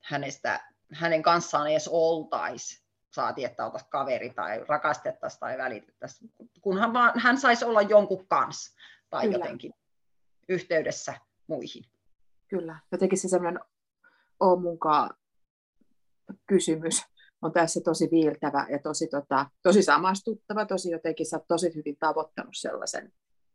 hänestä, 0.00 0.60
hänen 0.92 1.22
kanssaan 1.22 1.70
edes 1.70 1.88
oltaisi, 1.88 2.84
saati, 3.10 3.44
että 3.44 3.64
oltaisiin 3.64 3.90
kaveri 3.90 4.30
tai 4.30 4.64
rakastettaisiin 4.68 5.40
tai 5.40 5.58
välitettäisiin, 5.58 6.30
kunhan 6.60 6.92
vaan 6.92 7.12
hän 7.20 7.38
saisi 7.38 7.64
olla 7.64 7.82
jonkun 7.82 8.26
kanssa 8.28 8.76
tai 9.10 9.22
Kyllä. 9.22 9.36
jotenkin 9.36 9.72
yhteydessä 10.48 11.14
muihin. 11.46 11.84
Kyllä, 12.48 12.78
jotenkin 12.92 13.18
se 13.18 13.28
sellainen 13.28 13.64
on 14.40 14.60
kysymys 16.46 17.02
on 17.42 17.52
tässä 17.52 17.80
tosi 17.84 18.08
viiltävä 18.10 18.66
ja 18.70 18.78
tosi, 18.78 19.06
tota, 19.06 19.46
tosi 19.62 19.82
samastuttava, 19.82 20.66
tosi 20.66 20.90
jotenkin 20.90 21.26
sä 21.26 21.36
oot 21.36 21.48
tosi 21.48 21.74
hyvin 21.74 21.96
tavoittanut 21.96 22.54
sellaisen 22.54 23.12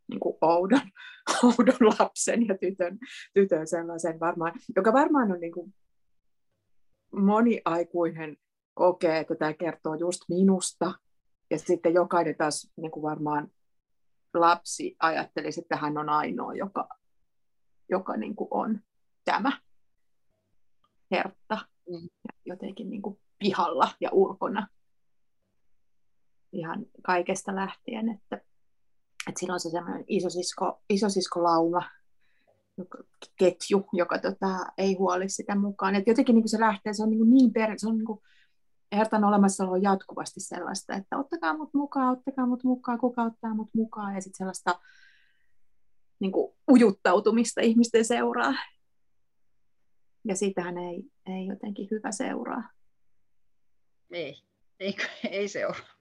niin 0.10 0.20
kuin 0.20 0.38
oudon, 0.42 0.82
oudon 1.44 1.96
lapsen 2.00 2.48
ja 2.48 2.58
tytön, 2.58 2.98
tytön 3.34 3.68
sellaisen 3.68 4.20
varmaan, 4.20 4.54
joka 4.76 4.94
varmaan 4.94 5.32
on 5.32 5.40
niin 5.40 5.54
kuin 5.54 5.74
moni 7.12 7.62
aikuinen 7.66 8.38
kokee, 8.74 9.20
että 9.20 9.36
tämä 9.36 9.54
kertoo 9.54 9.96
just 9.96 10.22
minusta, 10.30 10.94
ja 11.52 11.60
sitten 11.60 11.94
jokainen 11.94 12.36
taas 12.38 12.72
niin 12.76 12.92
kuin 12.92 13.04
varmaan 13.04 13.48
lapsi 14.34 14.96
ajattelisi, 15.00 15.62
että 15.62 15.76
hän 15.76 15.98
on 15.98 16.10
ainoa, 16.10 16.54
joka, 16.54 16.90
joka 17.90 18.18
niin 18.18 18.36
kuin 18.36 18.48
on 18.52 18.80
tämä 19.26 19.52
hertta 21.12 21.58
mm. 21.90 22.10
jotenkin 22.46 22.90
niin 22.90 23.02
kuin 23.02 23.20
pihalla 23.40 23.90
ja 24.02 24.10
ulkona 24.12 24.68
ihan 26.52 26.86
kaikesta 27.04 27.56
lähtien, 27.56 28.10
että 28.10 28.42
et 29.30 29.38
silloin 29.38 29.56
on 29.56 29.60
se 29.60 29.70
semmoinen 29.70 30.06
isosisko, 30.08 30.82
isosiskolauma, 30.90 31.82
ketju, 33.36 33.88
joka 33.94 34.20
tota, 34.20 34.66
ei 34.78 34.94
huoli 34.94 35.30
sitä 35.30 35.56
mukaan. 35.56 35.96
Et 35.96 36.08
jotenkin 36.08 36.36
niin 36.36 36.50
se 36.50 36.60
lähtee, 36.60 36.94
se 36.94 37.04
on 37.04 37.10
niin, 37.10 37.30
niin 37.30 37.54
per, 37.54 37.74
se 37.78 37.88
on 37.88 37.98
niin 37.98 38.06
kuin, 38.06 38.20
Hertan 38.96 39.24
olemassaolo 39.24 39.72
on 39.72 39.84
jatkuvasti 39.84 40.40
sellaista, 40.40 40.96
että 40.96 41.18
ottakaa 41.18 41.58
mut 41.58 41.74
mukaan, 41.74 42.18
ottakaa 42.18 42.46
mut 42.46 42.64
mukaan, 42.64 43.00
kuka 43.00 43.24
ottaa 43.24 43.54
mut 43.54 43.70
mukaan, 43.74 44.16
ja 44.16 44.22
sitten 44.22 44.38
sellaista 44.38 44.80
niin 46.20 46.32
kuin, 46.32 46.54
ujuttautumista 46.72 47.62
ihmisten 47.62 48.06
seuraa. 48.06 48.54
Ja 50.26 50.36
siitähän 50.36 50.78
ei, 50.78 51.04
ei 51.26 51.46
jotenkin 51.46 51.88
hyvä 51.92 52.12
seuraa. 52.12 52.70
Ei, 54.12 54.42
ei, 54.80 54.96
ei 55.30 55.48
seuraa. 55.48 55.96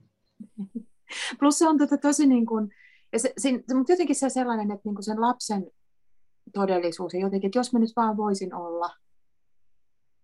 Plus 1.39 1.59
se 1.59 1.69
on 1.69 1.79
tota 1.79 1.99
tosi 1.99 2.27
niin 2.27 2.47
kuin, 2.47 2.71
ja 3.13 3.19
se, 3.19 3.33
se, 3.39 3.53
mutta 3.75 3.93
jotenkin 3.93 4.17
se 4.17 4.31
sellainen, 4.31 4.71
että 4.71 4.83
niinku 4.85 5.03
sen 5.03 5.21
lapsen 5.21 5.71
todellisuus 6.55 7.15
ja 7.15 7.21
jotenkin, 7.21 7.49
että 7.49 7.59
jos 7.59 7.73
mä 7.73 7.79
nyt 7.79 7.93
vaan 7.97 8.17
voisin 8.17 8.55
olla, 8.55 8.91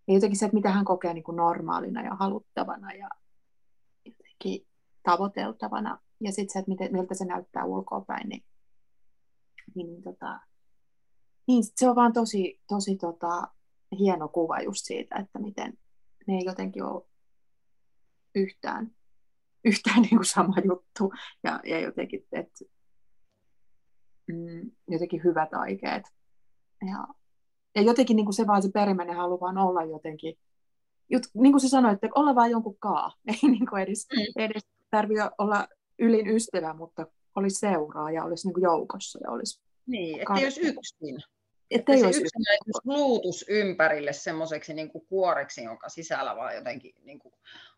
ja 0.09 0.15
jotenkin 0.15 0.39
se, 0.39 0.45
että 0.45 0.55
mitä 0.55 0.71
hän 0.71 0.85
kokee 0.85 1.15
niin 1.15 1.25
kuin 1.25 1.37
normaalina 1.37 2.03
ja 2.03 2.15
haluttavana 2.15 2.93
ja 2.93 3.09
jotenkin 4.05 4.67
tavoiteltavana, 5.03 5.99
ja 6.21 6.33
sitten 6.33 6.53
se, 6.53 6.59
että 6.59 6.71
miten, 6.71 6.93
miltä 6.93 7.15
se 7.15 7.25
näyttää 7.25 7.65
ulkoapäin, 7.65 8.29
niin, 8.29 8.45
niin, 9.75 10.03
tota, 10.03 10.41
niin 11.47 11.65
se 11.77 11.89
on 11.89 11.97
vaan 11.97 12.13
tosi, 12.13 12.61
tosi 12.69 12.97
tota, 12.97 13.49
hieno 13.99 14.29
kuva 14.29 14.61
just 14.61 14.85
siitä, 14.85 15.17
että 15.17 15.39
miten 15.39 15.79
ne 16.27 16.35
ei 16.35 16.45
jotenkin 16.45 16.85
ole 16.85 17.03
yhtään, 18.35 18.95
yhtään 19.65 20.03
niin 20.03 20.17
kuin 20.17 20.25
sama 20.25 20.55
juttu, 20.65 21.13
ja, 21.43 21.61
ja 21.65 21.81
jotenkin, 21.81 22.27
että 22.33 22.65
mm, 24.29 24.71
jotenkin 24.89 25.25
hyvät 25.25 25.55
aikeet. 25.55 26.03
Ja, 26.91 27.07
ja 27.75 27.83
jotenkin 27.83 28.17
niin 28.17 28.27
kuin 28.27 28.35
se 28.35 28.47
vaan 28.47 28.63
se 28.63 28.71
perimmäinen 28.75 29.17
halu 29.17 29.41
vaan 29.41 29.59
olla 29.59 29.85
jotenkin 29.85 30.39
jut, 31.11 31.23
niin 31.35 31.53
kuin 31.53 31.61
sä 31.61 31.69
sanoit, 31.69 31.95
että 31.95 32.21
olla 32.21 32.35
vaan 32.35 32.51
jonkun 32.51 32.77
kaa. 32.79 33.13
Ei 33.29 33.51
niin 33.51 33.67
kuin 33.67 33.83
edes, 33.83 34.07
mm. 34.17 34.43
edes 34.43 34.63
tarvitse 34.91 35.31
olla 35.39 35.69
ylin 35.99 36.29
ystävä, 36.29 36.75
mutta 36.75 37.07
olisi 37.37 37.59
seuraa 37.59 38.11
ja 38.11 38.25
olisi 38.25 38.49
niin 38.49 38.55
kuin 38.55 38.63
joukossa. 38.63 39.19
Ja 39.23 39.31
olisi 39.31 39.61
niin, 39.87 40.21
että 40.21 40.33
olisi 40.33 40.61
yksin. 40.61 41.19
Että 41.71 41.93
ei 41.93 42.05
olisi 42.05 42.23
yksinäisyys 42.23 42.85
luutus 42.85 43.45
ympärille 43.49 44.13
semmoiseksi 44.13 44.75
niin 44.75 44.91
kuoreksi, 45.09 45.65
jonka 45.65 45.89
sisällä 45.89 46.37
vaan 46.37 46.55
jotenkin 46.55 46.95
niin 47.05 47.19
kuin 47.19 47.35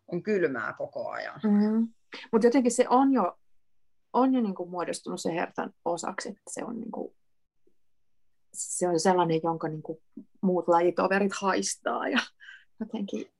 on 0.07 0.23
kylmää 0.23 0.73
koko 0.77 1.09
ajan. 1.09 1.39
Mm-hmm. 1.43 1.87
Mutta 2.31 2.47
jotenkin 2.47 2.71
se 2.71 2.85
on 2.89 3.13
jo, 3.13 3.37
on 4.17 4.33
jo 4.33 4.41
niin 4.41 4.55
kuin 4.55 4.69
muodostunut 4.69 5.21
se 5.21 5.33
hertan 5.33 5.73
osaksi, 5.85 6.29
että 6.29 6.41
se 6.47 6.63
on, 6.63 6.79
niin 6.79 6.91
kuin, 6.91 7.15
se 8.53 8.87
on 8.87 8.99
sellainen, 8.99 9.39
jonka 9.43 9.67
niin 9.67 9.81
kuin 9.81 9.99
muut 10.41 10.67
lajitoverit 10.67 11.33
haistaa 11.41 12.07
ja 12.07 12.19
jotenkin 12.79 13.31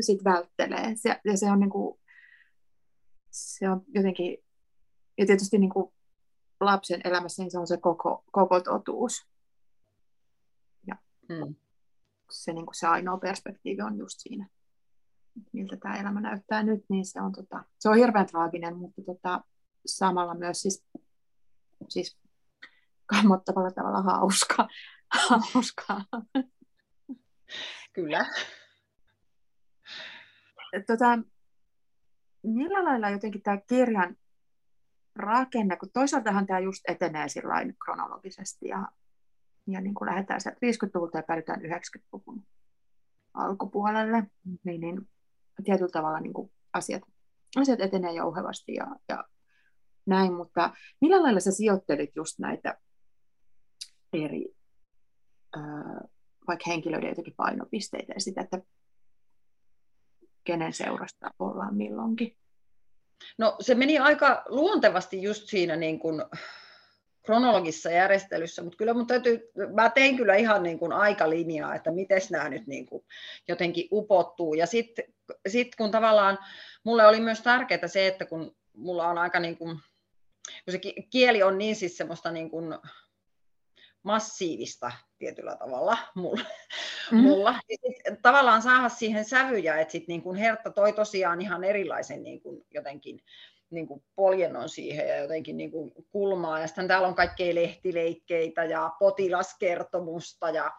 sit 0.00 0.24
välttelee. 0.24 0.96
Se, 0.96 1.20
ja 1.24 1.36
se 1.36 1.50
on, 1.50 1.60
niin 1.60 1.70
kuin, 1.70 2.00
se 3.30 3.70
on 3.70 3.84
jotenkin, 3.88 4.38
ja 5.18 5.26
tietysti 5.26 5.58
niin 5.58 5.70
kuin 5.70 5.92
lapsen 6.60 7.00
elämässä 7.04 7.42
niin 7.42 7.50
se 7.50 7.58
on 7.58 7.66
se 7.66 7.76
koko, 7.76 8.24
koko 8.32 8.60
totuus. 8.60 9.26
Ja 10.86 10.96
mm. 11.28 11.54
se, 12.30 12.52
niin 12.52 12.66
kuin 12.66 12.74
se 12.74 12.86
ainoa 12.86 13.18
perspektiivi 13.18 13.82
on 13.82 13.98
just 13.98 14.20
siinä, 14.20 14.48
miltä 15.52 15.76
tämä 15.76 15.96
elämä 15.96 16.20
näyttää 16.20 16.62
nyt, 16.62 16.84
niin 16.88 17.06
se 17.06 17.20
on, 17.20 17.32
tota, 17.32 17.64
se 17.78 17.88
on 17.88 17.96
hirveän 17.96 18.26
traaginen, 18.26 18.76
mutta 18.76 19.02
tota, 19.02 19.40
samalla 19.86 20.34
myös 20.34 20.62
siis, 20.62 20.86
siis 21.88 22.18
kammottavalla 23.06 23.70
tavalla 23.70 24.02
hauska. 24.02 24.68
hauskaa. 25.54 26.04
Kyllä. 27.92 28.26
Tota, 30.86 31.18
millä 32.42 32.84
lailla 32.84 33.10
jotenkin 33.10 33.42
tämä 33.42 33.56
kirjan 33.56 34.16
rakenne, 35.16 35.76
kun 35.76 35.90
toisaaltahan 35.92 36.46
tämä 36.46 36.58
just 36.58 36.82
etenee 36.88 37.26
kronologisesti 37.84 38.68
ja, 38.68 38.88
ja 39.66 39.80
niin 39.80 39.94
kuin 39.94 40.06
lähdetään 40.08 40.40
sieltä 40.40 40.58
50-luvulta 40.66 41.18
ja 41.18 41.22
päädytään 41.22 41.60
90-luvun 41.60 42.46
alkupuolelle, 43.34 44.26
niin, 44.64 44.80
niin 44.80 45.08
tietyllä 45.64 45.90
tavalla 45.92 46.20
niin 46.20 46.32
kuin 46.32 46.52
asiat, 46.72 47.02
asiat 47.56 47.80
etenee 47.80 48.12
jouhevasti 48.12 48.74
ja, 48.74 48.86
ja 49.08 49.24
näin, 50.06 50.32
mutta 50.32 50.70
millä 51.00 51.22
lailla 51.22 51.40
sä 51.40 51.50
sijoittelit 51.50 52.16
just 52.16 52.38
näitä 52.38 52.78
eri 54.12 54.54
ää, 55.56 56.00
vaikka 56.48 56.64
henkilöiden 56.66 57.08
jotenkin 57.08 57.34
painopisteitä 57.36 58.12
ja 58.12 58.20
sitä, 58.20 58.40
että 58.40 58.60
kenen 60.44 60.72
seurasta 60.72 61.30
ollaan 61.38 61.76
milloinkin? 61.76 62.36
No 63.38 63.56
se 63.60 63.74
meni 63.74 63.98
aika 63.98 64.44
luontevasti 64.48 65.22
just 65.22 65.48
siinä 65.48 65.76
niin 65.76 65.98
kuin 65.98 66.22
kronologisessa 67.26 67.90
järjestelyssä, 67.90 68.62
mutta 68.62 68.76
kyllä 68.76 68.94
mun 68.94 69.06
täytyy, 69.06 69.50
mä 69.74 69.90
tein 69.90 70.16
kyllä 70.16 70.34
ihan 70.34 70.62
niin 70.62 70.78
kuin 70.78 70.92
aikalinjaa, 70.92 71.74
että 71.74 71.90
miten 71.90 72.20
nämä 72.30 72.48
nyt 72.48 72.66
niin 72.66 72.86
kuin 72.86 73.04
jotenkin 73.48 73.88
upottuu. 73.92 74.54
Ja 74.54 74.66
sitten 74.66 75.04
sit 75.48 75.76
kun 75.76 75.90
tavallaan 75.90 76.38
mulle 76.84 77.06
oli 77.06 77.20
myös 77.20 77.40
tärkeää 77.40 77.88
se, 77.88 78.06
että 78.06 78.24
kun 78.24 78.56
mulla 78.72 79.08
on 79.08 79.18
aika 79.18 79.40
niin 79.40 79.56
kuin, 79.58 79.78
kun 80.64 80.72
se 80.72 80.80
kieli 81.10 81.42
on 81.42 81.58
niin 81.58 81.76
siis 81.76 81.96
semmoista 81.96 82.30
niin 82.30 82.50
kuin 82.50 82.78
massiivista 84.02 84.92
tietyllä 85.18 85.56
tavalla 85.56 85.98
mulla. 86.14 86.42
Mm-hmm. 86.42 87.18
mulla. 87.18 87.54
Sit, 87.70 88.22
tavallaan 88.22 88.62
saada 88.62 88.88
siihen 88.88 89.24
sävyjä, 89.24 89.76
että 89.80 89.92
sit 89.92 90.08
niin 90.08 90.22
kuin 90.22 90.36
Hertta 90.36 90.70
toi 90.70 90.92
tosiaan 90.92 91.40
ihan 91.40 91.64
erilaisen 91.64 92.22
niin 92.22 92.40
kuin 92.40 92.66
jotenkin 92.74 93.20
niin 93.70 93.86
kuin 93.86 94.04
poljennon 94.16 94.68
siihen 94.68 95.08
ja 95.08 95.16
jotenkin 95.16 95.56
niin 95.56 95.70
kuin 95.70 95.92
kulmaa. 96.10 96.60
Ja 96.60 96.66
sitten 96.66 96.88
täällä 96.88 97.08
on 97.08 97.14
kaikkea 97.14 97.54
lehtileikkeitä 97.54 98.64
ja 98.64 98.90
potilaskertomusta 98.98 100.50
ja 100.50 100.72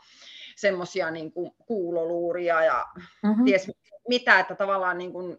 semmoisia 0.57 1.11
niin 1.11 1.31
kuin 1.31 1.51
kuuloluuria 1.65 2.63
ja 2.63 2.85
mm-hmm. 3.23 3.45
ties 3.45 3.71
mitä, 4.07 4.39
että 4.39 4.55
tavallaan 4.55 4.97
niin 4.97 5.13
kuin 5.13 5.37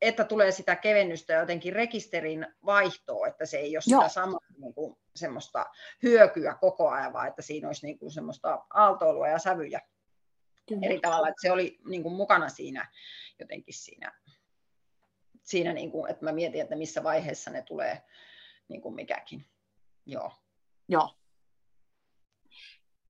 että 0.00 0.24
tulee 0.24 0.50
sitä 0.50 0.76
kevennystä 0.76 1.32
jotenkin 1.32 1.72
rekisterin 1.72 2.46
vaihtoa, 2.66 3.26
että 3.26 3.46
se 3.46 3.56
ei 3.56 3.76
ole 3.76 3.82
Joo. 3.86 4.00
sitä 4.00 4.08
samaa 4.08 4.40
niin 4.58 4.74
kuin, 4.74 4.96
semmoista 5.16 5.66
hyökyä 6.02 6.54
koko 6.60 6.88
ajan, 6.88 7.12
vaan 7.12 7.28
että 7.28 7.42
siinä 7.42 7.68
olisi 7.68 7.86
niin 7.86 7.98
kuin, 7.98 8.10
semmoista 8.10 8.66
aaltoilua 8.74 9.28
ja 9.28 9.38
sävyjä 9.38 9.80
Kyllä. 10.68 10.86
eri 10.86 11.00
tavalla, 11.00 11.28
että 11.28 11.42
se 11.42 11.52
oli 11.52 11.78
niin 11.88 12.02
kuin, 12.02 12.14
mukana 12.14 12.48
siinä 12.48 12.88
jotenkin 13.40 13.74
siinä, 13.74 14.12
siinä 15.42 15.72
niin 15.72 15.90
kuin, 15.90 16.10
että 16.10 16.24
mä 16.24 16.32
mietin, 16.32 16.60
että 16.60 16.76
missä 16.76 17.02
vaiheessa 17.02 17.50
ne 17.50 17.62
tulee 17.62 18.02
niin 18.68 18.82
kuin 18.82 18.94
mikäkin. 18.94 19.44
Joo. 20.06 20.32
Joo. 20.88 21.10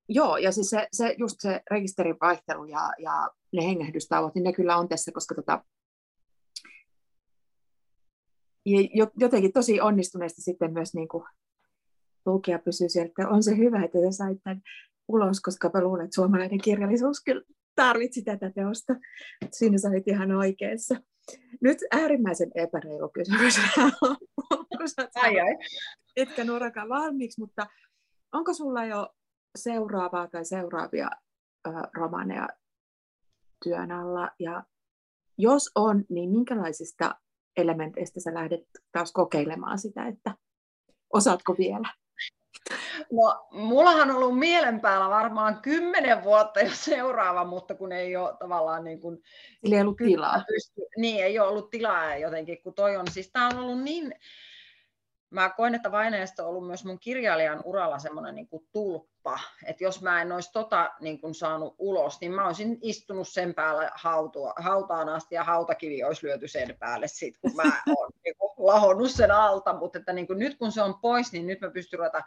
Joo, 0.09 0.37
ja 0.37 0.53
siis 0.53 0.71
se, 0.71 0.89
se, 0.93 1.15
just 1.19 1.37
se 1.39 1.61
rekisterin 1.71 2.17
vaihtelu 2.21 2.65
ja, 2.65 2.91
ja 2.99 3.31
ne 3.53 3.67
hengähdystauot, 3.67 4.35
niin 4.35 4.45
ne 4.45 4.53
kyllä 4.53 4.77
on 4.77 4.89
tässä, 4.89 5.13
koska 5.13 5.35
tota, 5.35 5.65
ja 8.67 9.07
jotenkin 9.17 9.53
tosi 9.53 9.81
onnistuneesti 9.81 10.43
sitten 10.43 10.73
myös 10.73 10.95
niin 10.95 11.09
kuin 11.09 11.25
lukija 12.27 12.59
pysyy 12.59 12.89
sieltä, 12.89 13.29
on 13.29 13.43
se 13.43 13.57
hyvä, 13.57 13.85
että 13.85 13.99
sä 13.99 14.17
sait 14.17 14.39
tämän 14.45 14.63
ulos, 15.09 15.41
koska 15.41 15.71
mä 15.75 15.81
luulen, 15.81 16.05
että 16.05 16.15
suomalainen 16.15 16.61
kirjallisuus 16.61 17.23
kyllä 17.25 17.43
tarvitsi 17.75 18.23
tätä 18.23 18.51
teosta. 18.51 18.95
Siinä 19.53 19.79
sä 19.79 19.89
olit 19.89 20.09
ihan 20.09 20.33
oikeassa. 20.33 20.95
Nyt 21.61 21.79
äärimmäisen 21.91 22.51
epäreilu 22.55 23.09
kysymys. 23.09 23.59
ai, 25.23 25.41
ai. 25.41 25.57
Etkä 26.17 26.45
nurakaan 26.45 26.89
valmiiksi, 26.89 27.41
mutta 27.41 27.67
onko 28.33 28.55
sulla 28.55 28.85
jo 28.85 29.09
seuraavaa 29.57 30.29
tai 30.29 30.45
seuraavia 30.45 31.11
äh, 31.69 31.75
romaneja 31.95 32.49
työn 33.65 33.93
alla? 33.93 34.31
Ja 34.39 34.63
jos 35.39 35.71
on, 35.75 36.05
niin 36.09 36.31
minkälaisista 36.31 37.15
elementeistä 37.57 38.21
sä 38.21 38.35
lähdet 38.35 38.63
taas 38.93 39.13
kokeilemaan 39.13 39.79
sitä, 39.79 40.07
että 40.07 40.35
osaatko 41.13 41.55
vielä? 41.59 41.89
No, 43.13 43.47
mullahan 43.53 44.11
on 44.11 44.17
ollut 44.17 44.39
mielen 44.39 44.81
päällä 44.81 45.09
varmaan 45.09 45.63
kymmenen 45.63 46.25
vuotta 46.25 46.61
jo 46.61 46.71
seuraava, 46.73 47.45
mutta 47.45 47.75
kun 47.75 47.93
ei 47.93 48.17
ole 48.17 48.37
tavallaan 48.39 48.85
niin 48.85 49.01
kuin... 49.01 49.23
Eli 49.63 49.75
ei 49.75 49.81
ollut 49.81 49.97
tilaa. 49.97 50.45
Pysty, 50.47 50.81
niin, 50.97 51.25
ei 51.25 51.39
ole 51.39 51.49
ollut 51.49 51.71
tilaa 51.71 52.17
jotenkin, 52.17 52.63
kun 52.63 52.75
toi 52.75 52.97
on, 52.97 53.07
siis 53.11 53.31
tämä 53.33 53.49
on 53.49 53.59
ollut 53.59 53.83
niin 53.83 54.15
mä 55.35 55.51
koen, 55.51 55.75
että 55.75 55.93
Vaineesta 55.93 56.43
on 56.43 56.49
ollut 56.49 56.67
myös 56.67 56.85
mun 56.85 56.99
kirjailijan 56.99 57.61
uralla 57.65 57.99
semmoinen 57.99 58.35
niin 58.35 58.49
tulppa, 58.73 59.39
että 59.67 59.85
jos 59.85 60.03
mä 60.03 60.23
en 60.23 60.33
olisi 60.33 60.53
tota 60.53 60.93
niin 61.01 61.21
kuin 61.21 61.35
saanut 61.35 61.75
ulos, 61.79 62.21
niin 62.21 62.33
mä 62.33 62.47
olisin 62.47 62.79
istunut 62.83 63.29
sen 63.29 63.55
päällä 63.55 63.91
hautua, 63.95 64.53
hautaan 64.57 65.09
asti 65.09 65.35
ja 65.35 65.45
hautakivi 65.45 66.05
olisi 66.05 66.27
lyöty 66.27 66.49
sen 66.49 66.77
päälle 66.79 67.09
sit, 67.09 67.39
kun 67.39 67.57
mä 67.57 67.63
oon 67.87 68.11
niin 68.25 68.35
kuin 68.39 68.51
lahonnut 68.59 69.11
sen 69.11 69.31
alta, 69.31 69.73
mutta 69.73 69.99
että 69.99 70.13
niin 70.13 70.27
kuin 70.27 70.39
nyt 70.39 70.59
kun 70.59 70.73
se 70.73 70.83
on 70.83 71.01
pois, 71.01 71.33
niin 71.33 71.47
nyt 71.47 71.61
mä 71.61 71.71
pystyn 71.71 71.99
ruveta 71.99 72.23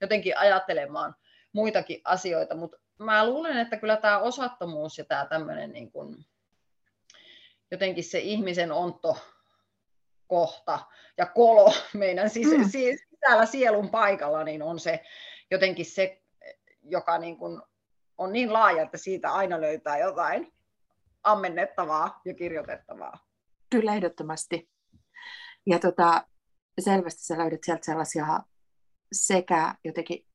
jotenkin 0.00 0.38
ajattelemaan 0.38 1.14
muitakin 1.52 2.00
asioita, 2.04 2.56
mutta 2.56 2.78
mä 2.98 3.26
luulen, 3.26 3.56
että 3.56 3.76
kyllä 3.76 3.96
tämä 3.96 4.18
osattomuus 4.18 4.98
ja 4.98 5.04
tämä 5.04 5.26
tämmöinen 5.26 5.72
niin 5.72 5.92
kuin, 5.92 6.16
jotenkin 7.70 8.04
se 8.04 8.18
ihmisen 8.18 8.72
onto 8.72 9.16
kohta 10.30 10.78
ja 11.18 11.26
kolo 11.26 11.72
meidän 11.94 12.26
sis- 12.26 12.58
mm. 12.58 12.70
sisällä 12.70 13.46
sielun 13.46 13.90
paikalla, 13.90 14.44
niin 14.44 14.62
on 14.62 14.80
se 14.80 15.04
jotenkin 15.50 15.86
se, 15.86 16.22
joka 16.82 17.18
niin 17.18 17.36
kuin 17.36 17.62
on 18.18 18.32
niin 18.32 18.52
laaja, 18.52 18.82
että 18.82 18.98
siitä 18.98 19.32
aina 19.32 19.60
löytää 19.60 19.98
jotain 19.98 20.52
ammennettavaa 21.22 22.20
ja 22.24 22.34
kirjoitettavaa. 22.34 23.26
Kyllä 23.70 23.94
ehdottomasti. 23.94 24.70
Ja 25.66 25.78
tota, 25.78 26.24
selvästi 26.80 27.22
sä 27.22 27.38
löydät 27.38 27.60
sieltä 27.64 27.86
sellaisia 27.86 28.26
sekä 29.12 29.74
jotenkin 29.84 30.26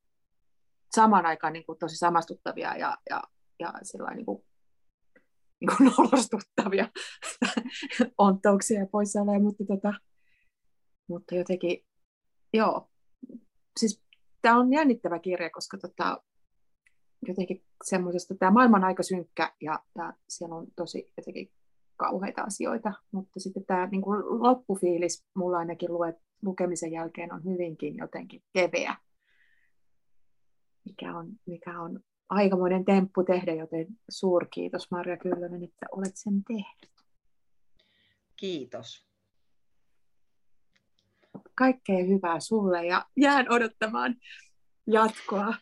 samaan 0.95 1.25
aikaan 1.25 1.53
niin 1.53 1.65
kuin 1.65 1.79
tosi 1.79 1.97
samastuttavia 1.97 2.77
ja, 2.77 2.97
ja, 3.09 3.23
ja 3.59 3.73
niin 4.15 4.25
kuin, 4.25 4.45
niin 5.59 5.77
kuin 5.77 5.91
nolostuttavia 5.97 6.89
ontouksia 8.17 8.79
ja 8.79 8.87
poissaoloja, 8.87 9.39
mutta, 9.39 9.63
tota, 9.67 9.93
mutta 11.07 11.35
jotenkin, 11.35 11.85
joo, 12.53 12.89
siis 13.79 14.03
tämä 14.41 14.59
on 14.59 14.73
jännittävä 14.73 15.19
kirja, 15.19 15.49
koska 15.49 15.77
tota, 15.77 16.23
jotenkin 17.27 17.63
semmoisesta, 17.83 18.35
tämä 18.35 18.51
maailma 18.51 18.77
on 18.77 18.83
aika 18.83 19.03
synkkä 19.03 19.53
ja, 19.61 19.79
ja 19.95 20.13
siellä 20.29 20.55
on 20.55 20.67
tosi 20.75 21.11
jotenkin 21.17 21.51
kauheita 21.97 22.41
asioita, 22.41 22.93
mutta 23.11 23.39
sitten 23.39 23.65
tämä 23.65 23.87
niin 23.87 24.01
kuin 24.01 24.19
loppufiilis 24.43 25.25
mulla 25.33 25.57
ainakin 25.57 25.93
luet, 25.93 26.15
lukemisen 26.41 26.91
jälkeen 26.91 27.33
on 27.33 27.43
hyvinkin 27.43 27.97
jotenkin 27.97 28.43
keveä, 28.53 28.95
mikä 30.85 31.17
on, 31.17 31.27
mikä 31.45 31.81
on 31.81 31.99
aikamoinen 32.29 32.85
temppu 32.85 33.23
tehdä, 33.23 33.53
joten 33.53 33.87
suurkiitos 34.09 34.91
Marja 34.91 35.17
Kyllönen, 35.17 35.63
että 35.63 35.85
olet 35.91 36.15
sen 36.15 36.43
tehnyt. 36.43 36.91
Kiitos. 38.35 39.05
Kaikkea 41.55 42.03
hyvää 42.03 42.39
sulle 42.39 42.85
ja 42.85 43.05
jään 43.17 43.51
odottamaan 43.51 44.15
jatkoa. 44.87 45.53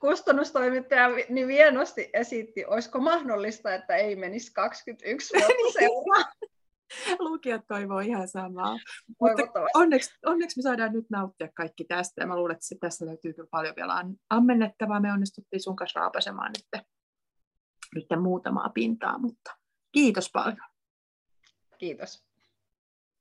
Kustannustoimittaja 0.00 1.08
niin 1.28 1.48
vienosti 1.48 2.10
esitti, 2.12 2.64
olisiko 2.64 3.00
mahdollista, 3.00 3.74
että 3.74 3.96
ei 3.96 4.16
menisi 4.16 4.52
21 4.52 5.34
vuotta 5.34 5.72
seuraa. 5.78 6.32
Lukijat 7.18 7.66
toivoo 7.68 8.00
ihan 8.00 8.28
samaa. 8.28 8.78
Mutta 9.20 9.42
onneksi, 9.74 10.10
onneksi 10.26 10.58
me 10.58 10.62
saadaan 10.62 10.92
nyt 10.92 11.10
nauttia 11.10 11.48
kaikki 11.54 11.84
tästä. 11.84 12.22
Ja 12.22 12.26
mä 12.26 12.36
luulen, 12.36 12.56
että 12.56 12.74
tässä 12.80 13.06
löytyy 13.06 13.32
kyllä 13.32 13.48
paljon 13.50 13.76
vielä 13.76 14.04
ammennettavaa. 14.30 15.00
Me 15.00 15.12
onnistuttiin 15.12 15.62
sun 15.62 15.76
kanssa 15.76 16.00
raapasemaan 16.00 16.52
nyt, 16.56 16.84
nyt 17.94 18.20
muutamaa 18.20 18.68
pintaa, 18.68 19.18
mutta 19.18 19.56
kiitos 19.92 20.30
paljon. 20.32 20.56
Kiitos. 21.78 22.29